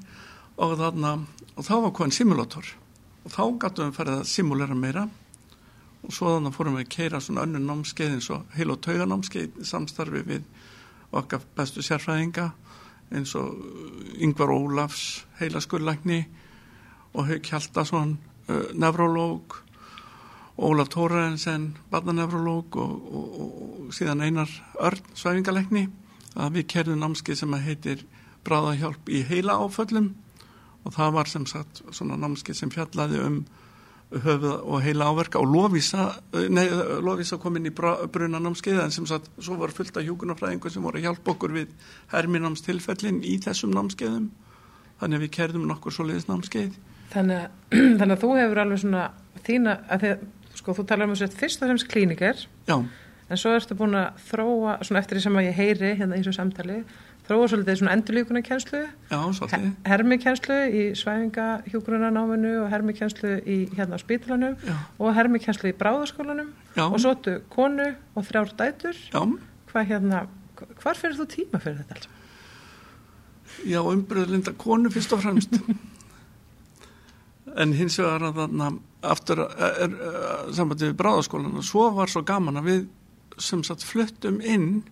og 0.59 0.75
þarna 0.81 1.12
og 1.55 1.66
þá 1.66 1.75
var 1.85 1.95
hvað 1.99 2.14
simulator. 2.16 2.73
Og 3.23 3.35
þá 3.35 3.43
gætum 3.62 3.91
við 3.91 3.99
farið 3.99 4.16
að 4.16 4.29
simulera 4.33 4.79
meira. 4.79 5.05
Og 6.03 6.14
svo 6.14 6.33
þannig 6.35 6.57
fórum 6.57 6.79
við 6.79 6.87
að 6.87 6.93
keira 6.95 7.21
svona 7.23 7.45
önnur 7.47 7.64
námskeið 7.66 8.16
eins 8.16 8.31
og 8.35 8.57
heil 8.57 8.73
og 8.75 8.83
tauga 8.83 9.07
námskeið 9.11 9.62
samstarfi 9.66 10.25
við 10.27 10.49
okkar 11.19 11.45
bestu 11.57 11.83
sérfræðinga 11.83 12.51
eins 13.14 13.35
og 13.39 13.55
Yngvar 14.21 14.53
Ólafs 14.53 15.25
heilaskurlækni 15.39 16.21
og 17.14 17.27
Hauk 17.31 17.47
Hjaldason 17.51 18.19
uh, 18.49 18.68
nevrológ 18.74 19.62
Ólaf 20.59 20.88
Tórarensen 20.90 21.76
barnanefrológ 21.90 22.76
og, 22.76 22.94
og, 23.14 23.26
og, 23.40 23.51
og 23.86 23.92
síðan 23.94 24.24
einar 24.26 24.51
Örn 24.82 25.05
svæfingalækni 25.14 25.84
að 26.34 26.57
við 26.57 26.66
kerðum 26.72 27.05
námskeið 27.05 27.38
sem 27.38 27.55
heitir 27.62 28.03
bráðahjálp 28.46 29.11
í 29.11 29.22
heila 29.28 29.59
áföllum. 29.62 30.11
Og 30.82 30.94
það 30.94 31.14
var 31.14 31.30
sem 31.30 31.46
sagt 31.46 31.82
svona 31.94 32.18
námskeið 32.18 32.59
sem 32.59 32.74
fjallaði 32.74 33.22
um 33.22 33.38
höfuð 34.09 34.62
og 34.64 34.82
heila 34.82 35.11
áverka 35.12 35.38
og 35.38 35.51
Lofísa, 35.53 36.09
nei, 36.49 36.64
Lofísa 37.05 37.36
kom 37.38 37.59
inn 37.59 37.68
í 37.68 37.74
brunanámskeið 37.74 38.82
en 38.82 38.94
sem 38.94 39.07
sagt 39.07 39.28
svo 39.36 39.59
var 39.61 39.74
fullt 39.76 40.01
af 40.01 40.07
hjúkunarfræðingur 40.07 40.72
sem 40.72 40.82
voru 40.82 40.99
að 40.99 41.07
hjálpa 41.07 41.34
okkur 41.34 41.55
við 41.59 41.74
herminámstilfellin 42.14 43.20
í 43.22 43.36
þessum 43.44 43.74
námskeiðum. 43.76 44.30
Þannig 44.99 45.20
að 45.20 45.26
við 45.26 45.34
kerðum 45.36 45.68
nokkur 45.68 45.94
svo 45.94 46.09
leiðis 46.09 46.30
námskeið 46.30 46.78
Þannig, 47.13 47.43
að- 47.45 47.77
þannig 48.01 48.15
að 48.17 48.23
þú 48.25 48.31
hefur 48.39 48.63
alveg 48.65 48.81
svona 48.85 49.05
þína, 49.49 49.77
að 49.89 50.05
þið, 50.07 50.25
sko, 50.61 50.75
þú 50.79 50.87
talar 50.91 51.09
um 51.09 51.15
þessu 51.17 51.29
fyrst 51.41 51.63
og 51.63 51.71
fremst 51.73 51.89
klíniker, 51.93 52.47
Já, 52.69 52.77
en 53.29 53.37
svo 53.41 53.53
ertu 53.57 53.77
búin 53.77 53.95
að 53.97 54.19
þróa, 54.31 54.79
svona 54.85 55.01
eftir 55.03 55.19
því 55.19 55.23
sem 55.27 55.39
að 55.41 55.47
ég 55.51 55.57
heyri 55.61 55.95
hérna 56.01 56.17
í 56.17 56.23
þessu 56.25 56.37
samtali, 56.39 56.79
þróa 57.29 57.49
svolítið 57.53 57.77
svona 57.83 57.93
endurlíkuna 57.97 58.41
kjenslu, 58.45 58.79
já, 59.11 59.19
svolítið 59.37 59.67
hermikjenslu 59.85 60.57
í 60.73 60.85
svæfinga 60.97 61.49
hjúkurunanáminu 61.69 62.53
og 62.63 62.71
hermikjenslu 62.73 63.35
í 63.45 63.59
hérna 63.77 63.99
á 64.01 64.01
spítalanum 64.01 64.55
Já. 64.65 64.77
og 64.97 65.13
hermikjenslu 65.19 65.69
í 65.69 65.77
bráðaskólanum 65.77 66.49
Já. 66.77 66.87
og 66.89 66.97
svo 67.05 67.13
ertu 67.13 67.35
konu 67.53 67.91
og 68.17 68.25
þrjár 68.31 68.55
dætur. 68.57 68.97
Já, 69.13 69.21
Hvað 69.69 69.91
hérna, 69.93 70.23
hvar 70.81 70.97
fyrir 70.97 71.19
þú 71.21 71.27
tíma 71.37 71.61
fyrir 71.61 71.83
þetta 71.83 71.99
alls? 71.99 72.09
já, 73.69 73.81
umbröðlinda 73.85 74.53
konu 74.57 74.89
fyrst 74.93 75.13
og 75.13 75.21
fremst 75.27 75.61
en 77.57 77.74
hins 77.76 77.99
vegar 78.01 78.28
að 78.28 78.40
þarna 78.42 78.70
aftur 79.09 79.44
er, 79.44 79.74
er, 79.86 79.99
er 80.11 80.55
sambandi 80.57 80.88
við 80.88 80.96
bráðaskólan 80.99 81.61
og 81.61 81.66
svo 81.66 81.88
var 81.96 82.11
svo 82.11 82.24
gaman 82.26 82.61
að 82.61 82.70
við 82.70 82.86
sem 83.38 83.62
sagt 83.66 83.86
fluttum 83.86 84.40
inn 84.42 84.82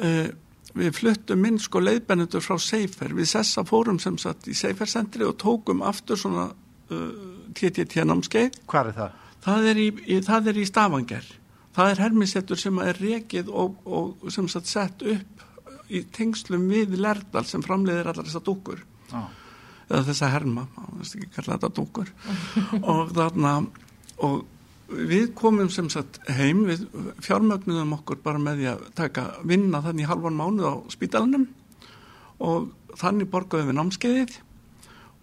uh, 0.00 0.30
við 0.72 0.94
fluttum 0.96 1.44
inn 1.48 1.60
sko 1.60 1.82
leiðbennendur 1.84 2.44
frá 2.44 2.56
Seifer 2.62 3.12
við 3.16 3.28
sessa 3.34 3.64
fórum 3.68 4.00
sem 4.00 4.16
sagt 4.20 4.48
í 4.48 4.56
Seifer 4.56 4.88
sentri 4.88 5.26
og 5.28 5.36
tókum 5.40 5.84
aftur 5.84 6.20
svona 6.20 6.48
uh, 6.48 7.10
TTT 7.52 8.06
námskeið 8.08 8.62
Hvað 8.70 8.92
er 8.92 8.98
það? 9.00 9.20
það 9.42 9.68
er 9.72 9.82
í, 9.82 9.88
í, 10.06 10.18
það 10.24 10.52
er 10.52 10.60
í 10.62 10.66
Stavanger 10.70 11.30
það 11.76 11.92
er 11.92 12.02
hermisettur 12.06 12.60
sem 12.60 12.80
er 12.84 13.00
rekið 13.00 13.52
og, 13.52 13.78
og 13.84 14.32
sem 14.32 14.48
sagt 14.52 14.70
sett 14.70 15.04
upp 15.04 15.46
í 15.92 16.02
tengslum 16.14 16.64
við 16.70 16.96
Lerdal 17.00 17.44
sem 17.48 17.64
framleiðir 17.64 18.12
allar 18.12 18.28
þessar 18.28 18.44
dúkur 18.46 18.84
Já. 19.12 19.22
Eða 19.88 20.04
þessa 20.10 20.32
herma, 20.32 20.66
það 20.76 20.98
er 20.98 21.12
ekki 21.20 21.30
kalla 21.36 21.56
þetta 21.56 21.72
dúkur 21.78 22.12
og 22.92 23.14
þarna 23.16 23.54
og 24.22 24.42
við 24.92 25.32
komum 25.38 25.70
sem 25.72 25.88
sagt 25.92 26.20
heim, 26.32 26.64
við 26.68 26.84
fjármögnuðum 27.24 27.96
okkur 27.98 28.20
bara 28.24 28.40
með 28.42 28.60
því 28.60 28.68
að 28.72 28.82
taka 28.98 29.26
vinna 29.48 29.82
þannig 29.84 30.08
halvan 30.10 30.38
mánuð 30.38 30.68
á 30.68 30.74
spítalanum. 30.92 31.46
Og 32.42 32.72
þannig 32.98 33.30
borgaðum 33.32 33.70
við 33.70 33.78
námskeiðið. 33.78 34.34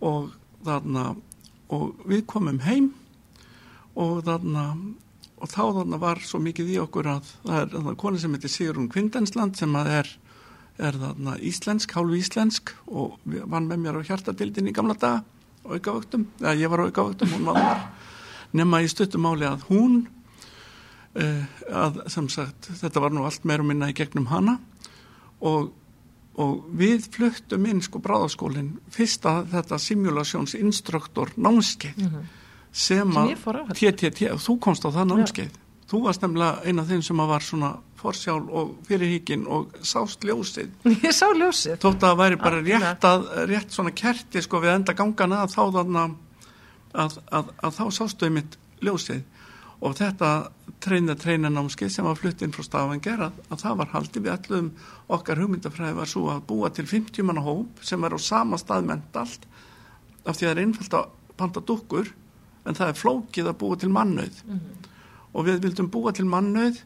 Og 0.06 0.32
þarna 0.66 1.04
og 1.76 2.02
við 2.10 2.26
komum 2.30 2.62
heim. 2.66 2.92
Og 4.00 4.24
þarna 4.26 4.66
og 5.40 5.48
þá 5.48 5.62
þarna 5.80 6.00
var 6.02 6.20
svo 6.26 6.42
mikið 6.44 6.74
í 6.74 6.80
okkur 6.82 7.14
að 7.14 7.30
það 7.46 7.62
er 7.62 7.70
þarna 7.76 8.00
kona 8.00 8.20
sem 8.20 8.34
heitir 8.36 8.52
Sigrun 8.52 8.90
Kvindensland 8.92 9.60
sem 9.60 9.76
að 9.80 9.92
er, 10.00 10.10
er 10.80 10.98
þarna 11.00 11.36
íslensk, 11.44 11.92
hálfu 11.96 12.20
íslensk 12.20 12.72
og 12.88 13.18
vann 13.26 13.68
með 13.70 13.84
mér 13.84 14.00
á 14.00 14.08
hjartadildin 14.08 14.70
í 14.72 14.76
gamla 14.76 14.96
daga 15.00 15.24
aukavöktum, 15.70 16.26
eða 16.40 16.56
ég 16.58 16.72
var 16.72 16.86
aukavöktum 16.88 17.34
hún 17.36 17.50
var 17.50 17.60
þar, 17.60 17.84
nema 18.58 18.80
í 18.82 18.88
stuttumáli 18.90 19.46
að 19.46 19.66
hún 19.70 20.00
uh, 21.20 21.44
að 21.84 22.02
sem 22.12 22.30
sagt, 22.32 22.72
þetta 22.80 23.04
var 23.04 23.14
nú 23.16 23.26
allt 23.28 23.46
meir 23.48 23.64
og 23.64 23.70
minna 23.70 23.92
í 23.92 23.98
gegnum 23.98 24.30
hana. 24.32 24.58
Og, 25.46 25.70
og 26.40 26.66
við 26.80 27.08
fluttum 27.14 27.68
inn 27.70 27.84
sko 27.84 28.02
bráðaskólinn 28.04 28.74
fyrsta 28.92 29.42
þetta 29.52 29.80
simulationsinstruktor 29.84 31.36
námskeið 31.40 32.04
sem 32.06 32.36
Sem 32.72 33.16
að 33.18 33.32
ég 33.32 33.40
á 33.44 33.52
þetta. 33.72 33.78
TTT, 33.80 34.32
þú 34.44 34.60
komst 34.62 34.84
á 34.86 34.90
það 34.92 35.12
námskeið 35.14 35.59
þú 35.90 36.04
varst 36.06 36.24
nefnilega 36.24 36.66
eina 36.66 36.84
af 36.84 36.92
þeim 36.92 37.04
sem 37.06 37.24
var 37.32 37.46
svona 37.46 37.72
forsjál 38.00 38.44
og 38.56 38.76
fyrirhíkin 38.88 39.48
og 39.50 39.74
sást 39.84 40.24
ljósið. 40.28 40.72
Ég 41.06 41.16
sá 41.16 41.28
ljósið. 41.34 41.80
þótt 41.82 42.04
að 42.04 42.06
það 42.06 42.22
væri 42.22 42.40
bara 42.44 42.62
rétt, 42.64 43.10
að, 43.10 43.28
rétt 43.50 43.76
svona 43.76 43.96
kerti 43.96 44.44
sko 44.46 44.62
við 44.64 44.76
enda 44.78 44.96
gangana 44.98 45.44
að 45.44 45.56
þá 45.58 45.64
þarna 45.80 46.06
að, 46.94 47.20
að, 47.32 47.52
að 47.58 47.76
þá 47.80 47.84
sástu 47.98 48.30
einmitt 48.30 48.58
ljósið. 48.86 49.26
Og 49.80 49.96
þetta 49.96 50.30
treyna 50.84 51.16
treyna 51.20 51.52
námskeið 51.52 51.92
sem 51.92 52.08
var 52.08 52.18
flutt 52.20 52.42
inn 52.44 52.54
frá 52.56 52.64
Stavanger 52.64 53.26
að, 53.28 53.40
að 53.52 53.62
það 53.64 53.80
var 53.82 53.92
haldið 53.94 54.26
við 54.26 54.34
allum 54.34 54.70
okkar 55.16 55.42
hugmyndafræði 55.42 55.98
var 55.98 56.12
svo 56.12 56.26
að 56.34 56.46
búa 56.52 56.72
til 56.76 56.86
50 56.88 57.28
manna 57.28 57.44
hóp 57.44 57.84
sem 57.88 58.04
er 58.08 58.16
á 58.16 58.20
sama 58.24 58.60
stað 58.60 58.88
mentalt 58.92 59.48
af 60.24 60.38
því 60.38 60.46
að 60.46 60.50
það 60.50 60.54
er 60.54 60.62
einfalt 60.64 60.98
að 61.00 61.10
panta 61.40 61.64
dúkkur 61.64 62.14
en 62.68 62.78
það 62.78 62.92
er 62.92 63.00
flókið 63.00 63.52
að 63.52 63.60
búa 63.64 63.80
til 63.80 63.92
mannauð 63.96 64.40
og 65.34 65.46
við 65.48 65.62
vildum 65.66 65.90
búa 65.94 66.14
til 66.16 66.28
mannauð 66.30 66.80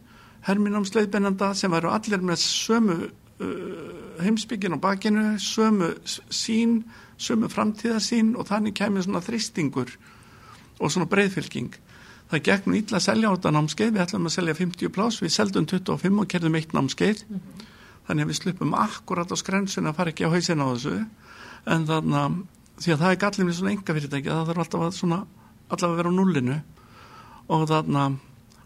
herminámsleiðbennanda 0.47 1.53
sem 1.55 1.71
væru 1.71 1.91
allir 1.93 2.23
með 2.23 2.41
sömu 2.43 2.97
uh, 3.07 4.23
heimsbyggin 4.23 4.75
á 4.75 4.79
bakinu, 4.83 5.37
sömu 5.39 5.93
sín, 6.03 6.81
sömu 7.17 7.49
framtíðarsín 7.51 8.33
og 8.35 8.49
þannig 8.49 8.75
kemur 8.79 9.05
svona 9.05 9.23
þristingur 9.23 9.93
og 10.79 10.91
svona 10.91 11.07
breyðfylking. 11.11 11.75
Það 12.33 12.65
nú 12.65 12.75
illa 12.79 12.97
að 12.97 13.05
selja 13.05 13.29
á 13.29 13.35
þetta 13.35 13.51
námskeið, 13.53 13.91
við 13.93 14.03
ætlum 14.03 14.27
að 14.27 14.35
selja 14.35 14.55
50 14.57 14.91
plás, 14.95 15.19
við 15.21 15.33
seldum 15.35 15.67
25 15.69 16.21
og 16.23 16.29
kerðum 16.31 16.57
eitt 16.57 16.73
námskeið, 16.73 17.23
þannig 18.07 18.25
að 18.25 18.31
við 18.31 18.39
sluppum 18.39 18.73
akkurat 18.79 19.29
á 19.29 19.37
skrensun 19.37 19.91
að 19.91 19.97
fara 19.99 20.13
ekki 20.13 20.25
á 20.25 20.33
hausin 20.33 20.63
á 20.63 20.67
þessu, 20.71 20.95
en 21.69 21.85
þannig 21.87 22.19
að 22.23 22.39
því 22.81 22.95
að 22.95 23.03
það 23.03 23.11
er 23.11 23.19
gallin 23.21 23.49
við 23.51 23.57
svona 23.59 23.73
enga 23.75 23.97
fyrirtæki, 23.97 24.31
það 24.31 24.49
þarf 24.49 24.63
alltaf 24.63 24.85
að 24.87 24.95
svona, 24.97 25.19
allavega 25.69 25.93
að 25.93 25.99
vera 26.01 26.09
á 26.09 26.17
nullinu 26.17 26.57
og 27.53 27.67
þarna 27.69 28.07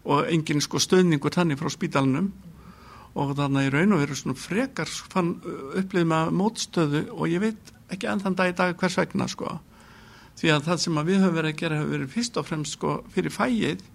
og 0.08 0.28
engin 0.32 0.62
sko 0.64 0.80
stöðningur 0.80 1.34
þannig 1.34 1.60
frá 1.60 1.70
spítalunum 1.72 2.30
og 3.18 3.34
þarna 3.36 3.64
í 3.66 3.72
raun 3.72 3.94
og 3.96 4.02
veru 4.02 4.16
svona 4.16 4.38
frekar 4.38 4.90
fann 5.12 5.34
upplýðum 5.78 6.14
að 6.16 6.34
mótstöðu 6.38 7.02
og 7.14 7.26
ég 7.30 7.42
veit 7.42 7.72
ekki 7.92 8.08
enn 8.10 8.22
þann 8.22 8.36
dag 8.38 8.52
í 8.52 8.56
dag 8.56 8.76
hvers 8.78 8.98
vegna 9.00 9.28
sko. 9.30 9.58
Því 10.38 10.52
að 10.54 10.66
það 10.68 10.82
sem 10.84 11.00
að 11.00 11.08
við 11.10 11.22
höfum 11.24 11.38
verið 11.38 11.54
að 11.54 11.62
gera 11.62 11.78
hefur 11.80 11.94
verið 11.96 12.12
fyrst 12.14 12.38
og 12.38 12.46
fremst 12.46 12.76
sko 12.78 12.92
fyrir 13.14 13.34
fæið 13.34 13.86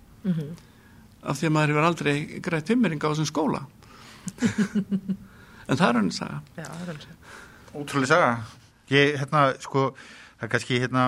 af 1.23 1.39
því 1.39 1.47
að 1.47 1.53
maður 1.55 1.73
hefur 1.73 1.87
aldrei 1.87 2.15
greitt 2.43 2.71
fimmeringa 2.71 3.07
á 3.07 3.11
þessum 3.13 3.29
skóla. 3.31 3.63
En 5.63 5.79
það 5.79 5.87
er 5.87 5.95
hann 5.95 6.09
að 6.09 6.15
sagja 6.17 6.39
Já, 6.57 6.65
það 6.65 6.81
er 6.83 6.89
alveg. 6.91 7.27
Ótrúlega 7.73 8.09
saga. 8.09 8.31
Ég, 8.91 9.13
hérna, 9.21 9.43
sko, 9.63 9.83
það 10.35 10.43
er 10.43 10.51
kannski, 10.51 10.79
hérna, 10.83 11.03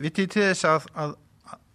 vitið 0.00 0.30
til 0.32 0.44
þess 0.46 0.68
að, 0.70 0.86
að, 1.02 1.12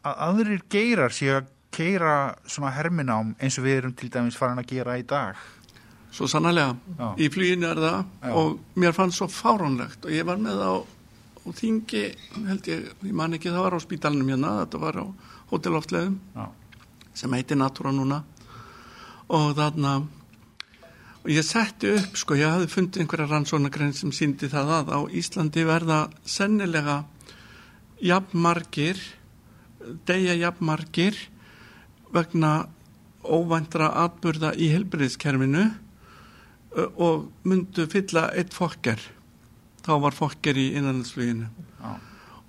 að 0.09 0.23
aðrir 0.25 0.63
geirar 0.73 1.13
séu 1.13 1.35
að 1.37 1.51
keira 1.79 2.35
svona 2.43 2.73
herminám 2.75 3.33
eins 3.39 3.57
og 3.59 3.65
við 3.65 3.79
erum 3.79 3.95
til 3.95 4.11
dæmis 4.11 4.37
farin 4.39 4.59
að 4.59 4.69
gera 4.73 4.97
í 4.99 5.05
dag. 5.07 5.39
Svo 6.11 6.27
sannlega, 6.27 6.73
Já. 6.97 7.07
í 7.21 7.27
fluginu 7.31 7.67
er 7.69 7.79
það 7.79 7.99
Já. 8.01 8.31
og 8.33 8.59
mér 8.75 8.95
fannst 8.97 9.19
svo 9.19 9.27
fáránlegt 9.29 10.05
og 10.05 10.11
ég 10.11 10.25
var 10.25 10.39
með 10.41 10.63
á, 10.65 10.73
á 10.81 11.47
þingi, 11.53 12.05
held 12.49 12.69
ég, 12.71 12.87
ég 13.05 13.13
man 13.13 13.37
ekki 13.37 13.53
það 13.53 13.65
var 13.67 13.77
á 13.77 13.85
spítalunum 13.85 14.31
hérna, 14.33 14.55
þetta 14.63 14.81
var 14.81 14.97
á 14.99 15.05
hóteloftleðum 15.51 16.17
sem 17.13 17.33
heitir 17.37 17.59
Natura 17.59 17.93
núna 17.93 18.23
og 19.29 19.53
þarna 19.57 19.93
og 21.19 21.29
ég 21.29 21.45
setti 21.45 21.93
upp, 21.93 22.17
sko, 22.17 22.37
ég 22.39 22.49
hafði 22.49 22.71
fundið 22.73 23.03
einhverja 23.03 23.29
rannsónagrein 23.29 23.93
sem 23.93 24.11
síndi 24.15 24.49
það 24.49 24.73
að 24.79 24.93
á 24.97 24.99
Íslandi 25.13 25.65
verða 25.67 25.99
sennilega 26.25 27.03
jafnmargir 28.01 29.01
deyja 30.07 30.37
jafnmargir 30.39 31.17
vegna 32.13 32.53
óvæntra 33.23 33.91
atburða 34.05 34.53
í 34.55 34.69
helbriðskerfinu 34.73 35.65
og 36.95 37.29
myndu 37.47 37.87
fylla 37.91 38.29
eitt 38.37 38.53
fokker. 38.55 39.01
Þá 39.85 39.93
var 40.05 40.15
fokker 40.15 40.57
í 40.59 40.69
innanlandsfluginu. 40.77 41.49
Já. 41.79 41.91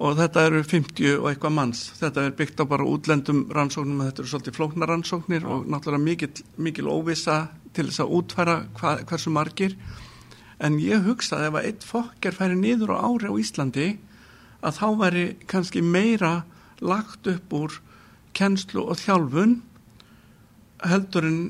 og 0.00 0.16
þetta 0.16 0.42
eru 0.48 0.60
50 0.64 1.18
og 1.18 1.26
eitthvað 1.28 1.52
manns. 1.52 1.80
Þetta 1.98 2.22
er 2.24 2.36
byggt 2.36 2.62
á 2.62 2.64
bara 2.64 2.86
útlendum 2.88 3.42
rannsóknum 3.52 4.00
þetta 4.06 4.22
eru 4.22 4.30
svolítið 4.30 4.56
flóknar 4.56 4.88
rannsóknir 4.88 5.44
og 5.44 5.66
náttúrulega 5.68 6.04
mikil, 6.06 6.30
mikil 6.56 6.88
óvissa 6.88 7.50
til 7.76 7.90
þess 7.90 8.00
að 8.04 8.14
útfæra 8.16 8.54
hva, 8.78 8.94
hversu 9.04 9.32
margir. 9.34 9.76
En 10.60 10.78
ég 10.80 11.04
hugsaði 11.04 11.50
ef 11.50 11.58
að 11.60 11.68
eitt 11.68 11.84
fokker 11.84 12.36
færi 12.36 12.56
niður 12.56 12.94
á 12.96 13.04
ári 13.04 13.28
á 13.28 13.34
Íslandi 13.44 13.90
að 14.64 14.80
þá 14.80 14.88
væri 15.04 15.26
kannski 15.48 15.84
meira 15.84 16.32
lagt 16.80 17.28
upp 17.28 17.56
úr 17.56 17.76
kennslu 18.36 18.84
og 18.90 18.96
þjálfun 19.00 19.56
heldur 20.86 21.26
en 21.28 21.40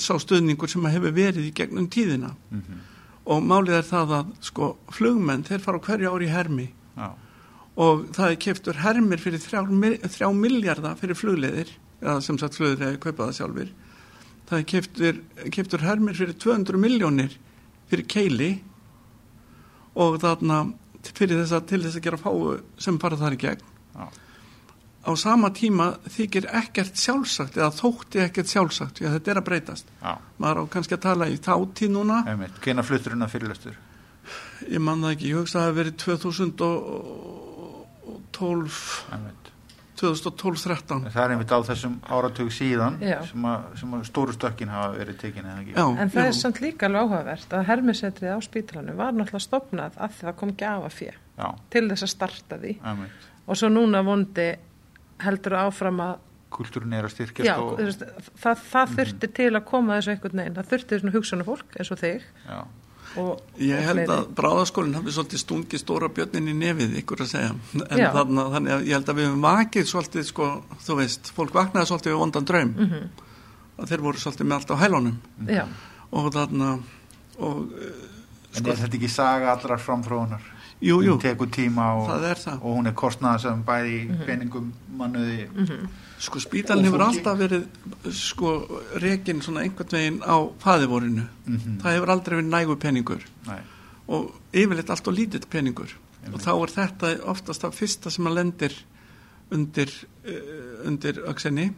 sá 0.00 0.16
stuðningur 0.18 0.70
sem 0.72 0.84
hefur 0.88 1.12
verið 1.14 1.50
í 1.50 1.52
gegnum 1.54 1.88
tíðina. 1.92 2.32
Og 3.24 3.42
málið 3.44 3.78
er 3.78 3.86
það 3.88 4.14
að 4.18 4.32
sko 4.44 4.70
flugmenn 4.92 5.44
þeir 5.46 5.62
fara 5.64 5.78
hverju 5.80 6.10
ári 6.12 6.26
í 6.28 6.32
hermi. 6.34 6.68
Já. 6.96 7.10
og 7.76 8.04
það 8.14 8.30
er 8.30 8.36
keftur 8.38 8.76
hermir 8.78 9.18
fyrir 9.18 9.40
þrjá, 9.42 9.64
mi- 9.66 9.98
þrjá 9.98 10.28
miljardar 10.38 10.94
fyrir 11.00 11.16
flugleiðir 11.18 11.72
eða 12.00 12.20
sem 12.22 12.36
sagt 12.38 12.54
flugleiðir 12.54 12.84
hefur 12.92 13.00
kaupað 13.02 13.26
það 13.32 13.38
sjálfur 13.40 13.72
það 14.46 14.58
er 14.60 14.66
keftur, 14.70 15.18
keftur 15.56 15.82
hermir 15.82 16.14
fyrir 16.14 16.36
200 16.38 16.78
miljónir 16.78 17.34
fyrir 17.90 18.06
keili. 18.06 18.50
Og 19.96 20.20
þarna 20.22 20.60
fyrir 21.02 21.40
þess 21.42 21.54
að 21.58 21.66
til 21.72 21.80
þess 21.84 21.98
að 21.98 22.04
gera 22.06 22.20
fáu 22.22 22.38
sem 22.78 22.98
fara 23.02 23.16
þar 23.18 23.36
í 23.36 23.40
gegn. 23.42 23.66
Já. 23.94 24.06
Á 25.04 25.12
sama 25.20 25.48
tíma 25.54 25.86
þykir 26.16 26.44
ekkert 26.60 26.96
sjálfsagt 27.00 27.54
eða 27.60 27.70
þótti 27.76 28.18
ekkert 28.24 28.48
sjálfsagt 28.52 28.94
því 29.00 29.04
að 29.08 29.14
þetta 29.18 29.30
er 29.34 29.40
að 29.42 29.48
breytast 29.50 29.86
Já, 30.02 30.12
maður 30.40 30.58
á 30.64 30.72
kannski 30.74 30.94
að 30.98 31.04
tala 31.06 31.24
í 31.28 31.36
tátíð 31.44 31.90
núna 31.94 32.16
hvena 32.64 32.82
fluttur 32.86 33.12
hún 33.16 33.26
að 33.26 33.34
fyrirlestur? 33.36 33.76
ég 34.70 34.80
man 34.80 35.02
það 35.04 35.12
ekki, 35.16 35.26
ég 35.30 35.36
hugsa 35.42 35.56
að 35.58 35.62
það 35.62 35.68
hafi 35.68 35.78
verið 35.80 35.94
2012 36.04 38.78
Einmitt. 39.14 39.40
2012-13 39.94 41.04
Það 41.14 41.22
er 41.22 41.30
einmitt 41.36 41.52
á 41.54 41.58
þessum 41.68 41.92
áratug 42.10 42.48
síðan 42.52 42.96
Já. 43.04 43.20
sem 43.28 43.44
að, 43.46 43.58
sem 43.78 43.92
að 43.94 44.00
stóru 44.08 44.32
stökkin 44.34 44.72
hafa 44.72 44.88
verið 44.98 45.16
tekin 45.20 45.46
eða 45.46 45.60
ekki? 45.62 45.74
Já, 45.76 45.84
En 46.02 46.10
það 46.10 46.24
já. 46.24 46.28
er 46.32 46.36
samt 46.40 46.58
líka 46.64 46.86
alveg 46.88 47.00
áhugavert 47.04 47.50
að 47.54 47.66
hermisetrið 47.68 48.34
á 48.34 48.38
spítalanum 48.42 48.96
var 48.98 49.12
náttúrulega 49.14 49.44
stopnað 49.46 49.92
að 50.02 50.10
það 50.18 50.32
kom 50.40 50.50
gjafa 50.64 50.90
fjö 50.96 51.12
Já, 51.38 51.48
til 51.70 51.84
þess 51.92 52.02
að 52.08 52.12
starta 52.16 52.54
því 52.64 52.72
einmitt. 52.90 53.20
og 53.46 53.54
svo 53.60 53.68
núna 53.70 54.02
vondi 54.06 54.48
heldur 55.22 55.58
áfram 55.64 56.00
að 56.04 56.14
Kultúrin 56.54 56.94
er 56.94 57.08
að 57.08 57.14
styrkjast 57.16 57.48
já, 57.48 57.56
og... 57.58 57.80
það, 58.38 58.60
það 58.70 58.94
þurfti 58.98 59.28
til 59.34 59.50
að 59.50 59.64
koma 59.66 59.98
þessu 59.98 60.12
einhvern 60.12 60.40
veginn, 60.40 60.54
það 60.54 60.68
þurfti 60.70 60.98
svona 61.00 61.14
hugsunum 61.16 61.48
fólk 61.48 61.78
eins 61.80 61.90
og 61.90 61.98
þig. 61.98 62.26
Og, 63.18 63.42
Ég 63.62 63.78
og 63.78 63.88
held 63.88 64.12
að 64.14 64.22
bráðaskólinn 64.38 64.96
hafi 64.98 65.14
svolítið 65.14 65.42
stungið 65.42 65.82
stóra 65.82 66.10
björnin 66.14 66.50
í 66.50 66.54
nefið 66.58 66.96
ykkur 67.02 67.24
að 67.24 67.30
segja. 67.30 67.52
En 67.84 68.04
þarna, 68.16 68.46
þannig 68.54 68.74
að 68.76 68.86
ég 68.88 68.98
held 68.98 69.10
að 69.10 69.18
við 69.20 69.28
höfum 69.28 69.44
vakið 69.48 69.90
svolítið 69.90 70.26
sko, 70.30 70.48
þú 70.86 70.98
veist, 71.00 71.30
fólk 71.36 71.54
vaknaði 71.58 71.90
svolítið 71.90 72.14
við 72.14 72.22
vondan 72.22 72.48
draum. 72.50 72.74
Mhm. 72.78 73.04
að 73.74 73.90
þeir 73.90 74.02
voru 74.04 74.20
svolítið 74.22 74.46
með 74.46 74.56
allt 74.60 74.70
á 74.70 74.76
hælunum. 74.84 75.14
Já, 75.50 75.64
og 76.14 76.26
þarna 76.30 76.68
og, 77.42 77.72
eh, 77.74 78.02
en 78.54 78.60
sko, 78.60 78.70
er 78.70 78.76
þetta 78.84 78.98
ekki 79.00 79.10
saga 79.10 79.50
allrar 79.50 79.82
framþróunar? 79.82 80.53
Jú, 80.80 81.00
jú, 81.02 81.12
Hún 81.14 81.20
tekur 81.22 81.46
tíma 81.50 81.84
og, 81.96 82.08
það 82.08 82.34
það. 82.44 82.56
og 82.62 82.76
hún 82.78 82.86
er 82.86 82.92
kostnað 82.94 83.38
sem 83.40 83.62
bæði 83.64 83.92
í 84.00 84.26
peningum 84.26 84.72
mannuði. 84.98 85.48
sko 86.18 86.38
spítalinn 86.40 86.84
hefur 86.88 87.02
alltaf 87.02 87.38
verið 87.38 87.66
sko 88.12 88.80
rekin 89.02 89.40
svona 89.42 89.60
einhvern 89.64 89.90
veginn 89.92 90.20
á 90.22 90.36
faðivorinu, 90.62 91.26
Mhm. 91.46 91.78
það 91.82 91.94
hefur 91.98 92.10
aldrei 92.10 92.36
verið 92.38 92.50
nægu 92.50 92.76
peningur. 92.78 93.20
Nei, 93.46 93.60
og 94.08 94.32
yfirleitt 94.52 94.90
allt 94.90 95.08
og 95.08 95.14
lítill 95.14 95.46
peningur. 95.50 95.90
Og 96.32 96.40
þá 96.40 96.50
er 96.62 96.70
þetta 96.72 97.20
oftast 97.28 97.60
það 97.62 97.74
fyrsta 97.74 98.10
sem 98.10 98.24
að 98.26 98.34
lendir 98.34 98.72
undir, 99.52 99.90
uh, 100.26 100.86
undir 100.86 101.12
öksenni 101.28 101.74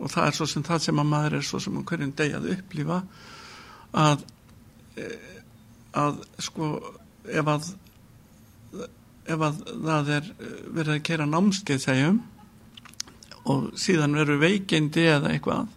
og 0.00 0.08
það 0.10 0.26
er 0.26 0.30
svo 0.32 0.46
sem 0.46 0.62
það 0.62 0.80
sem 0.80 0.96
að 0.96 1.06
maður 1.06 1.32
er 1.34 1.40
svo 1.42 1.60
sem 1.60 1.76
um 1.76 1.84
hverjum 1.84 2.12
degi 2.16 2.34
að 2.34 2.50
upplifa 2.56 3.02
að 3.94 4.22
uh, 4.96 5.02
að 5.94 6.22
sko 6.38 6.70
ef 7.28 7.44
að 7.46 7.74
ef 9.26 9.44
að 9.48 9.62
það 9.72 10.12
er 10.16 10.28
eh, 10.32 10.58
verið 10.76 10.92
að 10.94 11.06
kera 11.08 11.28
námskeið 11.30 11.82
segjum 11.82 12.20
og 13.46 13.66
síðan 13.78 14.16
veru 14.18 14.38
veikeindi 14.42 15.06
eða 15.06 15.32
eitthvað 15.34 15.72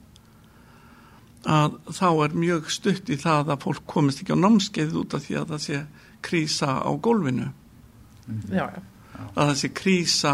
að 1.50 1.78
þá 1.96 2.08
er 2.26 2.36
mjög 2.36 2.72
stutt 2.74 3.10
í 3.10 3.18
það 3.20 3.54
að 3.54 3.64
fólk 3.64 3.86
komist 3.90 4.24
ekki 4.24 4.36
á 4.36 4.44
námskeið 4.44 4.98
út 5.00 5.16
af 5.16 5.24
því 5.26 5.38
að 5.40 5.54
það 5.54 5.62
sé 5.66 5.82
krísa 6.26 6.74
á 6.84 6.92
gólfinu. 7.00 7.48
Já, 8.52 8.66
já, 8.68 8.82
að 9.34 9.40
það 9.40 9.56
sé 9.62 9.70
krísa 9.80 10.34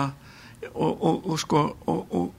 og, 0.73 0.93
og, 0.93 1.19
og 1.29 1.39
sko 1.39 1.61
og, 1.85 2.15
og, 2.17 2.31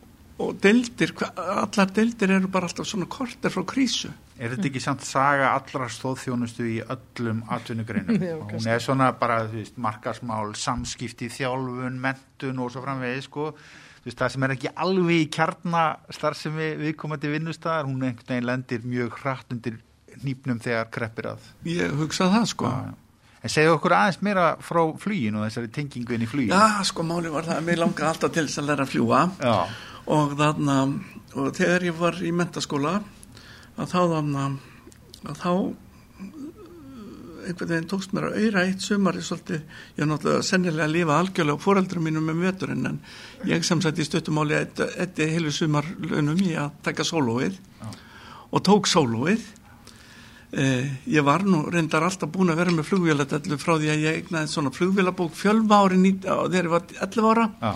og 0.43 0.59
deildir, 0.63 1.15
allar 1.37 1.93
deildir 1.95 2.35
eru 2.37 2.51
bara 2.53 2.69
alltaf 2.69 2.89
svona 2.91 3.09
korter 3.09 3.55
frá 3.55 3.63
krísu 3.69 4.11
Er 4.37 4.53
þetta 4.53 4.69
ekki 4.69 4.83
samt 4.85 5.05
saga 5.07 5.55
allra 5.57 5.87
stóðþjónustu 5.89 6.67
í 6.69 6.77
öllum 6.85 7.39
atvinnugreinum? 7.57 8.19
Hún 8.53 8.69
er 8.69 8.83
svona 8.85 9.11
bara, 9.17 9.43
þú 9.49 9.63
veist, 9.63 9.79
markasmál, 9.81 10.51
samskipti, 10.61 11.31
þjálfun, 11.33 11.97
mentun 12.03 12.61
og 12.61 12.75
svo 12.75 12.83
framvegið, 12.85 13.23
sko. 13.25 13.47
Þú 14.03 14.11
veist, 14.11 14.21
það 14.21 14.35
sem 14.35 14.47
er 14.47 14.55
ekki 14.59 14.75
alveg 14.85 15.23
í 15.23 15.31
kjarnastar 15.39 16.37
sem 16.37 16.61
við, 16.61 16.77
viðkomandi 16.85 17.33
vinnustæðar, 17.33 17.89
hún 17.89 18.05
einhvern 18.05 18.29
veginn 18.35 18.51
lendir 18.51 18.85
mjög 18.85 19.17
hratt 19.23 19.57
undir 19.57 19.81
nýpnum 20.25 20.61
þegar 20.65 20.93
kreppir 20.93 21.33
að. 21.33 21.51
ég 21.69 21.97
hugsa 21.97 22.31
það 22.33 22.47
sko 22.53 22.71
Já, 22.71 22.79
já. 22.93 22.95
En 23.45 23.53
segðu 23.53 23.75
okkur 23.77 23.93
aðeins 23.95 24.17
meira 24.27 24.47
frá 24.65 24.81
fluginu 24.99 25.39
og 25.39 25.45
þessari 25.47 25.69
tengingu 25.71 26.15
inn 26.17 26.25
í 26.25 26.27
fluginu. 26.27 26.57
Já, 26.57 26.83
sko, 26.89 27.05
máli 27.07 27.31
var 27.31 27.45
það 27.47 27.61
að 27.61 27.67
mér 27.69 27.79
langaði 27.79 28.09
alltaf 28.09 28.33
til 28.35 28.43
þess 28.49 28.59
að 28.63 28.71
læra 28.71 28.87
að 28.87 28.91
fljúa 28.91 29.21
Já. 29.39 29.59
og 30.17 30.33
þarna, 30.41 30.79
og 31.37 31.53
þegar 31.55 31.85
ég 31.87 32.01
var 32.01 32.19
í 32.27 32.33
mentaskóla 32.35 32.95
að 33.77 33.91
þá 33.93 33.99
þarna, 34.13 34.47
að 35.27 35.43
þá 35.43 35.51
einhvern 37.47 37.71
veginn 37.71 37.89
tókst 37.91 38.15
mér 38.15 38.29
að 38.29 38.39
auðra 38.41 38.63
eitt 38.67 38.85
sumari 38.85 39.23
svolítið, 39.25 39.61
ég 39.97 40.03
er 40.03 40.09
náttúrulega 40.11 40.47
sennilega 40.47 40.87
að 40.87 40.95
lifa 40.97 41.19
algjörlega 41.21 41.61
á 41.61 41.65
foreldrum 41.65 42.07
mínum 42.07 42.27
með 42.27 42.41
veturinn 42.47 42.89
en 42.91 42.97
ég 43.47 43.67
sem 43.67 43.83
sagt 43.85 44.01
í 44.03 44.07
stöttumáli 44.07 44.57
eitt 44.59 45.21
heilu 45.21 45.53
sumarlunum 45.55 46.43
í 46.43 46.57
að 46.59 46.81
taka 46.87 47.07
sólóið 47.07 47.55
Já. 47.55 47.93
og 48.51 48.65
tók 48.67 48.91
sólóið 48.91 49.45
eh, 50.57 50.91
ég 51.13 51.27
var 51.27 51.47
nú 51.47 51.65
reyndar 51.71 52.07
alltaf 52.09 52.33
búin 52.35 52.51
að 52.55 52.63
vera 52.63 52.75
með 52.75 52.91
flugvéladellu 52.91 53.61
frá 53.63 53.77
því 53.77 53.93
að 53.95 54.09
ég 54.09 54.21
egnaði 54.25 54.51
svona 54.51 54.75
flugvélabók 54.75 55.39
fjölva 55.39 55.85
ári 55.85 56.01
þegar 56.25 56.65
ég 56.65 56.75
var 56.75 56.91
11 56.99 57.31
ára 57.31 57.49
Já. 57.61 57.73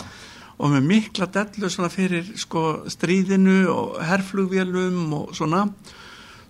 Og 0.61 0.73
með 0.75 0.87
mikla 0.91 1.27
dellu 1.33 1.69
fyrir 1.89 2.33
sko 2.37 2.85
stríðinu 2.91 3.65
og 3.73 4.01
herflugvélum 4.05 5.13
og 5.17 5.35
svona. 5.35 5.65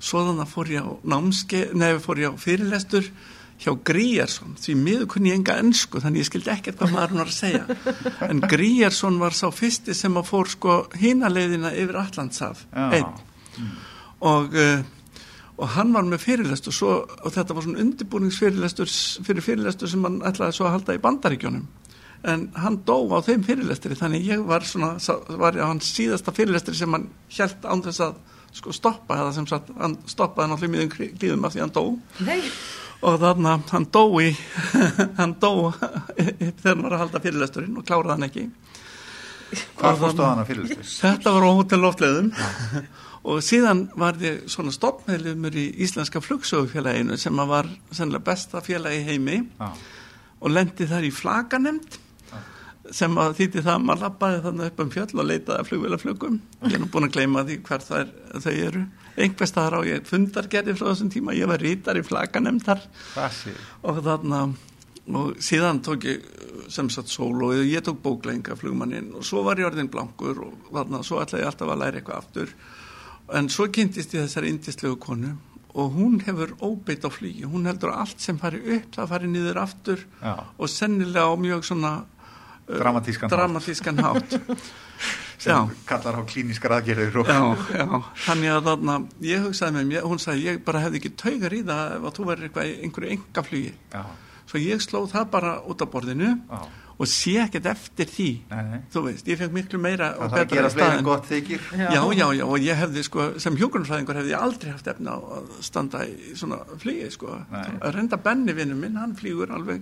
Svo 0.01 0.25
þannig 0.25 0.43
að 0.47 0.51
fór 0.51 0.71
ég 0.73 0.87
á 0.87 0.91
námske 1.13 1.61
nefnir 1.71 2.01
fór 2.03 2.19
ég 2.19 2.33
á 2.33 2.41
fyrirlestur 2.41 3.07
hjá 3.61 3.75
Gríarsson, 3.85 4.55
því 4.57 4.73
miður 4.79 5.09
kunni 5.13 5.29
ég 5.29 5.37
enga 5.37 5.59
ennsku 5.61 6.01
þannig 6.01 6.23
ég 6.23 6.29
skildi 6.31 6.49
ekkert 6.49 6.79
hvað 6.79 6.95
maður 6.95 7.19
var 7.19 7.29
að 7.29 7.35
segja. 7.37 7.75
En 8.25 8.41
Gríarsson 8.41 9.19
var 9.21 9.37
sá 9.37 9.45
fyrsti 9.53 9.93
sem 9.95 10.17
að 10.17 10.31
fór 10.31 10.49
sko 10.49 10.79
hínaleiðina 10.97 11.75
yfir 11.77 11.99
Allandshaf 12.01 12.65
Já. 12.73 12.87
einn. 12.97 13.69
Og 14.25 14.57
uh, 14.57 14.81
og 15.61 15.69
hann 15.75 15.91
var 15.93 16.07
með 16.09 16.23
fyrirlestur 16.23 16.73
svo, 16.73 16.93
og 17.05 17.33
þetta 17.35 17.53
var 17.53 17.65
svona 17.65 17.83
undirbúningsfyrirlestur 17.83 18.89
fyrir 19.27 19.45
fyrirlestur 19.45 19.91
sem 19.91 20.07
hann 20.07 20.21
ætlaði 20.25 20.57
svo 20.57 20.65
að 20.65 20.75
halda 20.79 20.95
í 20.97 21.01
bandaríkjónum 21.03 21.67
en 22.27 22.49
hann 22.61 22.81
dó 22.85 22.97
á 23.17 23.19
þeim 23.25 23.43
fyrirlestri 23.45 23.97
þannig 23.97 24.27
ég 24.29 24.43
var 24.45 24.65
svona, 24.67 24.93
var 25.41 25.57
ég 25.57 25.65
á 25.65 25.71
hans 25.71 25.89
síðasta 25.95 26.33
fyrirlestri 26.35 26.75
sem 26.77 26.93
hann 26.93 27.07
held 27.37 27.65
án 27.65 27.83
þess 27.85 28.03
að 28.05 28.19
sko 28.51 28.73
stoppa 28.75 29.17
eða 29.17 29.33
sem 29.35 29.47
sagt, 29.47 29.71
hann 29.79 29.97
stoppaði 30.09 30.51
náttúrulega 30.51 30.69
í 30.69 30.75
miðum 30.75 31.15
klíðum 31.17 31.45
af 31.47 31.53
því 31.55 31.63
hann 31.63 31.75
dó. 31.75 31.83
Nei, 32.27 32.41
og 33.01 33.21
þarna 33.21 33.53
hann 33.71 33.87
dó 33.95 34.03
í 34.21 34.31
hann 35.19 35.37
dó 35.41 35.53
þegar 35.71 36.67
hann 36.67 36.83
var 36.83 36.97
að 36.97 37.03
halda 37.05 37.23
fyrirlesturinn 37.23 37.79
og 37.79 37.87
kláraði 37.87 38.17
hann 38.17 38.27
ekki. 38.27 38.49
Hvað 39.79 40.03
fórstu 40.03 40.27
á 40.27 40.31
hana 40.31 40.45
fyrirlistur? 40.47 40.91
Þetta 40.99 41.33
var 41.35 41.47
á 41.47 41.51
hótel 41.57 41.81
loftleðum 41.83 42.29
og 43.31 43.41
síðan 43.45 43.85
var 43.99 44.19
ég 44.21 44.45
svona 44.51 44.73
stoppmeðlumur 44.75 45.57
í 45.59 45.65
Íslenska 45.85 46.21
flugsögufélaginu 46.23 47.17
sem 47.19 47.41
að 47.41 47.51
var 47.55 47.73
sennilega 47.91 48.27
besta 48.31 48.61
félagi 48.65 49.03
heimi. 49.07 49.41
Já. 49.59 49.71
og 50.41 50.49
lendi 50.49 50.87
þar 50.89 51.05
í 51.05 51.11
flaganemnd 51.13 51.99
sem 52.89 53.17
að 53.21 53.35
þýtti 53.37 53.61
það 53.61 53.75
að 53.75 53.85
maður 53.85 54.03
lappaði 54.07 54.41
þannig 54.47 54.71
upp 54.71 54.81
um 54.83 54.91
fjöll 54.95 55.19
og 55.21 55.29
leitaði 55.29 55.57
að 55.59 55.69
flugvélaflugum 55.69 56.39
ég 56.65 56.73
er 56.73 56.81
nú 56.81 56.89
búin 56.91 57.07
að 57.07 57.15
gleyma 57.17 57.45
því 57.45 57.59
hver 57.67 57.85
er, 57.99 58.11
þau 58.41 58.51
eru. 58.55 58.83
Einhvers 59.21 59.51
staðar 59.53 59.77
á 59.77 59.81
ég 59.85 60.09
fundargerði 60.09 60.75
frá 60.79 60.87
þessum 60.89 61.13
tíma, 61.13 61.35
ég 61.37 61.49
var 61.51 61.61
rítar 61.61 61.99
í 61.99 62.03
flaganemnd 62.07 62.65
þar 62.65 62.85
Það 63.13 63.31
sé. 63.37 63.55
og 63.83 64.57
og 65.09 65.37
síðan 65.41 65.81
tók 65.81 66.05
ég 66.05 66.25
sem 66.71 66.89
sagt 66.93 67.09
sól 67.09 67.43
og 67.43 67.55
ég 67.65 67.81
tók 67.83 68.01
bóklenga 68.03 68.55
flugmannin 68.55 69.11
og 69.17 69.25
svo 69.25 69.43
var 69.43 69.59
ég 69.59 69.67
orðin 69.71 69.89
blankur 69.91 70.43
og 70.45 70.69
þarna 70.71 71.01
svo 71.03 71.21
ætlaði 71.23 71.43
ég 71.43 71.49
alltaf 71.49 71.71
að 71.73 71.81
læra 71.81 72.01
eitthvað 72.01 72.19
aftur. 72.21 72.53
En 73.33 73.49
svo 73.49 73.67
kynntist 73.71 74.13
ég 74.13 74.27
þessari 74.27 74.51
indislegu 74.53 74.99
konu 75.01 75.33
og 75.71 75.93
hún 75.95 76.19
hefur 76.25 76.53
óbeitt 76.59 77.05
á 77.07 77.09
flugi. 77.09 77.47
Hún 77.47 77.65
heldur 77.65 77.93
að 77.93 78.03
allt 78.05 78.23
sem 78.23 78.37
fari 78.39 78.59
upp 78.75 78.95
það 78.95 79.11
fari 79.13 79.31
niður 79.31 79.61
aftur 79.63 80.05
Já. 80.21 80.33
og 80.57 80.69
sennilega 80.69 81.31
á 81.31 81.35
mjög 81.39 81.65
svona 81.65 81.93
uh, 82.71 82.79
Dramatískan 82.79 83.27
hátt. 83.29 83.35
dramatískan 83.37 84.01
hátt 84.05 84.37
Sem 85.41 85.55
Já. 85.55 85.69
kallar 85.89 86.19
á 86.19 86.23
klínískar 86.29 86.75
aðgerðir 86.77 87.15
og... 87.23 87.29
Já, 87.31 87.39
já, 87.73 87.85
þannig 88.27 88.51
að 88.53 88.67
þarna, 88.67 88.97
ég 89.25 89.41
hugsaði 89.47 89.73
með 89.79 89.87
mér, 89.89 90.03
hún 90.05 90.19
sagði, 90.21 90.43
ég 90.51 90.59
bara 90.67 90.83
hefði 90.83 90.99
ekki 91.01 91.11
taugar 91.17 91.55
í 91.57 91.61
það 91.65 91.95
ef 91.95 92.03
að 92.05 92.13
þú 92.19 92.25
verður 92.27 92.45
eitthvað 92.49 92.69
í 92.69 92.75
einhverju 92.85 93.15
engaflugi. 93.15 93.71
Já. 93.95 94.03
Svo 94.51 94.61
ég 94.61 94.83
sló 94.85 95.01
það 95.09 95.25
bara 95.33 95.55
út 95.65 95.81
á 95.81 95.87
borðinu 95.89 96.29
Já. 96.35 96.59
og 97.01 97.09
sé 97.09 97.33
ekkert 97.41 97.71
eftir 97.71 98.09
því. 98.13 98.27
Nei, 98.51 98.61
nei. 98.69 98.83
Þú 98.93 99.03
veist, 99.07 99.31
ég 99.33 99.39
fekk 99.41 99.55
miklu 99.57 99.79
meira 99.81 100.11
Það 100.11 100.21
og 100.27 100.35
þarf 100.35 100.53
að 100.59 100.77
betra 100.77 101.01
gott 101.09 101.25
þykir. 101.31 101.65
Já, 101.79 102.01
já, 102.21 102.25
já, 102.37 102.45
og 102.45 102.67
ég 102.67 102.81
hefði 102.83 103.05
sko, 103.07 103.27
sem 103.41 103.57
hjókunarfræðingur 103.57 104.19
hefði 104.21 104.35
ég 104.35 104.45
aldrei 104.45 104.75
haft 104.75 104.91
efna 104.93 105.17
á 105.17 105.19
að 105.39 105.49
standa 105.65 106.03
í 106.05 106.35
svona 106.37 106.61
flugi, 106.83 107.09
sko. 107.17 107.39
Nei. 107.49 107.63
Að 107.81 107.95
reynda 107.97 108.21
Benni 108.21 108.53
vinnu 108.61 108.77
minn, 108.77 109.01
hann 109.01 109.17
flýgur 109.17 109.57
alveg. 109.57 109.81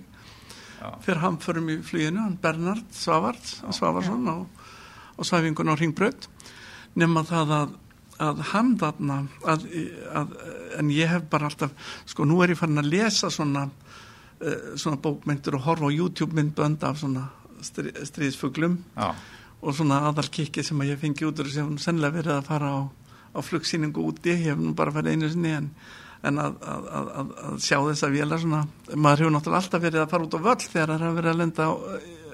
Fyrir 1.04 1.22
hann 1.24 1.38
förum 1.42 1.68
í 1.72 1.78
fluginu, 1.84 2.22
hann 2.24 2.38
Bernard 2.40 2.86
Svavart, 2.94 3.54
Svavarsson 3.74 4.28
á, 4.28 4.36
á 5.16 5.20
svæfingun 5.26 5.72
á 5.72 5.74
Ringbraut 5.76 6.28
nema 6.98 7.22
það 7.28 7.54
að, 7.56 7.74
að 8.26 8.44
hann 8.52 8.72
þarna 8.80 9.18
að, 9.48 9.66
að, 10.16 10.36
en 10.80 10.92
ég 10.94 11.10
hef 11.12 11.26
bara 11.32 11.50
alltaf 11.50 11.74
sko 12.08 12.26
nú 12.28 12.40
er 12.42 12.54
ég 12.54 12.60
farin 12.60 12.82
að 12.82 12.90
lesa 12.94 13.30
svona 13.32 13.66
uh, 13.68 14.72
svona 14.74 15.00
bókmyndur 15.02 15.58
og 15.60 15.66
horfa 15.68 15.90
á 15.90 15.96
YouTube 15.96 16.36
myndbönd 16.36 16.82
af 16.86 17.02
svona 17.02 17.28
strí, 17.62 17.92
stríðsfuglum 17.92 18.80
Já. 18.96 19.12
og 19.60 19.76
svona 19.76 20.02
aðalkikki 20.10 20.64
sem 20.66 20.80
að 20.80 20.94
ég 20.94 21.02
fengi 21.02 21.28
út 21.28 21.42
úr 21.42 21.52
sem 21.52 21.76
sennilega 21.78 22.20
verið 22.20 22.36
að 22.38 22.48
fara 22.48 22.72
á, 22.72 22.80
á 23.36 23.38
flugsýningu 23.44 24.06
úti, 24.10 24.32
ég 24.32 24.50
hef 24.50 24.60
nú 24.60 24.74
bara 24.76 24.94
farið 24.94 25.16
einu 25.18 25.30
sinni 25.32 25.54
en, 25.58 25.70
en 26.28 26.40
að, 26.40 26.56
að, 26.68 26.88
að, 26.90 27.30
að 27.48 27.60
sjá 27.64 27.78
þessa 27.78 28.10
vélar 28.12 28.42
svona, 28.42 28.64
maður 28.94 29.24
hefur 29.24 29.36
náttúrulega 29.36 29.62
alltaf 29.64 29.84
verið 29.86 30.02
að 30.02 30.10
fara 30.12 30.26
út 30.26 30.36
á 30.36 30.40
völl 30.48 30.58
þegar 30.66 30.90
það 30.90 31.06
hefur 31.06 31.20
verið 31.20 31.32
að 31.32 31.40
lenda 31.40 31.70
á 31.70 31.72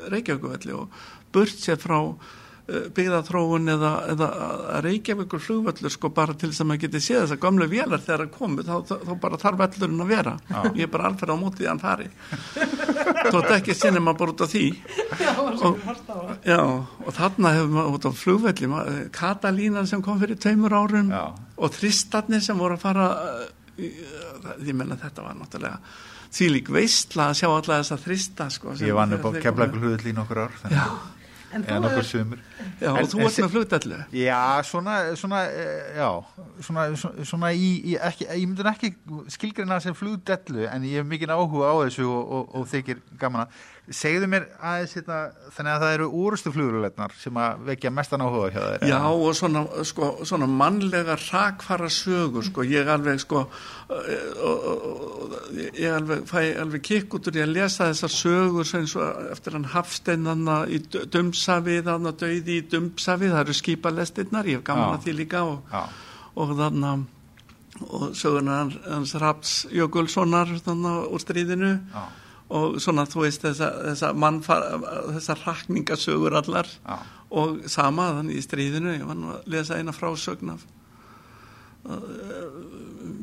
Reykjavíkvöldi 0.07 0.75
og 0.75 0.99
burt 1.35 1.63
sér 1.63 1.79
frá 1.83 1.97
uh, 2.01 2.89
byggðathróun 2.97 3.71
eða, 3.77 3.93
eða 4.15 4.29
að 4.75 4.81
Reykjavíkur 4.89 5.43
flugvöllur 5.43 5.95
sko 5.95 6.11
bara 6.15 6.35
til 6.35 6.51
þess 6.51 6.65
að 6.65 6.69
maður 6.71 6.83
geti 6.87 7.03
séð 7.05 7.21
þessar 7.23 7.41
gamlu 7.45 7.69
vélar 7.71 8.03
þegar 8.03 8.25
það 8.25 8.33
komið, 8.41 8.71
þá, 8.71 8.77
þá, 8.91 8.95
þá 9.07 9.13
bara 9.23 9.41
þarf 9.45 9.63
völlurinn 9.63 10.05
að 10.05 10.13
vera 10.17 10.35
Já. 10.51 10.59
ég 10.67 10.83
er 10.87 10.93
bara 10.97 11.11
alferð 11.11 11.37
á 11.39 11.43
mótið 11.45 11.71
hann 11.71 11.83
fari 11.83 12.09
þú 13.31 13.43
ert 13.43 13.55
ekki 13.61 13.77
sinni 13.79 14.03
maður 14.03 14.23
bara 14.25 14.35
út 14.35 14.43
á 14.43 14.49
því 14.51 14.65
Já, 14.67 15.29
það 15.31 15.43
var 15.45 15.61
svo 15.61 15.71
Og-. 15.77 16.33
Já, 16.47 16.61
og 17.07 17.15
þarna 17.21 17.55
hefur 17.55 17.77
maður 17.79 18.01
út 18.01 18.09
á 18.09 18.13
flugvelli 18.23 18.73
Katalínan 19.15 19.87
sem 19.91 20.03
kom 20.03 20.19
fyrir 20.23 20.43
tveimur 20.43 20.75
árum 20.75 21.15
Já. 21.15 21.23
og 21.35 21.79
þristarnir 21.79 22.43
sem 22.43 22.59
voru 22.59 22.79
að 22.79 22.83
fara 22.83 23.07
uh, 23.15 23.47
ég 23.79 24.73
menna 24.75 24.97
þetta 25.01 25.23
var 25.27 25.35
náttúrulega 25.41 25.79
því 26.37 26.49
lík 26.53 26.69
veistla 26.75 27.29
að 27.31 27.39
sjá 27.41 27.49
alla 27.51 27.77
þessa 27.83 27.99
þrista 28.03 28.47
sko, 28.51 28.75
sem- 28.77 28.89
Ég 28.89 28.95
vann 28.97 29.13
upp 29.17 29.25
á 29.29 29.31
keflagur 29.41 29.79
hlutull 29.83 30.11
í 30.11 30.15
nokkur 30.17 30.39
ár 30.47 30.57
Já, 30.71 30.87
En 31.55 31.63
þú 31.65 31.81
nokkur 31.85 32.09
komu. 32.13 32.39
Já, 32.81 32.91
En- 32.91 33.03
og 33.05 33.09
þú 33.13 33.21
ert 33.27 33.39
með 33.43 33.51
flugdellu. 33.53 33.99
Já, 34.17 34.41
svona, 34.65 34.97
svona, 35.17 35.43
eh, 35.51 35.97
já, 35.99 36.09
svona, 36.65 36.87
svona, 37.25 37.53
í, 37.53 37.71
í 37.93 37.97
ekki, 38.01 38.27
ég 38.33 38.47
myndi 38.49 38.65
ekki 38.73 38.93
skilgreina 39.33 39.81
sem 39.85 39.95
flugdellu 39.97 40.67
en 40.71 40.83
ég 40.89 41.03
hef 41.03 41.07
mikið 41.11 41.35
áhuga 41.37 41.73
á 41.73 41.75
þessu 41.85 42.07
og, 42.09 42.33
og, 42.39 42.55
og 42.61 42.69
þykir 42.73 43.03
gaman 43.21 43.45
að 43.47 43.65
segðu 43.97 44.27
mér 44.27 44.49
aðeins 44.59 44.97
hérna, 44.97 45.17
þannig 45.55 45.73
að 45.77 45.83
það 45.85 45.93
eru 45.95 46.07
úrustu 46.25 46.51
flugurleitnar 46.51 47.13
sem 47.21 47.37
að 47.39 47.61
vekja 47.69 47.93
mestan 47.95 48.25
áhuga 48.25 48.49
hjá 48.51 48.63
þeir 48.81 48.89
Já, 48.91 48.99
og 49.15 49.37
svona, 49.39 49.63
sko, 49.87 50.09
svona 50.27 50.49
mannlega 50.51 51.15
rakfara 51.29 51.87
sögur, 51.95 52.43
sko, 52.49 52.65
ég 52.67 52.89
alveg, 52.91 53.21
sko, 53.23 53.45
og, 53.87 55.37
ég 55.79 55.93
alveg, 55.95 56.25
fæ 56.27 56.43
alveg 56.65 56.83
kikk 56.87 57.15
út 57.19 57.29
úr 57.31 57.39
ég 57.39 57.47
að 57.47 57.55
lesa 57.57 57.89
þessar 57.93 58.13
sögur 58.17 58.67
sem 58.69 58.87
svo 58.91 59.07
eftir 59.31 59.55
hann 59.57 59.69
Hafsteinanna 59.71 60.59
í 60.67 60.81
Dö- 60.83 61.05
Dumsafið, 61.15 61.87
að 62.47 62.53
döiði 62.53 62.63
í 62.63 62.69
Dumsafið, 62.71 63.35
það 63.35 63.45
eru 63.45 63.59
skipalestirnar, 63.61 64.47
ég 64.47 64.61
hef 64.61 64.67
gaman 64.67 64.97
að 64.97 65.07
því 65.07 65.15
líka 65.21 65.43
og, 65.45 65.77
og 66.37 66.57
þannig 66.57 67.07
og 67.85 68.15
sögurnar 68.17 68.73
hans, 68.87 69.15
Raps 69.21 69.67
Jökulssonar 69.73 70.49
úr 70.49 71.21
stríðinu 71.21 71.75
já, 71.93 72.05
og 72.57 72.79
svona 72.81 73.05
þú 73.11 73.27
veist 73.27 73.45
þessa, 73.45 73.69
þessa 73.91 74.13
þessar 75.17 75.43
rakningasögur 75.45 76.39
allar 76.41 76.71
já, 76.71 76.97
og 77.37 77.67
sama 77.69 78.15
þannig 78.17 78.41
í 78.41 78.47
stríðinu 78.47 78.97
ég 78.97 79.07
var 79.07 79.19
nú 79.19 79.35
að 79.35 79.53
lesa 79.53 79.77
eina 79.77 79.93
frásögn 79.93 80.55
af 80.55 80.65
uh, 81.85 81.97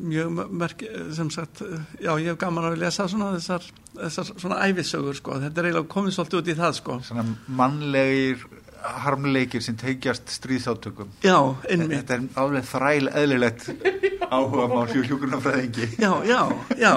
mjög 0.03 0.51
merk 0.51 0.83
sem 1.15 1.31
sagt, 1.33 1.63
já 1.97 2.13
ég 2.19 2.33
hef 2.33 2.41
gaman 2.43 2.69
að 2.69 2.81
lesa 2.83 3.07
svona 3.09 3.31
þessar, 3.37 3.65
þessar 3.95 4.33
svona 4.35 4.59
æfisögur 4.67 5.17
sko, 5.17 5.39
þetta 5.41 5.61
er 5.61 5.69
eiginlega 5.69 5.93
komið 5.95 6.17
svolítið 6.17 6.41
út 6.41 6.51
í 6.51 6.59
það 6.59 6.77
sko. 6.77 6.99
Svona 7.07 7.25
mannlegir 7.47 8.45
harmleikir 8.83 9.63
sem 9.63 9.75
teikjast 9.79 10.29
stríðsátökum 10.37 11.09
já, 11.23 11.37
einmitt. 11.69 12.03
Þetta 12.03 12.17
er 12.17 12.25
alveg 12.43 12.67
þræl 12.67 13.09
eðlilegt 13.13 13.67
áhuga 14.35 14.67
mál 14.73 14.87
hjá 14.91 15.01
hjúkurnafræðingi 15.07 15.87
já, 16.01 16.11
já, 16.27 16.41
já. 16.79 16.93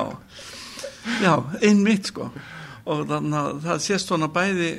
Já, 1.23 1.33
einmitt 1.63 2.09
sko. 2.11 2.31
Og 2.87 3.05
þannig 3.11 3.37
að 3.39 3.61
það 3.65 3.81
sést 3.85 4.11
svona 4.11 4.27
bæði 4.35 4.71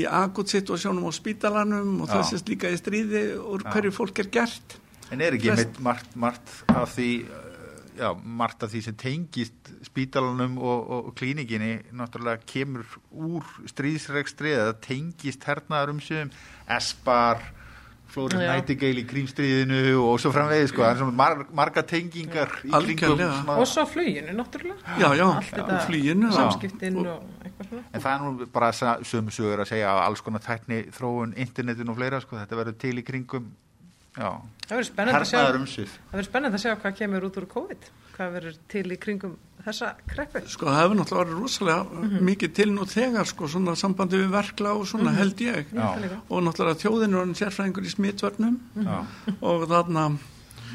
í 0.00 0.02
akut 0.06 0.50
situasjónum 0.50 1.06
á 1.06 1.12
spítalanum 1.14 1.96
og 2.04 2.10
það 2.10 2.20
Já. 2.24 2.28
sést 2.30 2.50
líka 2.50 2.70
í 2.70 2.78
stríði 2.78 3.22
úr 3.38 3.64
hverju 3.66 3.90
fólk 3.94 4.18
er 4.22 4.28
gert. 4.34 4.76
En 5.10 5.22
er 5.22 5.34
ekki 5.34 5.50
Flest- 5.50 5.80
margt, 5.82 6.12
margt 6.14 6.52
af 6.70 6.92
því 6.96 7.08
já, 8.00 8.10
margt 8.40 8.64
af 8.64 8.72
því 8.72 8.82
sem 8.86 8.96
tengist 8.98 9.70
spítalanum 9.86 10.58
og, 10.58 10.80
og, 10.80 11.06
og 11.10 11.14
klínikinni 11.20 11.72
náttúrulega 11.92 12.42
kemur 12.48 12.86
úr 13.12 13.46
stríðsregstri 13.70 14.56
eða 14.56 14.76
tengist 14.84 15.44
hernaðar 15.48 15.92
umsöðum 15.94 16.32
Espar 16.70 17.42
Flóris 18.10 18.40
Já. 18.42 18.56
Nightingale 18.56 19.02
í 19.02 19.06
krímstríðinu 19.06 19.80
og 20.02 20.16
svo 20.18 20.32
framvegið 20.34 20.72
sko, 20.72 20.82
það 20.82 20.92
er 20.92 20.98
svona 20.98 21.16
mar, 21.20 21.44
marga 21.54 21.84
tengingar 21.86 22.56
í 22.66 22.72
kringum 22.72 23.52
og 23.54 23.66
svo 23.70 23.84
fluginu, 23.86 24.34
náttúrulega. 24.34 24.96
já, 24.98 25.08
já, 25.14 25.26
Allt 25.28 25.52
þetta 25.54 25.76
og 25.76 25.84
flýinu 25.86 26.32
Samskiptin 26.34 26.98
og 27.04 27.44
eitthvað 27.44 27.68
svona. 27.68 27.84
En 27.94 28.04
það 28.04 28.12
er 28.16 28.24
nú 28.24 28.48
bara 28.56 28.72
sögur 28.74 29.62
að 29.62 29.70
segja 29.70 29.92
að 29.94 30.02
alls 30.08 30.24
konar 30.26 30.42
tækni 30.42 30.80
þróun, 30.96 31.36
internetin 31.38 31.92
og 31.92 32.00
fleira 32.00 32.22
sko, 32.24 32.40
þetta 32.40 32.58
verður 32.58 32.80
til 32.82 32.96
í 32.98 33.06
kringum 33.06 33.52
já, 34.16 34.30
Það 34.70 34.78
verður 34.78 35.86
verður 36.12 36.26
spennandi 36.28 36.58
að 36.58 36.62
sjá 36.62 36.74
hvað 36.78 36.98
kemur 37.00 37.24
út 37.26 37.38
úr 37.40 37.46
COVID. 37.50 37.86
Hvað 38.14 38.34
verður 38.36 38.58
til 38.70 38.82
í 38.86 38.98
kringum 39.02 39.32
þessa 39.64 39.88
kreppu. 40.08 40.42
Sko 40.48 40.68
það 40.68 40.78
hefur 40.78 40.98
náttúrulega 41.00 41.24
verið 41.24 41.40
rosalega 41.42 42.20
mikið 42.28 42.52
til 42.56 42.66
nú 42.72 42.86
þegar 42.88 43.28
sko 43.28 43.48
svona 43.50 43.74
sambandi 43.78 44.20
við 44.20 44.30
verkla 44.34 44.74
og 44.78 44.86
svona 44.88 45.14
held 45.16 45.42
ég. 45.42 45.58
Ég 45.64 45.72
held 45.72 45.82
það 45.82 46.04
líka. 46.04 46.20
og 46.28 46.44
náttúrulega 46.46 46.82
þjóðin 46.84 47.16
er 47.16 47.24
hann 47.24 47.34
sérfræðingur 47.40 47.88
í 47.88 47.94
smitvörnum. 47.96 48.60
Já. 48.86 48.96
Og 49.40 49.66
þarna 49.72 50.06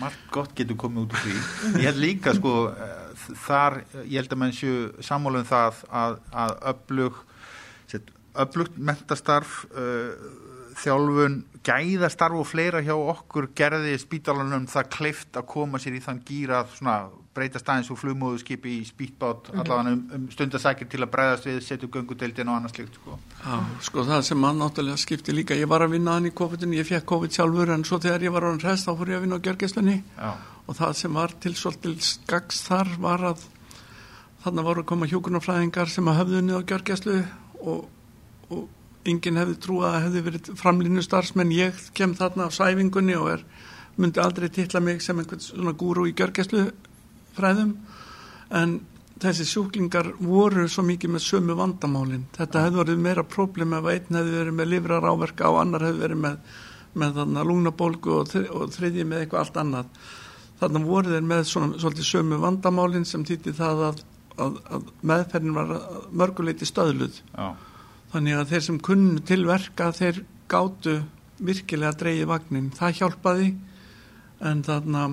margt 0.01 0.27
gott 0.35 0.55
getur 0.59 0.79
komið 0.83 1.05
út 1.05 1.15
úr 1.15 1.23
því. 1.23 1.37
Ég 1.79 1.87
held 1.87 2.03
líka 2.03 2.35
sko 2.35 2.55
eh, 2.73 3.25
þar, 3.45 3.79
ég 4.03 4.19
held 4.19 4.35
að 4.35 4.41
menn 4.43 4.55
séu 4.59 5.05
sammála 5.05 5.45
um 5.45 5.49
það 5.49 5.81
að, 6.03 6.19
að 6.43 6.57
öflug 6.73 7.23
öflugt 8.35 8.75
mentastarf 8.75 9.61
uh, 9.71 10.11
þjálfun 10.75 11.37
gæðastarf 11.65 12.39
og 12.39 12.47
fleira 12.47 12.81
hjá 12.85 12.93
okkur 12.95 13.49
gerði 13.57 13.95
spítalanum 14.01 14.67
það 14.69 14.89
kleift 14.97 15.37
að 15.39 15.47
koma 15.51 15.81
sér 15.81 15.97
í 15.97 16.01
þann 16.03 16.21
gýra 16.27 16.65
svona 16.75 16.97
breyta 17.35 17.59
staðins 17.59 17.89
úr 17.91 17.99
flugmóðuskipi 17.99 18.77
í 18.77 18.83
spítbát 18.87 19.49
allavega 19.51 19.91
um, 19.91 20.03
um 20.15 20.27
stundasækir 20.31 20.87
til 20.91 21.01
að 21.03 21.11
breyðast 21.15 21.47
við 21.49 21.57
setja 21.65 21.87
upp 21.87 21.97
göngudeildin 21.97 22.51
og 22.51 22.59
annað 22.59 22.75
slikt 22.77 22.99
sko. 22.99 23.17
Já, 23.41 23.55
sko 23.87 24.05
það 24.07 24.21
sem 24.29 24.39
mann 24.39 24.61
náttúrulega 24.61 25.01
skipti 25.01 25.35
líka 25.35 25.57
ég 25.59 25.69
var 25.71 25.83
að 25.83 25.97
vinna 25.97 26.15
hann 26.15 26.29
í 26.29 26.33
COVID-19, 26.37 26.77
ég 26.79 26.87
fekk 26.87 27.09
COVID 27.11 27.35
sjálfur 27.35 27.73
en 27.75 27.83
svo 27.87 27.99
þegar 28.03 28.27
ég 28.27 28.35
var 28.35 28.47
á 28.47 28.49
hann 28.53 28.63
rest 28.63 28.87
þá 28.87 28.93
fór 28.93 29.11
ég 29.11 29.19
að 29.19 29.25
vinna 29.25 29.41
á 29.41 29.45
gjörgæslunni. 29.49 29.97
Og 30.65 30.79
það 30.79 30.95
sem 31.01 31.19
var 31.19 31.35
til 31.43 31.53
svolítil 31.59 31.97
skags 32.05 32.63
þar 32.69 32.95
var 33.03 33.27
að 33.33 33.43
þarna 34.45 34.65
voru 34.69 34.85
að 34.85 34.89
koma 34.93 35.09
hjúkunarfræðingar 35.11 35.91
sem 35.91 36.07
að 36.07 36.19
höfðu 36.21 36.45
niður 36.45 36.63
á 36.63 36.69
gjörgæslu 36.71 37.19
og, 37.65 37.85
og 38.53 38.65
enginn 39.05 39.39
hefði 39.39 39.59
trúið 39.61 39.87
að 39.89 40.01
hefði 40.07 40.23
verið 40.29 40.49
framlínu 40.59 41.03
starfsmenn 41.05 41.53
ég 41.55 41.77
kem 41.97 42.15
þarna 42.17 42.49
á 42.49 42.55
sæfingunni 42.55 43.15
og 43.19 43.31
er, 43.35 43.45
myndi 44.01 44.21
aldrei 44.21 44.49
titla 44.49 44.81
mig 44.83 45.03
sem 45.03 45.19
einhvern 45.19 45.43
svona 45.43 45.75
gúru 45.77 46.07
í 46.09 46.15
gjörgæslu 46.17 46.65
fræðum 47.37 47.75
en 48.55 48.79
þessi 49.21 49.45
sjúklingar 49.47 50.11
voru 50.19 50.65
svo 50.71 50.83
mikið 50.85 51.13
með 51.15 51.23
sömu 51.23 51.55
vandamálin. 51.57 52.25
Þetta 52.35 52.65
hefði 52.65 52.81
verið 52.81 53.03
meira 53.05 53.23
problem 53.23 53.75
ef 53.77 53.89
einn 53.93 54.19
hefði 54.19 54.39
verið 54.39 54.57
með 54.57 54.71
livrar 54.73 55.07
áverka 55.07 55.51
og 55.51 55.61
annar 55.61 55.85
hefði 55.87 56.03
verið 56.03 56.21
með, 56.25 56.57
með 57.03 57.21
lúgnabólgu 57.49 58.17
og, 58.19 58.33
þri, 58.33 58.43
og 58.51 58.73
þriðji 58.75 59.07
með 59.07 59.23
eitthvað 59.23 59.45
allt 59.45 59.61
annað. 59.63 60.01
Þarna 60.59 60.83
voru 60.87 61.13
þeir 61.13 61.29
með 61.29 61.45
svona, 61.51 61.79
svolítið 61.79 62.09
sömu 62.09 62.41
vandamálin 62.43 63.07
sem 63.07 63.23
týtti 63.27 63.55
það 63.55 63.85
að, 63.89 64.03
að, 64.35 64.59
að 64.75 64.91
meðferðin 65.11 65.55
var 65.55 65.73
mörguleiti 66.11 66.67
stöðluð. 66.67 67.21
Já, 67.31 67.47
þannig 68.15 68.39
að 68.39 68.51
þeir 68.53 68.65
sem 68.69 68.81
kunnu 68.87 69.21
til 69.27 69.41
verka 69.47 69.91
þeir 69.95 70.23
gátu 70.51 70.95
virkilega 71.43 71.97
dreigið 71.99 72.29
vagnin 72.31 72.71
það 72.75 72.99
hjálpaði 73.01 73.49
en 74.45 74.61
þarna 74.63 75.05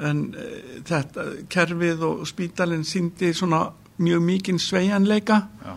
en 0.00 0.22
e, 0.32 0.46
þetta 0.88 1.26
kerfið 1.52 2.04
og 2.08 2.22
spítalinn 2.28 2.86
síndi 2.88 3.34
svona 3.36 3.66
mjög 4.00 4.24
mikinn 4.24 4.60
sveianleika 4.62 5.42
já, 5.60 5.74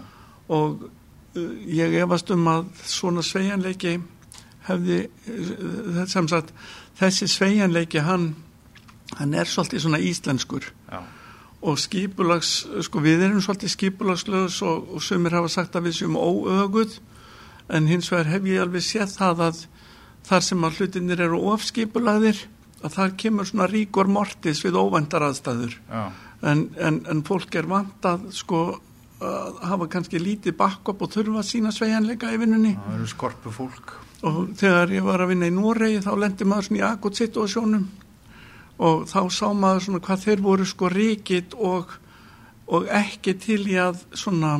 og 0.55 0.85
uh, 0.87 1.51
ég 1.67 1.97
efast 2.03 2.31
um 2.31 2.47
að 2.47 2.69
svona 2.87 3.23
sveianleiki 3.25 3.97
hefði 4.69 5.01
uh, 5.09 6.03
sem 6.07 6.29
sagt 6.31 6.53
þessi 6.99 7.27
sveianleiki 7.31 8.03
hann 8.03 8.29
hann 9.17 9.35
er 9.37 9.49
svolítið 9.49 9.83
svona 9.83 9.99
íslenskur. 10.01 10.69
Já, 10.89 11.01
og 11.63 11.79
skipulags, 11.79 12.51
sko 12.83 13.01
við 13.03 13.23
erum 13.27 13.43
svolítið 13.43 13.71
skipulagslöðs 13.73 14.59
og, 14.67 14.89
og 14.97 15.03
sumir 15.03 15.35
hafa 15.37 15.51
sagt 15.51 15.77
að 15.79 15.87
við 15.87 15.99
séum 16.01 16.17
óöguð 16.19 16.97
en 17.73 17.87
hins 17.87 18.09
vegar 18.11 18.31
hef 18.33 18.49
ég 18.49 18.63
alveg 18.63 18.83
séð 18.83 19.15
það 19.15 19.45
að 19.47 19.61
þar 20.27 20.45
sem 20.47 20.67
að 20.67 20.79
hlutinir 20.79 21.23
eru 21.23 21.39
ofskipulagðir 21.53 22.45
að 22.83 22.95
þar 22.97 23.15
kemur 23.23 23.47
svona 23.47 23.69
ríkur 23.71 24.11
mortis 24.11 24.63
við 24.63 24.79
óvæntar 24.79 25.23
aðstæður. 25.29 25.77
En, 26.43 26.65
en, 26.75 26.99
en 27.07 27.23
fólk 27.23 27.55
er 27.55 27.67
vant 27.71 28.07
að 28.07 28.27
sko 28.35 28.63
að 29.23 29.59
hafa 29.69 29.87
kannski 29.91 30.19
lítið 30.19 30.57
bakkopp 30.59 31.05
og 31.05 31.13
þurfa 31.13 31.45
sína 31.47 31.71
sveigjanleika 31.71 32.33
í 32.33 32.39
vinnunni. 32.41 32.73
Það 32.75 32.97
eru 32.97 33.11
skorpu 33.11 33.53
fólk 33.55 33.99
og 34.23 34.53
þegar 34.59 34.91
ég 34.95 35.03
var 35.03 35.23
að 35.23 35.33
vinna 35.33 35.49
í 35.49 35.53
Noregi 35.53 36.03
þá 36.03 36.13
lendi 36.15 36.47
maður 36.47 36.69
svona 36.69 36.79
í 36.79 36.83
akut 36.87 37.19
situasjónum 37.19 37.87
og 38.77 39.03
þá 39.09 39.19
sá 39.33 39.47
maður 39.53 39.85
svona 39.87 40.03
hvað 40.07 40.23
þeir 40.27 40.45
voru 40.45 40.65
sko 40.67 40.89
ríkit 40.93 41.57
og, 41.57 41.91
og 42.67 42.87
ekki 42.89 43.35
til 43.41 43.61
í 43.69 43.77
að 43.81 44.01
svona 44.17 44.57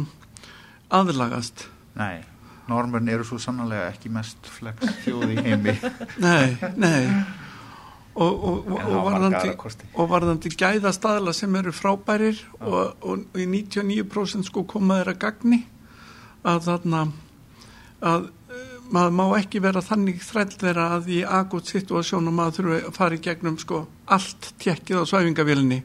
aðlagast 0.93 1.67
Nei, 1.93 2.23
Normun 2.67 3.09
eru 3.09 3.25
svo 3.27 3.37
sannlega 3.41 3.89
ekki 3.91 4.09
mest 4.13 4.47
flex 4.49 4.81
þjóð 5.03 5.33
í 5.35 5.41
heimi. 5.45 5.75
Nei, 6.25 6.55
nei. 6.79 7.09
Og, 8.13 8.43
og, 8.45 8.67
og, 8.69 8.95
varðandi, 9.07 9.51
varðandi 9.97 10.51
gæðastaðla 10.53 11.33
sem 11.33 11.55
eru 11.57 11.71
frábærir 11.73 12.37
og, 12.59 12.91
og 13.01 13.39
í 13.41 13.47
99% 13.49 14.45
sko 14.51 14.67
koma 14.69 14.99
þeirra 14.99 15.15
gagni 15.17 15.63
að 16.45 16.59
þarna 16.67 16.99
að 18.05 18.27
maður 18.91 19.15
má 19.17 19.25
ekki 19.39 19.61
vera 19.63 19.81
þannig 19.83 20.21
þræll 20.23 20.51
þeirra 20.59 20.87
að 20.97 21.09
í 21.13 21.19
akut 21.23 21.69
situasjónu 21.71 22.33
maður 22.33 22.59
þurfi 22.59 22.79
að 22.79 22.97
fara 22.97 23.17
í 23.17 23.23
gegnum 23.23 23.59
sko 23.61 23.85
allt 24.11 24.53
tjekkið 24.61 25.01
á 25.01 25.03
svæfingavílinni 25.11 25.83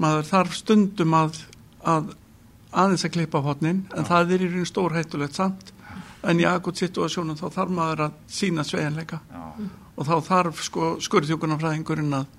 maður 0.00 0.28
þarf 0.28 0.58
stundum 0.58 1.16
að, 1.18 1.40
að 1.82 2.12
aðeins 2.74 3.06
að 3.06 3.14
klippa 3.16 3.42
hotnin 3.44 3.84
en 3.94 4.08
það 4.08 4.34
er 4.34 4.44
í 4.44 4.50
raun 4.52 4.68
stór 4.68 4.96
hættulegt 4.96 5.38
samt. 5.38 5.72
En 6.24 6.40
í 6.40 6.46
akut 6.48 6.80
situasjónum 6.80 7.36
þá 7.36 7.46
þarf 7.52 7.74
maður 7.76 8.06
að 8.06 8.14
sína 8.32 8.64
sveigjanleika. 8.64 9.18
Já, 9.28 9.42
og 9.94 10.08
þá 10.08 10.14
þarf 10.28 10.62
sko 10.64 10.94
skurðhjókunarfræðingurinn 11.04 12.16
að, 12.16 12.30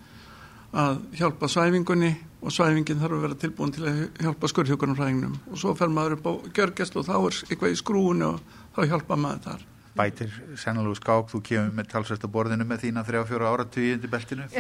að 0.74 1.04
hjálpa 1.20 1.50
svæfingunni 1.52 2.16
og 2.46 2.54
svæfingin 2.54 3.00
þarf 3.02 3.18
að 3.18 3.24
vera 3.26 3.38
tilbúin 3.41 3.74
til 3.74 3.86
að 3.89 4.02
hjálpa 4.22 4.50
skurðhjókunarfræðingnum 4.52 5.38
og 5.52 5.62
svo 5.62 5.74
fer 5.78 5.93
maður 5.93 6.20
upp 6.20 6.28
á 6.30 6.34
gjörgæslu 6.60 7.02
og 7.02 7.08
þá 7.08 7.16
er 7.18 7.39
eitthvað 7.50 7.74
í 7.74 7.80
skrúinu 7.82 8.28
og 8.36 8.60
þá 8.76 8.84
hjálpa 8.91 9.18
maður 9.18 9.48
þar 9.48 9.64
bætir 9.96 10.34
sennalegu 10.60 10.98
skák, 11.00 11.30
þú 11.32 11.41
kemur 11.48 11.72
með 11.78 11.89
talsvert 11.93 12.26
á 12.28 12.30
borðinu 12.32 12.68
með 12.68 12.82
þína 12.84 13.06
þrjá 13.08 13.22
fjóra 13.30 13.52
ára 13.54 13.66
tugi 13.72 14.10
beltinu. 14.12 14.48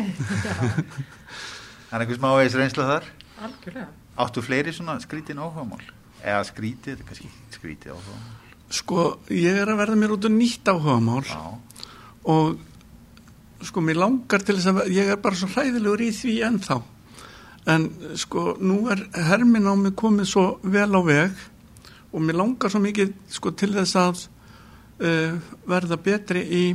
Það 1.89 1.95
er 1.97 2.03
einhver 2.05 2.19
smá 2.19 2.29
veis 2.39 2.55
reynsla 2.55 2.85
þar. 2.87 3.09
Algjörlega. 3.45 3.89
Áttu 4.23 4.43
fleiri 4.45 4.71
svona 4.75 4.95
skrítin 5.03 5.41
áhugamál? 5.43 5.83
Eða 6.23 6.45
skrítið, 6.47 6.95
þetta 6.95 7.03
er 7.03 7.09
kannski 7.09 7.57
skrítið 7.57 7.97
áhugamál. 7.97 8.31
sko 8.75 9.01
ég 9.29 9.59
er 9.61 9.69
að 9.69 9.77
verða 9.83 9.99
mér 9.99 10.15
út 10.15 10.25
um 10.25 10.39
nýtt 10.39 10.71
áhugamál 10.71 11.21
Já, 11.27 11.43
og 12.33 13.65
sko 13.67 13.83
mér 13.85 13.99
langar 14.01 14.41
til 14.41 14.55
þess 14.57 14.71
að 14.71 14.89
ég 14.95 15.11
er 15.13 15.19
bara 15.21 15.37
svo 15.37 15.51
hræðilegur 15.51 16.01
í 16.01 16.09
því 16.15 16.33
ennþá 16.47 16.79
en 17.65 17.89
sko 18.17 18.55
nú 18.61 18.85
er 18.93 19.01
hermin 19.13 19.65
á 19.65 19.73
mig 19.73 19.95
komið 19.97 20.29
svo 20.29 20.45
vel 20.61 20.91
á 20.93 21.01
veg 21.01 21.45
og 22.13 22.21
mér 22.21 22.37
langar 22.37 22.71
svo 22.71 22.81
mikið 22.83 23.13
sko 23.31 23.51
til 23.57 23.71
þess 23.73 23.97
að 23.99 24.25
uh, 25.01 25.37
verða 25.65 25.97
betri 25.97 26.43
í 26.45 26.65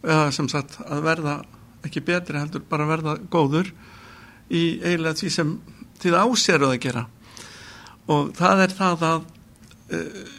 eða 0.00 0.30
sem 0.32 0.48
sagt 0.48 0.78
að 0.86 1.02
verða 1.04 1.40
ekki 1.84 2.02
betri 2.04 2.38
heldur 2.38 2.62
bara 2.68 2.88
verða 2.88 3.16
góður 3.32 3.72
í 4.50 4.78
eiginlega 4.82 5.18
því 5.18 5.32
sem 5.34 5.54
þið 6.00 6.16
áseruð 6.16 6.74
að 6.74 6.82
gera. 6.82 7.02
Og 8.10 8.30
það 8.38 8.62
er 8.64 8.74
það 8.78 9.04
að 9.10 9.26
uh, 9.98 10.36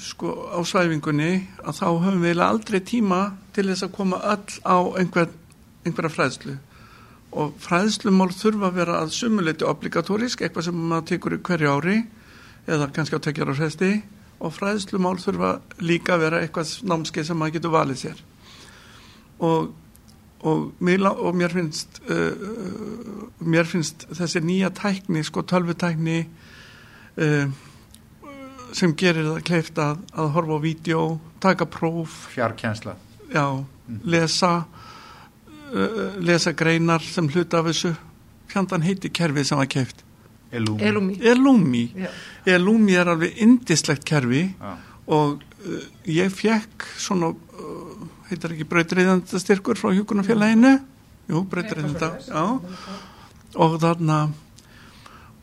sko 0.00 0.34
á 0.54 0.60
svæfingunni 0.66 1.30
að 1.64 1.78
þá 1.80 1.86
höfum 1.88 2.24
við 2.26 2.42
aldrei 2.44 2.80
tíma 2.86 3.20
til 3.54 3.68
þess 3.70 3.86
að 3.86 3.94
koma 3.94 4.20
öll 4.34 4.58
á 4.62 4.76
einhver, 5.00 5.30
einhverja 5.86 6.14
fræðslu 6.14 6.58
og 7.30 7.52
fræðslumál 7.62 8.30
þurfa 8.34 8.70
að 8.70 8.78
vera 8.80 8.96
að 9.04 9.12
sumuleiti 9.14 9.66
obligatórisk, 9.66 10.42
eitthvað 10.42 10.66
sem 10.66 10.80
maður 10.80 11.06
tekur 11.12 11.36
í 11.36 11.42
hverju 11.46 11.74
ári 11.76 11.98
eða 12.66 12.88
kannski 12.94 13.20
á 13.20 13.22
tekjar 13.22 13.52
á 13.54 13.58
hræðsti 13.58 13.90
og 14.40 14.54
fræðslumál 14.56 15.16
þurfa 15.20 15.52
líka 15.84 16.16
að 16.16 16.24
vera 16.24 16.40
eitthvað 16.42 16.74
námskeið 16.90 17.28
sem 17.28 17.38
maður 17.38 17.56
getur 17.58 17.74
valið 17.76 18.00
sér. 18.02 18.24
Og, 19.40 19.70
og, 20.42 20.66
og 20.80 21.38
mér 21.38 21.54
finnst 21.54 22.00
uh, 22.10 22.50
mér 23.40 23.68
finnst 23.68 24.08
þessi 24.10 24.42
nýja 24.44 24.72
tækni, 24.74 25.22
sko 25.24 25.44
tölvutækni 25.46 26.18
uh, 26.26 27.46
sem 28.74 28.94
gerir 28.98 29.28
það 29.28 29.46
kleift 29.46 29.78
að, 29.82 30.02
að 30.18 30.34
horfa 30.34 30.58
á 30.58 30.64
vídeo, 30.66 31.06
taka 31.42 31.66
próf, 31.66 32.26
fjarkjensla. 32.34 32.96
já, 33.30 33.46
lesa, 34.02 34.54
uh, 34.66 34.79
lesa 36.20 36.52
greinar 36.56 37.02
sem 37.04 37.28
hluta 37.30 37.60
af 37.60 37.70
þessu. 37.70 37.94
Fjandan 38.50 38.82
heiti 38.82 39.10
kerfið 39.14 39.46
sem 39.46 39.60
var 39.60 39.68
keift. 39.70 40.04
Elúmi. 40.50 40.82
Elumi. 40.82 41.18
Elumi. 41.22 41.82
Já. 41.94 42.08
Elumi 42.56 42.96
er 42.98 43.10
alveg 43.12 43.36
indislegt 43.44 44.02
kerfi 44.08 44.48
Já, 44.48 44.72
og 45.10 45.44
uh, 45.66 45.84
ég 46.10 46.32
fekk 46.34 46.86
svona, 46.98 47.30
uh, 47.30 48.08
heitir 48.30 48.56
ekki 48.56 48.66
brautriðandastyrkur 48.70 49.78
frá 49.78 49.92
hjúkunarfélaginu. 49.94 50.74
Jú, 51.30 51.44
brautriðanda, 51.50 52.16
já. 52.26 52.44
Og 53.60 53.76
þarna, 53.82 54.18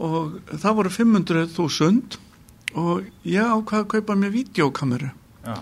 og 0.03 0.37
það 0.51 0.77
voru 0.81 0.91
500.000 0.91 2.19
og 2.77 3.07
ég 3.27 3.43
ákvaði 3.47 3.83
að 3.83 3.89
kaupa 3.95 4.15
mér 4.19 4.35
videokameru. 4.35 5.09
já, 5.47 5.55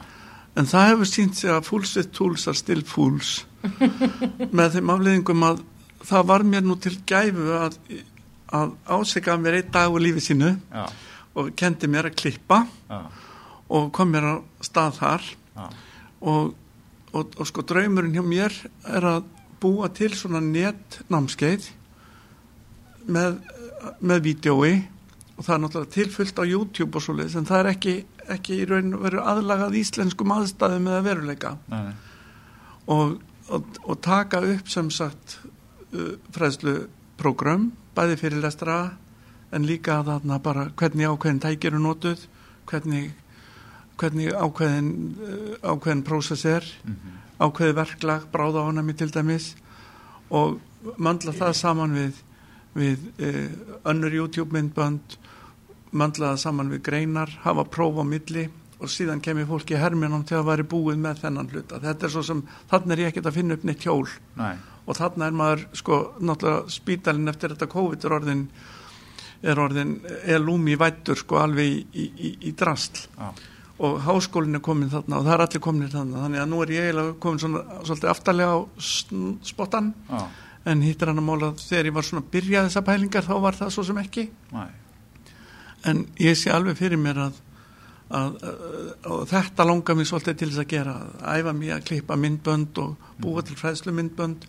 En 0.56 0.68
það 0.70 0.90
hefur 0.92 1.10
sínt 1.10 1.40
sig 1.40 1.52
að 1.52 1.66
fools 1.68 1.96
with 1.98 2.12
tools 2.16 2.48
are 2.48 2.58
still 2.58 2.84
fools 2.88 3.44
með 4.58 4.78
þeim 4.78 4.92
afleðingum 4.94 5.48
að 5.50 5.64
það 6.06 6.28
var 6.32 6.46
mér 6.48 6.66
nú 6.66 6.78
til 6.80 6.94
gæfu 7.08 7.48
að, 7.58 7.78
að 8.56 8.76
áseka 8.88 9.36
mér 9.42 9.60
einn 9.60 9.72
dag 9.74 9.94
úr 9.94 10.06
lífi 10.06 10.24
sínu 10.30 10.54
já, 10.56 10.86
og 11.36 11.50
kendi 11.60 11.90
mér 11.92 12.12
að 12.12 12.20
klippa 12.22 12.62
já, 12.88 13.00
og 13.70 13.90
kom 13.96 14.12
mér 14.14 14.28
á 14.30 14.36
stað 14.64 15.00
þar. 15.00 15.30
Og, 16.26 16.54
og, 17.16 17.34
og 17.38 17.48
sko 17.50 17.64
draumurinn 17.66 18.16
hjá 18.16 18.26
mér 18.26 18.56
er 18.86 19.08
að 19.10 19.26
búa 19.62 19.90
til 19.94 20.12
svona 20.18 20.42
netnámskeið 20.44 21.70
með, 23.10 23.40
með 24.00 24.26
vídjói 24.30 24.74
og 25.36 25.46
það 25.46 25.56
er 25.56 25.62
náttúrulega 25.64 25.94
tilfullt 25.96 26.42
á 26.42 26.44
YouTube 26.46 26.98
og 26.98 27.06
svoleiðis 27.06 27.38
en 27.40 27.48
það 27.48 27.62
er 27.62 27.72
ekki, 27.74 27.96
ekki 28.34 28.60
í 28.62 28.68
raun 28.70 28.94
og 28.98 29.06
veru 29.06 29.24
aðlagað 29.24 29.78
íslenskum 29.82 30.34
aðstæðum 30.36 30.90
eða 30.92 31.06
veruleika. 31.06 31.56
Og, 32.92 33.18
og, 33.50 33.80
og 33.86 34.00
taka 34.06 34.42
upp 34.46 34.70
sem 34.70 34.92
sagt 34.94 35.40
uh, 35.94 36.16
fræðsluprógram 36.36 37.72
bæði 37.98 38.20
fyrir 38.22 38.44
lestra 38.44 38.78
en 39.56 39.66
líka 39.68 40.02
þarna 40.06 40.40
bara 40.44 40.70
hvernig 40.78 41.10
ákveðin 41.10 41.42
tækir 41.44 41.74
eru 41.74 41.82
notuð 41.82 42.26
hvernig, 42.70 43.12
hvernig 44.00 44.34
ákveðin 44.34 44.92
uh, 45.16 45.74
ákveðin 45.74 46.06
prósess 46.06 46.46
er 46.50 46.66
mhm, 46.84 47.20
ákveði 47.40 47.78
verklag, 47.78 48.30
bráða 48.34 48.68
ánami 48.70 48.96
til 48.98 49.12
dæmis 49.14 49.54
og 50.30 50.60
mandla 51.02 51.34
það 51.36 51.54
saman 51.58 51.96
við, 51.98 52.22
við 52.78 53.06
uh, 53.20 53.46
önnur 53.90 54.14
YouTube 54.22 54.54
myndbönd 54.56 55.18
mandla 55.98 56.34
það 56.34 56.44
saman 56.44 56.72
við 56.74 56.86
greinar 56.90 57.34
hafa 57.46 57.66
próf 57.72 58.00
á 58.02 58.06
milli 58.08 58.46
og 58.76 58.92
síðan 58.92 59.22
kemur 59.24 59.48
fólki 59.50 59.78
herminum 59.80 60.26
til 60.28 60.40
að 60.40 60.50
væri 60.50 60.68
búið 60.68 61.02
með 61.02 61.22
þennan 61.24 61.52
hluta. 61.52 61.80
Þetta 61.84 62.08
er 62.08 62.14
svo 62.14 62.24
sem, 62.28 62.42
þannig 62.72 62.96
er 62.96 63.04
ég 63.04 63.12
ekkert 63.14 63.30
að 63.32 63.38
finna 63.40 63.58
upp 63.58 63.68
neitt 63.68 63.86
hjól. 63.86 64.08
Nei, 64.40 64.56
og 64.86 65.00
þannig 65.00 65.26
er 65.28 65.38
maður 65.40 65.66
sko, 65.80 66.00
náttúrulega 66.20 66.76
spítalinn 66.76 67.32
eftir 67.32 67.56
þetta 67.56 67.72
COVID 67.72 68.06
er 68.06 68.18
orðin 68.20 68.46
er 69.46 69.60
orðin 69.62 69.98
elúmi 70.32 70.78
vættur 70.80 71.20
sko 71.20 71.40
alveg 71.42 71.68
í, 71.70 72.06
í, 72.06 72.32
í, 72.50 72.54
drastl 72.58 73.04
já, 73.18 73.28
og 73.86 74.00
háskólinn 74.06 74.58
er 74.58 74.64
komin 74.64 74.90
þarna 74.90 75.20
og 75.20 75.28
það 75.28 75.36
er 75.36 75.44
allir 75.46 75.64
komin 75.66 75.92
þarna. 75.92 76.24
Þannig 76.26 76.44
að 76.44 76.50
nú 76.52 76.64
er 76.64 76.74
ég 76.76 76.88
eiginlega 76.88 77.18
komin 77.26 77.44
svona 77.44 77.82
svolítið 77.82 78.12
aftarlega 78.14 78.56
á 78.56 78.60
spottan 79.52 79.92
já, 80.10 80.24
en 80.72 80.82
hittir 80.86 81.12
hann 81.12 81.22
að 81.22 81.28
mála 81.28 81.52
þegar 81.60 81.92
ég 81.92 81.98
var 81.98 82.08
svona 82.08 82.26
að 82.26 82.32
byrja 82.36 82.66
þessar 82.68 82.88
pælingar 82.88 83.28
þá 83.28 83.36
var 83.44 83.60
það 83.60 83.76
svo 83.76 83.86
sem 83.90 84.02
ekki. 84.02 84.26
Nei, 84.56 84.70
en 85.86 86.06
ég 86.22 86.38
sé 86.38 86.54
alveg 86.54 86.78
fyrir 86.80 87.02
mér 87.02 87.22
að, 87.28 87.42
að, 88.10 88.40
að, 88.46 89.26
þetta 89.32 89.68
langar 89.68 89.98
mér 89.98 90.10
svolítið 90.10 90.40
til 90.40 90.50
þess 90.52 90.64
að 90.64 90.72
gera 90.74 90.96
að 91.02 91.42
æfa 91.42 91.54
mér 91.60 91.76
að 91.78 91.86
klippa 91.90 92.18
myndbönd 92.20 92.82
og 92.84 93.12
búa 93.22 93.46
til 93.46 93.58
fræðslu 93.60 93.94
myndbönd 93.96 94.48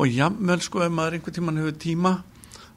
og 0.00 0.10
jafnvel 0.10 0.60
sko 0.64 0.84
ef 0.86 0.92
maður 0.94 1.18
einhvern 1.18 1.38
tíman 1.38 1.62
hefur 1.62 1.78
tíma 1.84 2.14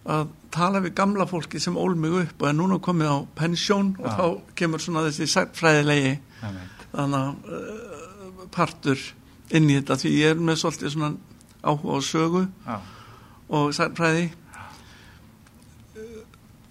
að 0.03 0.32
tala 0.53 0.82
við 0.84 0.95
gamla 0.97 1.26
fólki 1.30 1.61
sem 1.63 1.78
ól 1.80 1.95
mig 1.95 2.15
upp 2.19 2.41
og 2.41 2.49
er 2.49 2.57
núna 2.57 2.80
komið 2.84 3.13
á 3.15 3.17
pensjón 3.39 3.93
og 4.01 4.09
Já. 4.09 4.15
þá 4.19 4.55
kemur 4.59 4.84
svona 4.84 5.05
þessi 5.07 5.45
fræðilegi 5.55 6.17
þannig 6.93 7.19
að 7.19 7.53
uh, 7.57 8.47
partur 8.53 8.99
inn 9.53 9.69
í 9.69 9.78
þetta. 9.80 9.97
Því 10.01 10.11
ég 10.19 10.34
er 10.34 10.43
með 10.43 10.59
svolítið 10.61 10.93
svona 10.93 11.13
áhuga 11.63 11.97
á 11.97 12.01
sögu 12.03 12.43
já, 12.43 12.76
og 13.53 13.74
særfræði 13.76 14.26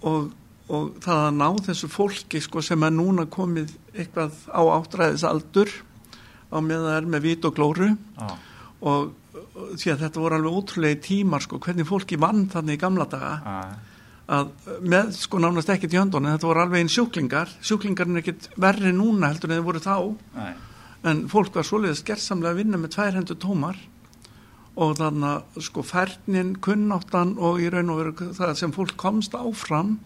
og, 0.03 0.31
og 0.71 0.99
það 1.03 1.21
að 1.27 1.33
ná 1.39 1.47
þessu 1.65 1.89
fólki 1.91 2.41
sko, 2.43 2.61
sem 2.63 2.85
er 2.87 2.93
núna 2.95 3.25
komið 3.31 3.73
eitthvað 3.91 4.37
á 4.47 4.61
áttræðisaldur 4.77 5.71
á 6.53 6.57
með 6.63 6.85
það 6.85 6.97
er 6.97 7.07
með 7.11 7.25
vít 7.27 7.47
og 7.49 7.55
glóru. 7.57 7.89
Já, 7.91 8.27
og, 8.83 9.09
og 9.43 9.73
því 9.79 9.93
að 9.93 10.03
þetta 10.05 10.21
voru 10.23 10.37
alveg 10.37 10.59
ótrúlega 10.59 11.01
tímar 11.03 11.43
sko, 11.43 11.59
hvernig 11.63 11.89
fólki 11.89 12.19
vann 12.21 12.45
þannig 12.53 12.77
í 12.77 12.83
gamla 12.83 13.07
daga. 13.11 13.33
Já, 13.43 13.57
að 14.33 14.53
með 14.87 15.09
sko 15.17 15.41
nánast 15.43 15.71
ekkert 15.73 15.97
í 15.97 15.99
höndunum 15.99 16.31
þetta 16.31 16.47
voru 16.47 16.63
alveg 16.63 16.83
einn 16.83 16.93
sjúklingar. 16.93 17.51
Sjúklingar 17.59 18.07
er 18.07 18.21
ekkert 18.21 18.47
verri 18.55 18.93
núna 18.95 19.33
heldur 19.33 19.51
en 19.51 19.57
þeir 19.57 19.65
voru 19.67 19.83
þá. 19.83 19.97
Nei, 20.37 20.53
en 21.11 21.25
fólk 21.31 21.57
var 21.57 21.67
svoleiðis 21.67 22.05
gerðsamlega 22.07 22.55
að 22.55 22.61
vinna 22.61 22.79
með 22.79 22.95
tvær 22.95 23.19
hendur 23.19 23.41
tómar. 23.43 23.81
Og 24.73 24.95
þannig 24.97 25.27
að 25.27 25.65
sko 25.67 25.83
færnin, 25.85 26.55
kunnáttan 26.63 27.35
og 27.37 27.59
í 27.61 27.67
raun 27.69 27.91
og 27.93 27.99
veru 27.99 28.31
það 28.33 28.55
sem 28.57 28.71
fólk 28.73 28.95
komst 28.97 29.35
áfram 29.37 29.97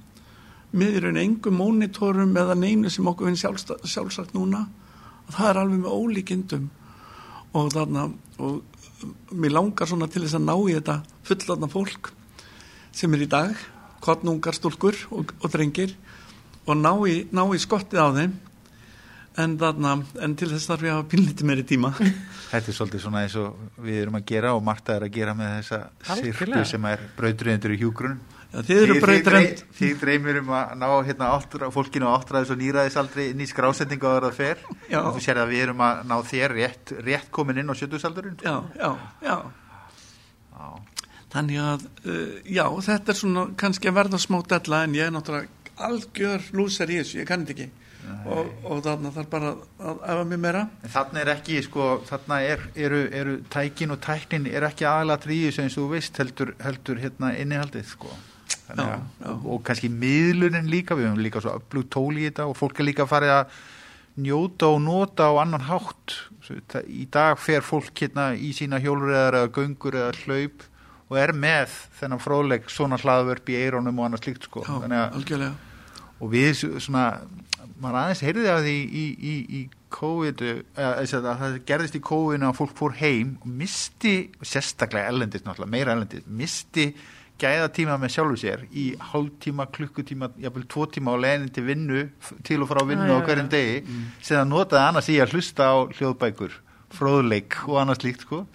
með 0.72 0.98
í 0.98 1.04
raun 1.06 1.22
engum 1.22 1.58
mónitorum 1.62 2.36
eða 2.38 2.58
neinu 2.60 2.90
sem 2.92 3.08
okkur 3.08 3.30
finn 3.30 3.40
sjálfsagt 3.40 4.36
núna 4.36 4.66
það 5.34 5.50
er 5.50 5.60
alveg 5.62 5.84
með 5.84 5.96
ólíkindum. 5.96 6.68
Og 7.58 7.72
þarna 7.74 8.10
og 8.44 9.38
mér 9.38 9.56
langar 9.56 9.90
svona 9.90 10.10
til 10.12 10.24
þess 10.24 10.38
að 10.38 10.48
ná 10.48 10.56
í 10.58 10.76
þetta 10.78 10.98
fullotna 11.28 11.70
fólk 11.72 12.12
sem 12.98 13.14
er 13.14 13.24
í 13.24 13.30
dag 13.30 13.54
kottnungar 14.02 14.56
stúlkur 14.58 14.98
og, 15.14 15.34
og 15.42 15.54
drengir 15.54 15.94
og 16.68 16.78
ná 16.80 16.92
í, 17.10 17.22
ná 17.34 17.44
í 17.54 17.62
skottið 17.62 18.02
á 18.04 18.10
þeim. 18.18 18.36
En, 19.38 19.54
þarna, 19.62 19.92
en 20.26 20.34
til 20.34 20.48
þess 20.50 20.66
þarf 20.66 20.86
ég 20.88 20.90
að 20.90 20.96
hafa 20.98 21.10
pínlítið 21.12 21.46
meiri 21.46 21.64
tíma. 21.68 21.92
Þetta 22.52 22.72
er 22.72 22.78
svolítið 22.78 23.04
svona 23.04 23.22
eins 23.22 23.36
og 23.38 23.60
við 23.86 24.00
erum 24.02 24.18
að 24.18 24.26
gera 24.32 24.54
og 24.58 24.64
Marta 24.66 24.96
er 24.96 25.06
að 25.06 25.14
gera 25.14 25.36
með 25.38 25.52
þessa 25.60 26.16
sirpu 26.18 26.64
sem 26.66 26.88
er 26.90 27.04
brautriðendur 27.20 27.76
í 27.76 27.80
hjúgrun. 27.84 28.18
Ja, 28.54 28.64
þið 28.64 28.82
eru 28.84 28.98
breytrend 29.04 29.64
Þið 29.78 29.94
dreymir 30.02 30.42
um 30.42 30.52
að 30.58 30.74
ná 30.82 30.88
hérna, 31.08 31.30
áttra, 31.38 31.70
fólkinu 31.74 32.10
áttræðis 32.12 32.54
og 32.56 32.60
nýræðisaldri 32.62 33.30
inn 33.34 33.44
í 33.44 33.50
skrásendingu 33.50 34.10
að 34.10 34.28
það 34.28 34.38
fer. 34.42 34.66
Já. 34.90 35.00
Og 35.04 35.16
þú 35.18 35.24
sér 35.28 35.42
að 35.44 35.54
við 35.54 35.64
erum 35.68 35.84
að 35.88 36.04
ná 36.10 36.16
þér 36.32 36.56
rétt, 36.58 36.94
rétt 37.06 37.32
komin 37.32 37.62
inn 37.62 37.72
á 37.72 37.76
sjötusaldurinn. 37.78 38.40
já, 38.44 38.56
já, 38.80 38.92
já 39.22 39.38
Já. 40.58 40.70
Þannig 41.30 41.60
að, 41.62 41.84
uh, 42.08 42.38
já, 42.50 42.64
þetta 42.88 43.14
er 43.14 43.18
svona 43.20 43.44
kannski 43.60 43.90
að 43.92 43.98
verða 44.00 44.20
smá 44.22 44.40
della 44.48 44.80
en 44.88 44.96
ég 44.98 45.06
er 45.06 45.12
náttúrulega 45.14 45.84
algjör 45.88 46.48
lúsar 46.58 46.90
í 46.90 46.98
þessu, 47.02 47.20
ég 47.20 47.28
kann 47.30 47.44
þetta 47.46 47.54
ekki 47.54 47.68
og, 48.32 48.50
og 48.66 48.80
þarna 48.86 49.12
þarf 49.16 49.30
bara 49.32 49.52
að 49.52 50.00
efa 50.14 50.24
mér 50.30 50.42
meira. 50.42 50.64
En 50.86 50.94
þarna 50.94 51.22
er 51.22 51.32
ekki, 51.36 51.60
sko, 51.66 51.90
þarna 52.08 52.40
er, 52.48 52.64
eru, 52.80 53.02
eru 53.20 53.36
tækin 53.54 53.94
og 53.94 54.02
tæknin 54.04 54.48
er 54.50 54.66
ekki 54.70 54.88
aðalega 54.88 55.26
tríðis 55.26 55.60
eins 55.64 55.78
og 55.78 55.86
þú 55.86 55.92
veist 55.96 56.22
heldur, 56.22 56.54
heldur 56.64 57.04
hérna 57.04 57.34
innihaldið, 57.44 57.86
sko. 57.92 58.16
Já, 58.68 58.76
að, 58.76 59.04
já. 59.24 59.32
og, 59.32 59.60
kannski 59.68 59.90
miðlunin 59.92 60.70
líka, 60.72 60.96
við 60.98 61.10
höfum 61.10 61.24
líka 61.24 61.42
svo 61.44 61.56
öflug 61.60 61.90
tóli 61.94 62.26
í 62.26 62.30
þetta 62.30 62.48
og 62.52 62.58
fólk 62.60 62.82
er 62.82 62.90
líka 62.90 63.08
farið 63.10 63.34
að 63.38 63.60
njóta 64.28 64.72
og 64.74 64.82
nota 64.84 65.30
á 65.30 65.34
annan 65.44 65.68
hátt. 65.68 66.18
Í 66.88 67.06
dag 67.14 67.38
fer 67.40 67.66
fólk 67.66 67.94
hérna 68.02 68.32
í 68.34 68.54
sína 68.56 68.82
hjólurreðar 68.84 69.42
eða 69.42 69.54
göngur 69.56 69.98
eða 70.00 70.16
hlaup 70.24 70.66
og 71.08 71.20
er 71.22 71.32
með 71.36 71.76
þennan 72.00 72.24
fróðleg 72.24 72.68
svona 72.72 73.00
hlaðvörp 73.00 73.52
í 73.54 73.60
eirónum 73.62 74.00
og 74.00 74.08
annað 74.08 74.26
slíkt, 74.26 74.48
sko. 74.50 74.64
Já, 74.68 75.06
að 75.08 75.52
og 76.18 76.32
við 76.34 76.56
svona 76.82 77.04
maður 77.78 78.00
aðeins 78.02 78.24
heyrði 78.26 78.48
af 78.50 78.64
því 78.66 78.74
í, 78.74 79.04
í, 79.14 79.34
í 79.60 79.62
COVID 79.94 80.42
eða 80.48 80.94
að 81.04 81.28
það 81.42 81.60
gerðist 81.70 81.98
í 82.00 82.04
COVID 82.08 82.46
að 82.48 82.58
fólk 82.58 82.74
fór 82.80 82.96
heim 82.98 83.36
og 83.44 83.52
misti, 83.60 84.16
sérstaklega 84.42 85.12
ellendist 85.12 85.46
náttúrulega, 85.46 85.74
meira 85.76 85.94
ellendist, 85.94 86.26
misti 86.28 86.88
gæða 87.42 87.68
tíma 87.76 87.98
með 88.02 88.14
sjálfu 88.16 88.38
sér 88.42 88.64
í 88.72 88.86
hálftíma, 89.12 89.68
klukkutíma, 89.76 90.30
jafnvel 90.42 90.66
tvo 90.70 90.86
tíma 90.92 91.14
á 91.14 91.18
leiðin 91.24 91.50
til 91.54 91.64
vinnu, 91.68 92.04
til 92.48 92.60
og 92.64 92.70
frá 92.72 92.84
vinnu 92.88 93.08
á 93.14 93.20
hverjum 93.26 93.50
degi, 93.52 93.82
sem 94.22 94.38
það 94.38 94.48
notaði 94.52 94.84
annars 94.84 95.10
í 95.14 95.18
að 95.24 95.36
hlusta 95.36 95.70
á 95.70 95.76
hljóðbækur 95.98 96.56
fróðleik 96.98 97.60
og 97.68 97.82
annars 97.82 98.04
líkt 98.06 98.24
sko. 98.26 98.46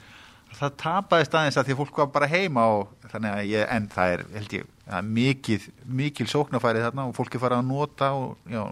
Það 0.53 0.77
tapaðist 0.83 1.35
aðeins 1.35 1.59
að 1.59 1.69
því 1.69 1.75
að 1.75 1.81
fólk 1.83 2.01
var 2.03 2.09
bara 2.15 2.29
heima 2.29 2.65
og 2.77 3.11
þannig 3.11 3.37
að 3.37 3.51
ég, 3.51 3.67
en 3.73 3.87
það 3.93 4.15
er 4.15 4.25
held 4.37 4.57
ég, 4.59 4.73
það 4.87 4.99
er 4.99 5.13
mikið, 5.19 5.69
mikil 6.01 6.27
sóknarfærið 6.31 6.87
þarna 6.87 7.07
og 7.09 7.15
fólki 7.17 7.41
farið 7.43 7.63
að 7.63 7.71
nota 7.71 8.11
og 8.19 8.53
já, 8.53 8.63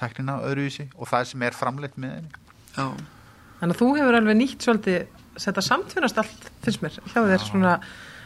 tæknina 0.00 0.40
öðruvísi 0.48 0.88
og 0.98 1.10
það 1.10 1.28
sem 1.30 1.44
er 1.46 1.56
framleitt 1.56 2.00
með 2.00 2.16
henni. 2.18 2.42
Já, 2.74 2.88
Þannig 3.60 3.76
að 3.76 3.80
þú 3.80 3.86
hefur 3.96 4.16
alveg 4.18 4.36
nýtt 4.36 4.64
svolítið, 4.66 5.20
þetta 5.40 5.62
samtvinnast 5.64 6.18
allt, 6.20 6.48
finnst 6.66 6.82
mér, 6.82 6.96
hjá 7.12 7.20
þér 7.22 7.44
svona 7.46 7.74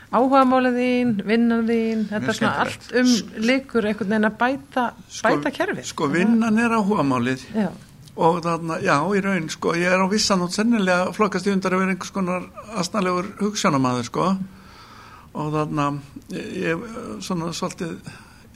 áhugamálið 0.09 0.79
þín, 0.79 1.11
vinnan 1.29 1.67
þín, 1.69 2.07
þetta 2.09 2.31
er 2.33 2.39
svona 2.39 2.53
allt 2.65 2.87
um 2.97 3.11
líkur 3.45 3.89
einhvern 3.91 4.15
veginn 4.15 4.29
að 4.29 4.39
bæta, 4.41 4.85
bæta 5.27 5.53
kerfi. 5.55 5.85
Sko, 5.91 6.09
vinnan 6.13 6.61
er 6.63 6.77
áhugamálið 6.79 7.45
Já, 7.53 7.69
og 8.17 8.41
þarna, 8.47 8.81
já, 8.83 8.97
í 9.15 9.21
raun, 9.25 9.51
sko, 9.53 9.75
ég 9.79 9.93
er 9.93 10.01
á 10.03 10.07
vissan 10.11 10.43
og 10.43 10.55
sennilega 10.55 11.13
flokkast 11.17 11.47
í 11.47 11.53
undar 11.55 11.77
að 11.77 11.85
vera 11.85 11.95
einhvers 11.95 12.15
konar 12.15 12.49
aðstæðlegur 12.81 13.29
hugssjónamaður, 13.43 14.09
sko. 14.09 14.31
Og 15.39 15.53
þarna, 15.55 15.91
ég, 16.33 16.89
svona 17.23 17.53
svolítið, 17.55 17.95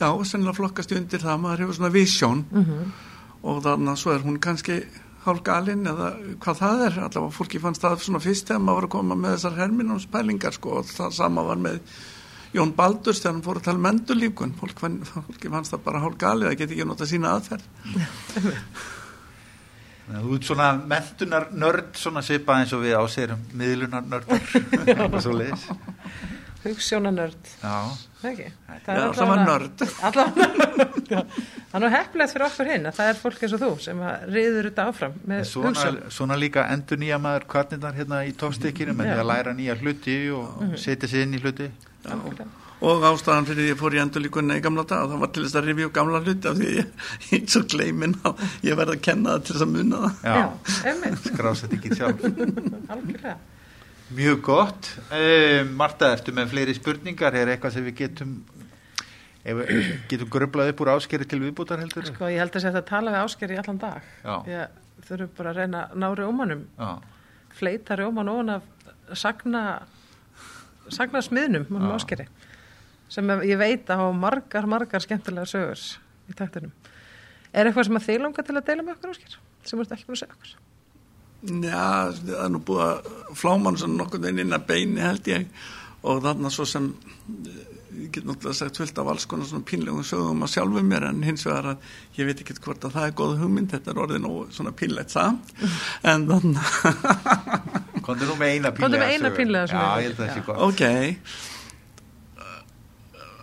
já, 0.00 0.08
sennilega 0.26 0.58
flokkast 0.58 0.94
í 0.94 0.98
undir 0.98 1.22
það, 1.22 1.40
maður 1.44 1.64
hefur 1.66 1.78
svona 1.78 1.94
visjón 1.94 2.44
og 3.42 3.62
þarna, 3.62 3.94
svo 3.98 4.16
er 4.16 4.24
hún 4.24 4.40
kannski 4.42 4.80
hálf 5.26 5.42
galinn 5.46 5.86
eða 5.86 6.08
hvað 6.42 6.58
það 6.62 6.84
er. 6.86 6.96
Allavega 7.06 7.36
fólki 7.36 7.60
fannst 7.62 7.84
það 7.84 8.02
svona 8.06 8.22
fyrst 8.22 8.48
þegar 8.50 8.64
maður 8.64 8.78
var 8.80 8.88
að 8.88 8.94
koma 8.96 9.18
með 9.18 9.36
þessar 9.36 9.60
herminumspælingar, 9.60 10.58
sko 10.58 10.74
og 10.80 10.90
það 10.90 11.14
sama 11.18 11.46
var 11.46 11.62
með 11.62 11.78
Jón 12.52 12.74
Baldurs 12.76 13.22
þegar 13.22 13.36
hann 13.36 13.44
fór 13.46 13.60
að 13.60 13.68
tala 13.68 13.80
um 13.80 13.90
endurlíkun. 13.92 14.56
Fólk, 14.60 14.82
fann, 14.82 14.98
fólki 15.08 15.52
fannst 15.52 15.76
það 15.76 15.86
bara 15.86 16.02
hálf 16.02 16.18
galið 16.20 16.50
það 16.50 16.58
geti 16.62 16.76
ekki 16.76 16.88
nota 16.90 17.08
sína 17.08 17.36
aðferð. 17.36 17.64
Þú 20.12 20.36
ert 20.36 20.46
svona 20.50 20.68
mentunar 20.76 21.46
nörd 21.54 21.94
svona 21.96 22.20
svipað 22.26 22.64
eins 22.64 22.72
og 22.76 22.82
við 22.82 22.98
áserum 22.98 23.44
miðlunar 23.56 24.04
nördar 24.10 24.42
og 25.06 25.20
svo 25.22 25.36
leiðis 25.38 25.68
hugssjónanörd, 26.62 27.52
Já, 27.62 27.78
það? 28.22 28.40
Já, 28.42 29.02
það 29.18 29.28
var 29.32 29.42
nörd. 29.48 29.84
Allavega, 30.08 30.70
já. 31.12 31.20
Það 31.72 31.76
er 31.78 31.84
nú 31.84 31.90
heppilegt 31.96 32.32
fyrir 32.34 32.46
okkur 32.48 32.70
hinn 32.72 32.88
að 32.90 32.96
það 32.98 33.10
er 33.12 33.20
fólk 33.22 33.42
eins 33.46 33.54
og 33.56 33.62
þú 33.62 33.70
sem 33.86 34.00
að 34.08 34.24
riður 34.36 34.68
þetta 34.70 34.86
áfram 34.92 35.14
svona, 35.48 35.84
svona 36.12 36.36
líka 36.40 36.66
endur 36.74 37.00
nýja 37.00 37.18
maður 37.22 37.46
kvarnirnar 37.54 37.96
hérna 37.96 38.22
í 38.28 38.34
tókstykkinu 38.42 38.94
með 38.98 39.08
Já. 39.08 39.12
því 39.14 39.22
að 39.24 39.30
læra 39.32 39.54
nýja 39.58 39.78
hluti 39.80 40.16
og 40.36 40.76
setja 40.80 41.08
sig 41.12 41.24
inn 41.26 41.38
í 41.38 41.40
hluti 41.42 41.68
Já. 42.04 42.18
og 42.82 43.04
ástæðan 43.06 43.46
fyrir 43.46 43.62
því 43.62 43.70
ég 43.72 43.78
fór 43.80 43.94
í 43.96 44.00
endurlíkunna 44.02 44.56
í 44.58 44.62
gamla 44.64 44.82
dag 44.90 45.06
það 45.12 45.20
var 45.22 45.30
til 45.36 45.44
þess 45.46 45.58
að 45.60 45.68
rifja 45.70 45.88
upp 45.88 45.96
gamla 46.00 46.20
hluti 46.24 46.50
af 46.50 46.56
því 46.58 46.72
ég, 46.80 46.88
ég 47.30 47.36
er 47.38 47.52
svo 47.54 47.62
gleimin 47.72 48.16
að 48.26 48.44
ég 48.66 48.78
verði 48.80 48.96
að 48.98 49.04
kenna 49.08 49.36
það 49.36 49.44
til 49.46 49.54
þess 49.56 49.66
að 49.68 49.74
munna 49.76 50.00
það 50.02 50.12
Já, 50.26 50.46
skrásett 51.30 51.76
ekki 51.78 51.94
sjálf 51.96 52.24
algjörlega. 52.26 53.36
Mjög 54.12 54.40
gott 54.44 54.88
um, 55.08 55.70
Marta, 55.78 56.10
ertu 56.16 56.34
með 56.36 56.50
fleiri 56.52 56.74
spurningar 56.76 57.36
er 57.38 57.54
eitthvað 57.54 57.76
sem 57.76 57.86
við 57.86 57.96
getum 58.02 58.34
við 59.42 59.70
getum 60.10 60.30
gröblað 60.30 60.70
upp 60.72 60.82
úr 60.84 60.90
áskeri 60.94 61.26
til 61.28 61.40
viðbútar 61.42 61.80
heldur 61.82 62.06
Sko, 62.06 62.28
ég 62.30 62.42
held 62.42 62.54
að 62.58 62.66
þetta 62.68 62.82
tala 62.86 63.14
við 63.14 63.24
ásker 63.24 63.54
í 63.54 63.58
allan 63.58 63.80
dag. 63.82 64.10
Ég 64.46 64.76
þurfum 65.08 65.32
bara 65.38 65.50
að 65.54 65.58
reyna 65.62 65.80
að 65.88 65.96
ná 65.98 66.06
rjómanum, 66.18 66.62
Já, 66.78 66.90
fleita 67.58 67.96
rjóman 67.98 68.30
ofan 68.30 68.52
af 68.58 69.16
sagna, 69.18 69.62
sagna 70.94 71.22
smiðnum 71.26 71.66
um 71.72 71.88
Já. 71.88 71.94
áskeri. 71.96 72.28
Sem 73.12 73.28
ég 73.48 73.58
veit 73.60 73.90
að 73.90 74.04
hafa 74.04 74.12
margar, 74.16 74.68
margar 74.70 75.02
skemmtilega 75.04 75.48
sögur 75.50 75.82
í 76.30 76.36
taktinum. 76.38 76.70
Er 77.52 77.68
eitthvað 77.68 77.90
sem 77.90 77.98
að 77.98 78.06
þið 78.06 78.22
langar 78.22 78.46
til 78.46 78.56
að 78.56 78.68
deila 78.70 78.86
með 78.86 78.94
okkur 78.94 79.16
ásker? 79.16 79.34
Sem 79.66 79.76
þú 79.76 79.84
ert 79.84 79.96
ekki 79.96 80.06
búin 80.06 80.16
að 80.16 80.22
segja 80.22 80.36
okkur? 80.38 80.54
Já, 81.42 82.14
það 82.14 82.38
er 82.38 82.50
nú 82.54 82.60
búið 82.62 82.82
að 82.86 82.98
fláman 83.38 83.78
sem 83.80 83.96
nokkur 83.98 84.20
veginn 84.22 84.44
inn 84.44 84.54
að 84.54 84.66
beini 84.68 85.02
held 85.02 85.26
ég. 85.30 85.48
Og 86.06 86.22
þarna 86.22 86.50
svo 86.54 86.64
sem 86.68 86.86
ég 87.92 88.10
get 88.14 88.24
náttúrulega 88.26 88.56
sagt 88.56 88.78
fullt 88.80 88.98
af 89.02 89.10
alls 89.12 89.26
konar 89.28 89.46
svona 89.48 89.66
pínlegum 89.68 90.04
sögum 90.06 90.44
að 90.46 90.52
sjálfu 90.54 90.82
mér 90.86 91.04
en 91.10 91.20
hins 91.26 91.44
vegar 91.46 91.66
að 91.74 91.78
ég 92.16 92.28
veit 92.28 92.40
ekki 92.40 92.56
hvort 92.64 92.86
að 92.88 92.94
það 92.96 93.08
er 93.08 93.16
góð 93.20 93.32
hugmynd 93.42 93.70
þetta 93.74 93.88
er 93.92 94.00
orðið 94.04 94.20
nú 94.24 94.32
svona 94.54 94.72
pínlegt 94.76 95.10
samt 95.12 95.52
en 96.08 96.20
þannig 96.30 96.66
komdu 98.06 98.24
nú 98.30 98.34
með 98.40 98.48
eina 98.56 98.72
pínlega 98.78 99.02
með 99.02 99.12
eina 99.12 99.30
pínlega 99.36 99.66
sögu. 99.70 99.82
Já, 99.82 99.86
ég 100.00 100.06
held 100.08 100.16
að 100.16 100.22
það 100.22 100.34
sé 100.34 100.40
gott. 100.48 100.60
Ok. 100.70 100.82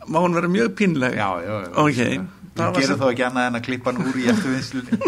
Má 0.10 0.18
hún 0.24 0.36
vera 0.40 0.50
mjög 0.50 0.70
pínleg? 0.82 1.14
Já, 1.20 1.30
já, 1.46 1.56
já. 1.68 1.72
Ok 1.86 2.39
Það 2.58 2.74
gerum 2.80 2.88
sem- 2.90 3.00
þá 3.00 3.08
ekki 3.12 3.26
annað 3.28 3.48
en 3.50 3.60
að 3.60 3.66
klippa 3.68 3.92
hann 3.94 4.10
úr 4.10 4.18
í 4.20 4.26
eftir 4.32 4.54
vinslunni 4.56 5.00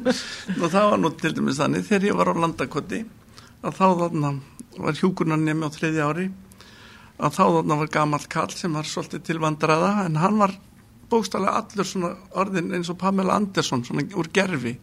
og 0.62 0.68
það 0.72 0.90
var 0.92 1.00
nú 1.02 1.10
til 1.20 1.32
dæmis 1.36 1.60
þannig 1.62 1.86
þegar 1.88 2.08
ég 2.08 2.18
var 2.18 2.30
á 2.32 2.34
landakoti 2.42 3.00
að 3.62 3.78
þá 3.78 3.86
þarna 4.02 4.32
var 4.78 4.98
hjúkunarnemi 4.98 5.66
á 5.66 5.70
þriðja 5.74 6.08
ári 6.10 6.26
að 7.18 7.36
þá 7.38 7.44
þarna 7.56 7.78
var 7.82 7.92
gamall 7.98 8.26
kall 8.30 8.50
sem 8.54 8.74
var 8.78 8.86
svolítið 8.86 9.24
til 9.30 9.38
vandræða 9.42 9.92
en 10.06 10.18
hann 10.22 10.38
var 10.42 10.54
bókstallega 11.08 11.62
allur 11.62 11.88
svona 11.88 12.12
orðin 12.38 12.74
eins 12.76 12.90
og 12.92 12.98
Pamela 13.00 13.38
Andersson 13.40 13.86
svona 13.86 14.04
úr 14.18 14.28
gerfi 14.34 14.74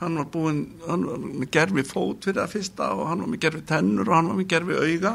hann 0.00 0.16
var 0.16 0.28
búinn, 0.32 0.62
hann 0.88 1.04
var 1.04 1.20
með 1.20 1.50
gerfi 1.52 1.84
fót 1.84 2.24
fyrir 2.24 2.40
að 2.46 2.54
fyrsta 2.54 2.86
og 2.96 3.04
hann 3.10 3.20
var 3.20 3.30
með 3.34 3.42
gerfi 3.44 3.62
tennur 3.68 4.08
og 4.08 4.16
hann 4.16 4.30
var 4.32 4.38
með 4.38 4.46
gerfi 4.48 4.78
auga. 4.80 5.12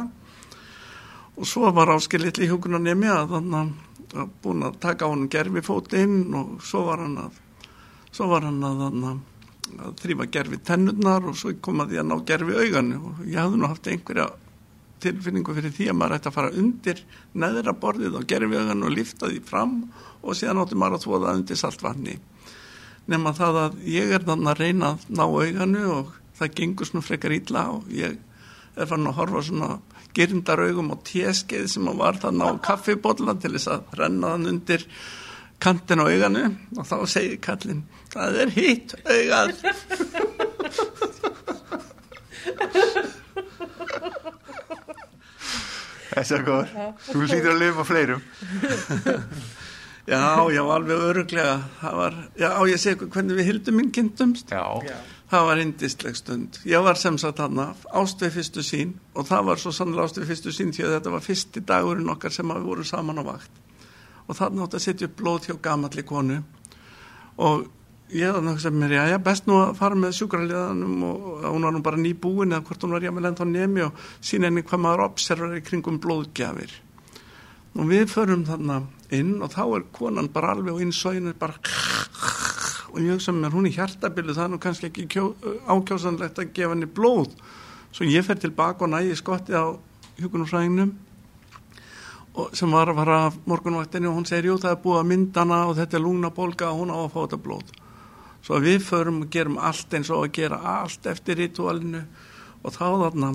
Og 1.35 1.47
svo 1.49 1.71
var 1.73 1.89
áskilið 1.95 2.35
til 2.37 2.49
hjúkunarnemi 2.51 3.09
að 3.09 3.33
þannig 3.33 3.71
að 4.13 4.33
búinn 4.43 4.67
að 4.67 4.79
taka 4.83 5.09
hann 5.09 5.29
gerfi 5.31 5.63
fótinn 5.65 6.19
og 6.37 6.59
svo 6.63 6.85
var 6.89 7.03
hann 7.03 7.17
að 7.25 7.41
svo 8.15 8.29
var 8.31 8.45
hann 8.47 8.63
að, 8.63 8.83
að, 8.85 9.07
að 9.87 9.95
þrýfa 10.01 10.27
gerfi 10.37 10.61
tennurnar 10.69 11.29
og 11.31 11.37
svo 11.39 11.53
kom 11.61 11.83
að 11.83 11.93
því 11.93 12.01
að 12.01 12.09
ná 12.11 12.15
gerfi 12.31 12.59
auganu 12.61 12.99
og 13.09 13.23
ég 13.27 13.39
hafði 13.41 13.61
nú 13.61 13.71
haft 13.71 13.89
einhverja 13.91 14.27
tilfinningu 15.05 15.55
fyrir 15.57 15.73
því 15.75 15.89
að 15.91 15.97
maður 15.99 16.17
ætti 16.17 16.31
að 16.31 16.37
fara 16.37 16.53
undir 16.61 17.01
neðra 17.35 17.73
borðið 17.81 18.15
á 18.15 18.21
gerfi 18.29 18.61
auganu 18.61 18.87
og 18.87 18.95
lifta 18.95 19.31
því 19.31 19.41
fram 19.49 19.75
og 20.21 20.37
síðan 20.37 20.61
átti 20.63 20.79
maður 20.79 20.99
að 20.99 21.07
þvoða 21.07 21.35
undir 21.39 21.59
saltvanni 21.59 22.15
nema 23.11 23.33
það 23.37 23.59
að 23.63 23.81
ég 23.91 24.13
er 24.15 24.23
þannig 24.25 24.51
að 24.53 24.61
reyna 24.63 24.93
að 24.93 25.09
ná 25.19 25.25
auganu 25.25 25.83
og 25.97 26.15
það 26.39 26.55
gengur 26.59 26.89
svona 26.89 27.05
frekar 27.05 27.35
illa 27.35 27.67
og 27.75 27.91
ég 27.93 28.15
er 28.75 28.89
fann 28.89 29.07
að 29.07 29.19
horfa 29.19 29.43
svona 29.45 29.69
gyrndaraugum 30.15 30.93
og 30.95 31.03
téskeið 31.07 31.67
sem 31.75 31.91
var 31.99 32.19
þannig 32.23 32.45
á 32.49 32.53
kaffibólla 32.69 33.37
til 33.39 33.53
þess 33.57 33.71
að 33.75 33.99
renna 34.01 34.33
þann 34.35 34.51
undir 34.53 34.87
kantin 35.63 36.03
á 36.03 36.05
auganu 36.05 36.45
og 36.75 36.87
þá 36.87 36.97
segir 37.09 37.39
kallin 37.43 37.85
það 38.15 38.41
er 38.43 38.55
hitt 38.55 38.95
augað. 39.05 39.49
Þess 46.15 46.31
að 46.31 46.43
góður, 46.47 46.69
þú 47.09 47.25
hlýtur 47.25 47.51
að 47.51 47.61
lifa 47.61 47.85
fleirum. 47.87 48.21
Já, 50.05 50.21
já, 50.53 50.61
alveg 50.69 50.99
öruglega 51.01 51.53
það 51.79 51.95
var, 51.97 52.17
já, 52.37 52.49
ég 52.69 52.77
segi 52.77 53.07
hvernig 53.09 53.39
við 53.39 53.47
hildum 53.49 53.79
minn 53.79 53.87
kynntumst. 53.89 54.51
Já, 54.53 54.83
það 55.31 55.47
var 55.49 55.61
indisleg 55.61 56.17
stund. 56.17 56.59
Ég 56.67 56.83
var 56.85 56.99
sem 56.99 57.17
sagt 57.21 57.41
hann 57.41 57.59
ástveið 57.59 58.35
fyrstu 58.37 58.65
sín 58.65 58.95
og 59.15 59.27
það 59.29 59.47
var 59.49 59.61
svo 59.61 59.73
sannlega 59.75 60.09
ástveið 60.09 60.31
fyrstu 60.31 60.53
sín 60.53 60.73
því 60.75 60.85
að 60.85 60.97
þetta 60.97 61.15
var 61.15 61.25
fyrsti 61.25 61.63
dagurinn 61.65 62.11
okkar 62.13 62.35
sem 62.35 62.51
við 62.53 62.67
vorum 62.69 62.87
saman 62.87 63.21
á 63.21 63.23
vakt. 63.25 63.63
Og 64.25 64.37
það 64.37 64.59
nátt 64.59 64.77
að 64.77 64.85
setja 64.85 65.09
upp 65.09 65.17
blóð 65.19 65.49
hjá 65.49 65.57
gamalli 65.67 66.05
konu. 66.05 66.39
Og 67.41 67.65
ég 68.13 68.31
þannig 68.31 68.51
að 68.51 68.55
hugsa 68.55 68.71
mér, 68.73 68.95
já, 68.95 69.03
já, 69.09 69.17
best 69.25 69.47
nú 69.49 69.57
að 69.59 69.75
fara 69.79 69.97
með 69.97 70.17
sjúkraliðanum 70.19 71.05
og 71.09 71.45
hún 71.49 71.67
var 71.67 71.73
nú 71.73 71.81
bara 71.85 72.01
nýbúin 72.01 72.53
eða 72.53 72.65
hvort 72.67 72.85
hún 72.85 72.95
var 72.95 73.05
jámið 73.05 73.25
lent 73.25 73.41
á 73.41 73.45
nemi 73.49 73.85
og 73.85 74.03
sína 74.21 74.49
henni 74.49 74.65
hvað 74.65 74.83
maður 74.85 75.05
observar 75.09 75.57
í 75.57 75.63
kringum 75.65 75.97
blóðgjafir. 76.03 76.73
Og 77.75 77.89
við 77.89 78.05
förum 78.13 78.45
þarna 78.47 78.83
inn 79.13 79.39
og 79.43 79.51
þá 79.53 79.63
er 79.65 79.87
konan 79.95 80.29
bara 80.33 80.53
alveg 80.53 80.77
og 80.77 81.33
bara 81.41 81.57
og 82.95 83.01
ég 83.03 83.11
hugsa 83.11 83.33
mér, 83.35 83.51
hún 83.51 83.67
er 83.67 83.75
hjartabilu 83.75 84.31
það 84.31 84.45
er 84.45 84.51
nú 84.53 84.59
kannski 84.63 84.87
ekki 84.87 85.03
kjó, 85.11 85.25
ákjásanlegt 85.67 86.37
að 86.39 86.53
gefa 86.55 86.71
henni 86.71 86.87
blóð. 86.87 87.33
Svo 87.91 88.07
ég 88.07 88.23
fer 88.23 88.39
tilbaka 88.39 88.85
og 88.85 88.93
nægi 88.93 89.17
skotti 89.19 89.51
á 89.51 89.75
hjókunumfræðingnum 90.21 90.93
sem 92.55 92.71
var 92.71 92.91
að 92.91 92.99
fara 92.99 93.17
morgunvaktinni 93.47 94.07
og 94.07 94.15
hún 94.17 94.27
segir, 94.27 94.49
jú 94.51 94.55
það 94.59 94.73
er 94.73 94.79
búið 94.83 95.01
að 95.01 95.09
myndana 95.11 95.59
og 95.67 95.75
þetta 95.77 95.97
er 95.97 96.03
lúna 96.03 96.31
bólka 96.35 96.71
og 96.71 96.81
hún 96.81 96.95
á 96.95 96.97
að 96.99 97.11
fá 97.11 97.19
þetta 97.21 97.41
blóð. 97.43 97.75
Svo 98.45 98.61
við 98.63 98.81
förum 98.87 99.21
og 99.23 99.29
gerum 99.35 99.59
allt 99.59 99.93
eins 99.95 100.11
og 100.11 100.23
að 100.23 100.33
gera 100.39 100.59
allt 100.79 101.07
eftir 101.11 101.39
ritualinu 101.39 102.03
og 102.63 102.75
þá 102.75 102.85
þarna 103.03 103.31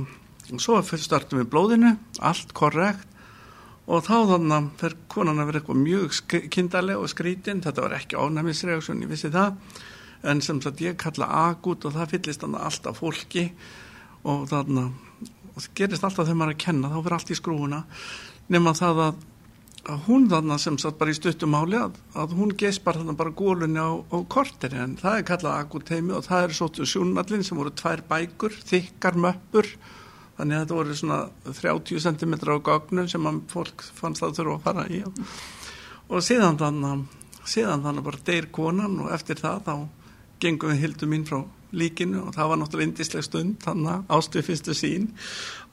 svo 0.56 0.80
startum 0.82 1.40
við 1.40 1.50
blóðinu, 1.52 1.94
allt 2.20 2.52
korrekt 2.56 3.08
og 3.90 4.04
þá 4.06 4.16
þannig 4.34 4.68
fyrir 4.80 4.98
konan 5.10 5.42
að 5.42 5.48
vera 5.50 5.60
eitthvað 5.60 5.80
mjög 5.82 6.18
kindarlega 6.54 7.02
og 7.02 7.10
skrítin, 7.10 7.62
þetta 7.64 7.84
var 7.86 7.96
ekki 7.98 8.18
ánæmisreaksjón, 8.20 9.02
ég 9.02 9.10
vissi 9.10 9.30
það. 9.34 9.56
En 10.30 10.42
sem 10.44 10.60
sagt 10.62 10.82
ég 10.84 10.98
kalla 11.00 11.26
agut 11.48 11.86
og 11.88 11.96
það 11.96 12.12
fyllist 12.14 12.44
þannig 12.44 12.66
alltaf 12.68 13.00
fólki. 13.00 13.46
Og 14.28 14.44
þannig 14.50 14.92
og 15.50 15.64
það 15.64 15.72
gerist 15.80 16.06
alltaf 16.06 16.28
þegar 16.28 16.38
maður 16.38 16.52
er 16.52 16.58
að 16.58 16.64
kenna, 16.66 16.92
þá 16.92 17.00
fyrir 17.00 17.16
allt 17.16 17.32
í 17.32 17.38
skrúuna 17.38 17.80
nema 18.50 18.72
það 18.74 19.00
að, 19.04 19.20
að 19.94 20.02
hún 20.08 20.26
þannig 20.30 20.62
sem 20.62 20.78
sagt 20.82 20.98
bara 21.00 21.12
í 21.12 21.16
stuttumáli 21.18 21.78
að, 21.78 21.98
að 22.18 22.34
hún 22.38 22.54
gespar 22.62 22.98
þannig 22.98 23.18
bara 23.20 23.34
gólunni 23.40 23.82
á, 23.82 23.90
á 23.98 24.18
korteri. 24.30 24.80
En 24.82 24.96
það 25.00 25.18
er 25.18 25.26
kallað 25.30 25.62
agut 25.64 25.94
heimi 25.94 26.14
og 26.18 26.26
það 26.26 26.46
er 26.46 26.56
svo 26.58 26.70
sjónallin 26.78 27.46
sem 27.46 27.58
voru 27.58 27.74
tvær 27.74 28.04
bækur, 28.10 28.58
þykkar 28.70 29.18
möppur 29.26 29.70
þannig 30.40 30.56
að 30.56 30.64
þetta 30.64 30.78
voru 30.80 30.98
svona 30.98 31.20
30 31.60 32.04
cm 32.08 32.36
á 32.40 32.56
gögnum 32.66 33.08
sem 33.12 33.30
fólk 33.52 33.86
fannst 34.00 34.24
að 34.24 34.36
þurfa 34.40 34.58
að 34.58 34.66
fara 34.66 34.86
í. 34.90 35.02
Og 36.10 36.24
síðan 36.26 36.58
þannig 36.58 37.08
síðan 37.46 37.84
þannig 37.84 38.06
bara 38.06 38.26
deyr 38.26 38.50
konan 38.52 39.00
og 39.04 39.14
eftir 39.14 39.40
það 39.40 39.64
þá 39.66 39.74
gengum 40.40 40.72
við 40.72 40.84
hildu 40.84 41.08
mín 41.08 41.26
frá 41.28 41.42
líkinu 41.76 42.24
og 42.24 42.34
það 42.34 42.48
var 42.50 42.58
náttúrulega 42.60 42.88
indisleg 42.88 43.24
stund 43.26 43.60
þannig 43.62 44.08
ástuð 44.10 44.46
fyrstu 44.48 44.74
sín 44.74 45.06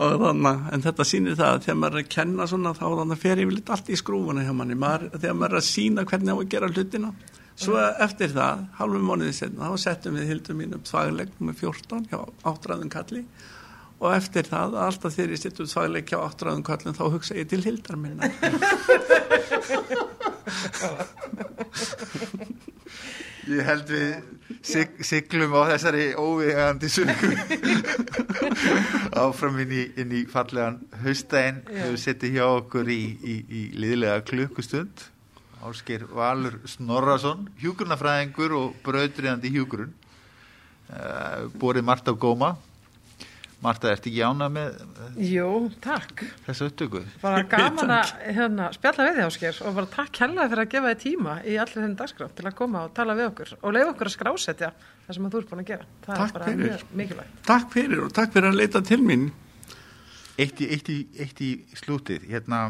og 0.03 0.19
þannig 0.21 0.67
en 0.75 0.85
þetta 0.85 1.07
sýnir 1.09 1.39
það 1.39 1.53
að 1.55 1.63
þegar 1.65 1.79
maður 1.81 1.97
er 1.97 2.03
að 2.03 2.11
kenna 2.13 2.47
svona 2.51 2.73
þá 2.77 2.85
þannig 2.85 3.21
fer 3.23 3.41
ég 3.41 3.49
vel 3.49 3.63
allt 3.75 3.89
í 3.89 3.97
skrúfuna 3.97 4.45
hjá 4.45 4.53
manni. 4.53 4.77
Maður, 4.77 5.09
þegar 5.15 5.39
maður 5.39 5.57
er 5.57 5.61
að 5.61 5.67
sína 5.71 6.05
hvernig 6.11 6.33
á 6.33 6.37
að 6.37 6.49
gera 6.53 6.71
hlutina. 6.73 7.13
Svo 7.57 7.77
eftir 8.05 8.33
það, 8.35 8.65
halvum 8.77 9.07
mánuði 9.09 9.33
setna 9.33 9.71
þá 9.71 9.81
settum 9.81 10.17
við 10.19 10.29
hildu 10.29 10.57
mín 10.59 10.75
upp 10.77 10.85
þvægleg 10.85 11.31
með 11.41 11.63
14 11.63 12.09
hjá 12.11 12.19
áttræðum 12.51 12.91
kalli 12.93 13.23
og 13.97 14.13
eftir 14.13 14.45
það, 14.45 14.77
alltaf 14.85 15.15
þegar 15.15 15.33
ég 15.33 15.41
sitt 15.41 15.61
út 15.63 15.71
þvægleikja 15.71 16.19
á 16.21 16.25
áttræðum 16.27 16.65
kallin 16.67 16.97
þá 16.97 17.05
hugsa 17.09 17.37
ég 17.37 17.49
til 17.49 17.63
hildar 17.65 17.97
minna. 17.97 18.29
Ég 23.47 23.63
held 23.63 23.87
við 23.87 24.09
sig, 24.65 24.89
siglum 25.07 25.53
á 25.55 25.71
þessari 25.71 26.07
óvegandi 26.19 26.89
sögu. 26.91 27.29
Áfram 29.23 29.61
inn 29.63 29.71
í, 29.71 29.83
inn 30.03 30.11
í 30.11 30.23
fallegan 30.29 30.81
haustægin 31.03 31.61
við 31.69 31.99
setjum 32.01 32.35
hjá 32.35 32.45
okkur 32.47 32.91
í, 32.91 33.01
í, 33.23 33.35
í 33.47 33.61
liðlega 33.79 34.25
klukkustund. 34.27 35.07
Ásker 35.67 36.03
Valur 36.13 36.59
Snorrason 36.69 37.47
hjúgrunafræðingur 37.61 38.53
og 38.59 38.75
bröðriðandi 38.85 39.49
hjúgrun 39.55 39.95
uh, 40.91 41.47
borið 41.57 41.87
Marta 41.87 42.13
Góma 42.13 42.53
Marta, 43.63 43.89
ert 43.89 44.05
ekki 44.05 44.21
ána 44.21 44.47
með 44.53 44.75
Jú, 45.17 45.47
takk 45.81 46.21
þessu 46.45 46.67
upptöku? 46.69 47.01
Bara 47.23 47.41
gaman 47.53 47.93
að 47.95 48.11
hérna, 48.35 48.67
spjalla 48.75 49.07
við 49.07 49.17
þig 49.17 49.25
ásker 49.31 49.61
og 49.65 49.79
bara 49.79 49.89
takk 49.95 50.19
hella 50.21 50.45
fyrir 50.51 50.63
að 50.63 50.69
gefa 50.75 50.91
þig 50.93 51.01
tíma 51.05 51.33
í 51.41 51.55
allir 51.57 51.79
þenni 51.81 51.97
dagskraf 52.03 52.35
til 52.37 52.45
að 52.45 52.57
koma 52.59 52.83
og 52.85 52.93
tala 52.97 53.17
við 53.17 53.31
okkur 53.31 53.55
og 53.57 53.73
leiða 53.73 53.89
okkur 53.95 54.11
að 54.11 54.15
skrásetja 54.17 54.69
það 55.07 55.17
sem 55.17 55.29
þú 55.33 55.41
ert 55.41 55.49
búin 55.51 55.63
að 55.63 55.71
gera. 55.71 55.89
Það 56.05 56.21
takk 56.21 56.29
er 56.29 56.37
bara 56.37 56.51
fyrir. 56.51 56.63
mjög 56.67 56.95
mikilvægt. 57.01 57.41
Takk 57.49 57.73
fyrir 57.73 58.05
og 58.05 58.13
takk 58.19 58.33
fyrir 58.37 58.51
að 58.51 58.59
leita 58.61 58.83
til 58.85 59.01
mín 59.01 59.27
Eitt 60.37 60.59
í, 60.61 60.67
eitt 60.69 60.89
í, 60.93 60.99
eitt 61.17 61.39
í 61.41 61.47
slútið, 61.73 62.27
hérna 62.29 62.67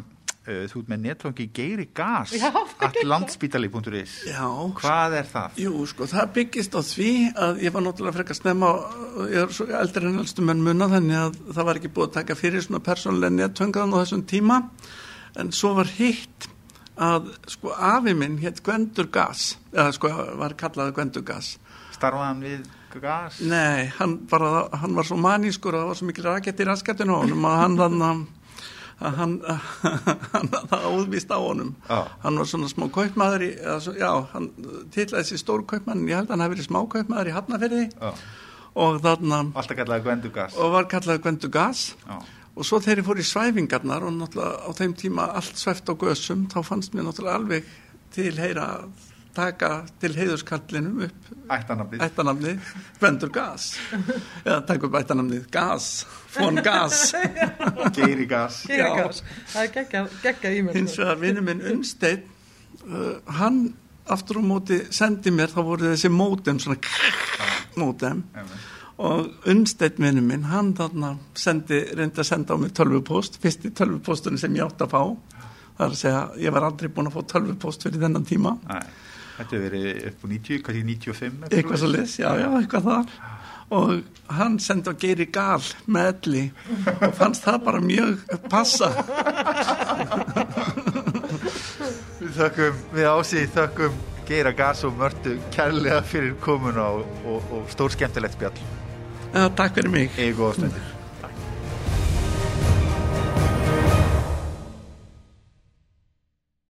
þú 0.48 0.82
ert 0.82 0.92
með 0.94 1.02
netfangi 1.04 1.46
Geiri 1.56 1.86
Gas 1.98 2.32
Já, 2.38 2.50
allt 2.56 3.00
landspítali.is 3.12 4.14
Já, 4.30 4.46
Hvað 4.80 5.16
er 5.20 5.28
það? 5.32 5.58
Jú, 5.64 5.74
sko, 5.92 6.08
það 6.08 6.30
byggist 6.38 6.78
á 6.78 6.82
því 6.88 7.10
að 7.48 7.64
ég 7.66 7.76
var 7.76 7.86
náttúrulega 7.86 8.18
frekar 8.22 8.40
snemma 8.40 8.70
ég 9.28 9.40
er 9.44 9.56
svo 9.58 9.68
eldri 9.82 10.08
en 10.08 10.22
elstu 10.24 10.46
menn 10.48 10.64
munna 10.64 10.88
þannig 10.94 11.20
að 11.26 11.40
það 11.58 11.70
var 11.72 11.82
ekki 11.82 11.94
búið 11.98 12.08
að 12.10 12.16
taka 12.22 12.40
fyrir 12.40 12.64
svona 12.66 12.84
persónlega 12.86 13.36
netfangaðan 13.42 13.98
á 13.98 14.02
þessum 14.04 14.24
tíma. 14.32 14.62
En 15.38 15.52
svo 15.54 15.74
var 15.78 15.92
hitt 15.98 16.48
að 16.98 17.28
sko 17.52 17.76
afi 17.76 18.16
minn 18.18 18.40
hétt 18.42 18.64
Gvendur 18.66 19.12
Gas 19.14 19.52
eða 19.76 19.92
sko 19.94 20.10
var 20.40 20.56
kallað 20.58 20.96
Gvendur 20.98 21.28
Gas. 21.28 21.58
Starfaðan 21.98 22.42
við 22.46 22.66
gas? 23.02 23.42
Nei, 23.46 23.88
hann, 24.00 24.16
bara, 24.30 24.68
hann 24.82 24.96
var 24.98 25.06
svo 25.06 25.18
manískur 25.22 25.76
og 25.76 25.84
það 25.84 25.92
var 25.92 26.00
svo 26.00 26.08
mikil 26.10 26.26
rakett 26.26 26.62
í 26.64 26.66
rasketinu 26.66 27.14
á 27.14 27.22
honum 27.22 27.46
að 27.46 27.60
hann 27.62 27.78
þannig 27.78 28.06
að 28.08 28.24
hann, 29.00 29.36
hann 30.34 30.50
það 30.54 30.86
áðvist 30.90 31.30
á 31.34 31.38
honum 31.38 31.74
Já. 31.90 32.00
hann 32.24 32.40
var 32.42 32.50
svona 32.50 32.70
smá 32.72 32.88
kaupmaður 32.96 33.46
í, 33.46 33.52
svo, 33.84 33.94
já, 34.00 34.10
hann 34.34 34.48
titlaði 34.94 35.24
þessi 35.28 35.42
stór 35.44 35.66
kaupmann 35.70 36.06
ég 36.10 36.18
held 36.22 36.32
að 36.32 36.36
hann 36.36 36.46
hafi 36.46 36.56
verið 36.56 36.70
smá 36.70 36.80
kaupmaður 36.96 37.30
í 37.32 37.36
Hafnafyrði 37.38 37.84
Já. 37.94 38.10
og 38.86 39.00
þarna 39.06 39.42
og 40.58 40.74
var 40.78 40.90
kallað 40.92 41.22
Gvendu 41.28 41.52
Gas 41.54 41.84
Já. 42.08 42.18
og 42.58 42.66
svo 42.66 42.80
þegar 42.82 43.04
ég 43.04 43.10
fór 43.12 43.22
í 43.22 43.28
svæfingarnar 43.32 44.08
og 44.08 44.16
náttúrulega 44.18 44.66
á 44.66 44.70
þeim 44.82 44.98
tíma 44.98 45.30
allt 45.38 45.62
svæft 45.62 45.90
á 45.90 45.94
gösum 45.94 46.48
þá 46.50 46.58
fannst 46.66 46.98
mér 46.98 47.06
náttúrulega 47.12 47.38
alveg 47.42 47.70
til 48.18 48.34
heyra 48.40 48.66
að 48.80 48.90
taka 49.38 49.72
til 50.02 50.14
heiðuskallinum 50.18 51.04
upp 51.08 51.28
Ættanafnið 51.54 52.04
ættanamni 52.04 52.54
Gvendur 53.00 53.32
Gas. 53.34 53.70
Eða 54.44 54.62
taka 54.68 54.88
upp 54.90 54.98
ættanamnið 55.00 55.46
Gas 55.54 55.90
von 56.36 56.60
Gas. 56.64 57.12
Geiri 57.98 58.26
gas. 58.30 58.64
Það 58.68 59.62
er 59.62 59.76
geggjað 59.76 60.58
í 60.58 60.64
mér. 60.66 60.80
hins 60.80 60.98
vegar 61.00 61.22
vinnu 61.22 61.44
minn 61.46 61.64
Unnsteinn 61.72 62.26
uh, 62.88 63.20
hann 63.40 63.62
aftur 64.08 64.42
á 64.42 64.44
móti 64.44 64.82
sendi 64.94 65.32
mér 65.36 65.54
þá 65.54 65.62
voru 65.62 65.92
þessi 65.92 66.12
mótem 66.14 66.60
svona 66.64 66.80
mótem. 67.80 68.24
Og 68.98 69.50
Unnsteinn 69.52 70.02
vinnu 70.02 70.24
minn 70.26 70.48
hann 70.52 70.74
þarna 70.78 71.16
sendi, 71.38 71.84
reyndi 71.96 72.24
að 72.24 72.32
senda 72.32 72.58
á 72.58 72.62
mig 72.62 72.74
tölvupost 72.78 73.38
fyrsti 73.44 73.72
tölvupostunni 73.78 74.42
sem 74.42 74.56
ég 74.58 74.66
átt 74.66 74.84
að 74.88 74.96
fá. 74.96 75.02
Það 75.78 75.84
er 75.86 75.92
að 75.94 76.00
segja, 76.00 76.22
ég 76.42 76.56
var 76.56 76.66
aldrei 76.66 76.90
búin 76.90 77.12
að 77.12 77.20
fá 77.20 77.34
tölvupost 77.36 77.84
fyrir 77.86 78.02
þennan 78.02 78.26
tíma. 78.26 78.56
Nei, 78.66 78.82
Þetta 79.38 79.60
verið 79.62 79.88
upp 80.10 80.24
á 80.24 80.28
90, 80.34 80.62
kannski 80.66 80.84
95 80.88 81.50
eitthvað 81.52 81.82
svo 81.82 81.90
les, 81.94 82.16
já, 82.18 82.30
já, 82.42 82.48
eitthvað 82.58 82.88
þar. 82.90 83.12
Og 83.78 84.34
hann 84.38 84.56
sendi 84.64 84.90
á 84.90 84.96
Geiri 84.98 85.28
Gal 85.36 85.64
með 85.92 86.10
elli 86.14 86.44
og 86.96 87.14
fannst 87.20 87.46
það 87.46 87.58
bara 87.68 87.82
mjög 87.84 88.24
passa. 88.48 88.92
Við 92.18 92.34
þökkum, 92.40 92.84
við 92.96 93.10
ásið 93.12 93.50
þökkum 93.60 94.04
Geira 94.28 94.52
Gas 94.56 94.84
og 94.88 94.98
Mörtu 95.00 95.38
kærlega 95.56 96.02
fyrir 96.04 96.36
komuna 96.44 96.90
og, 96.98 97.08
og, 97.24 97.56
og 97.56 97.72
stór 97.72 97.94
skemmtilegt 97.96 98.36
spjall. 98.40 98.60
Já, 99.32 99.48
takk 99.56 99.78
fyrir 99.78 99.94
mig. 99.94 100.16
Ego 100.20 100.52
ástöndir 100.52 100.97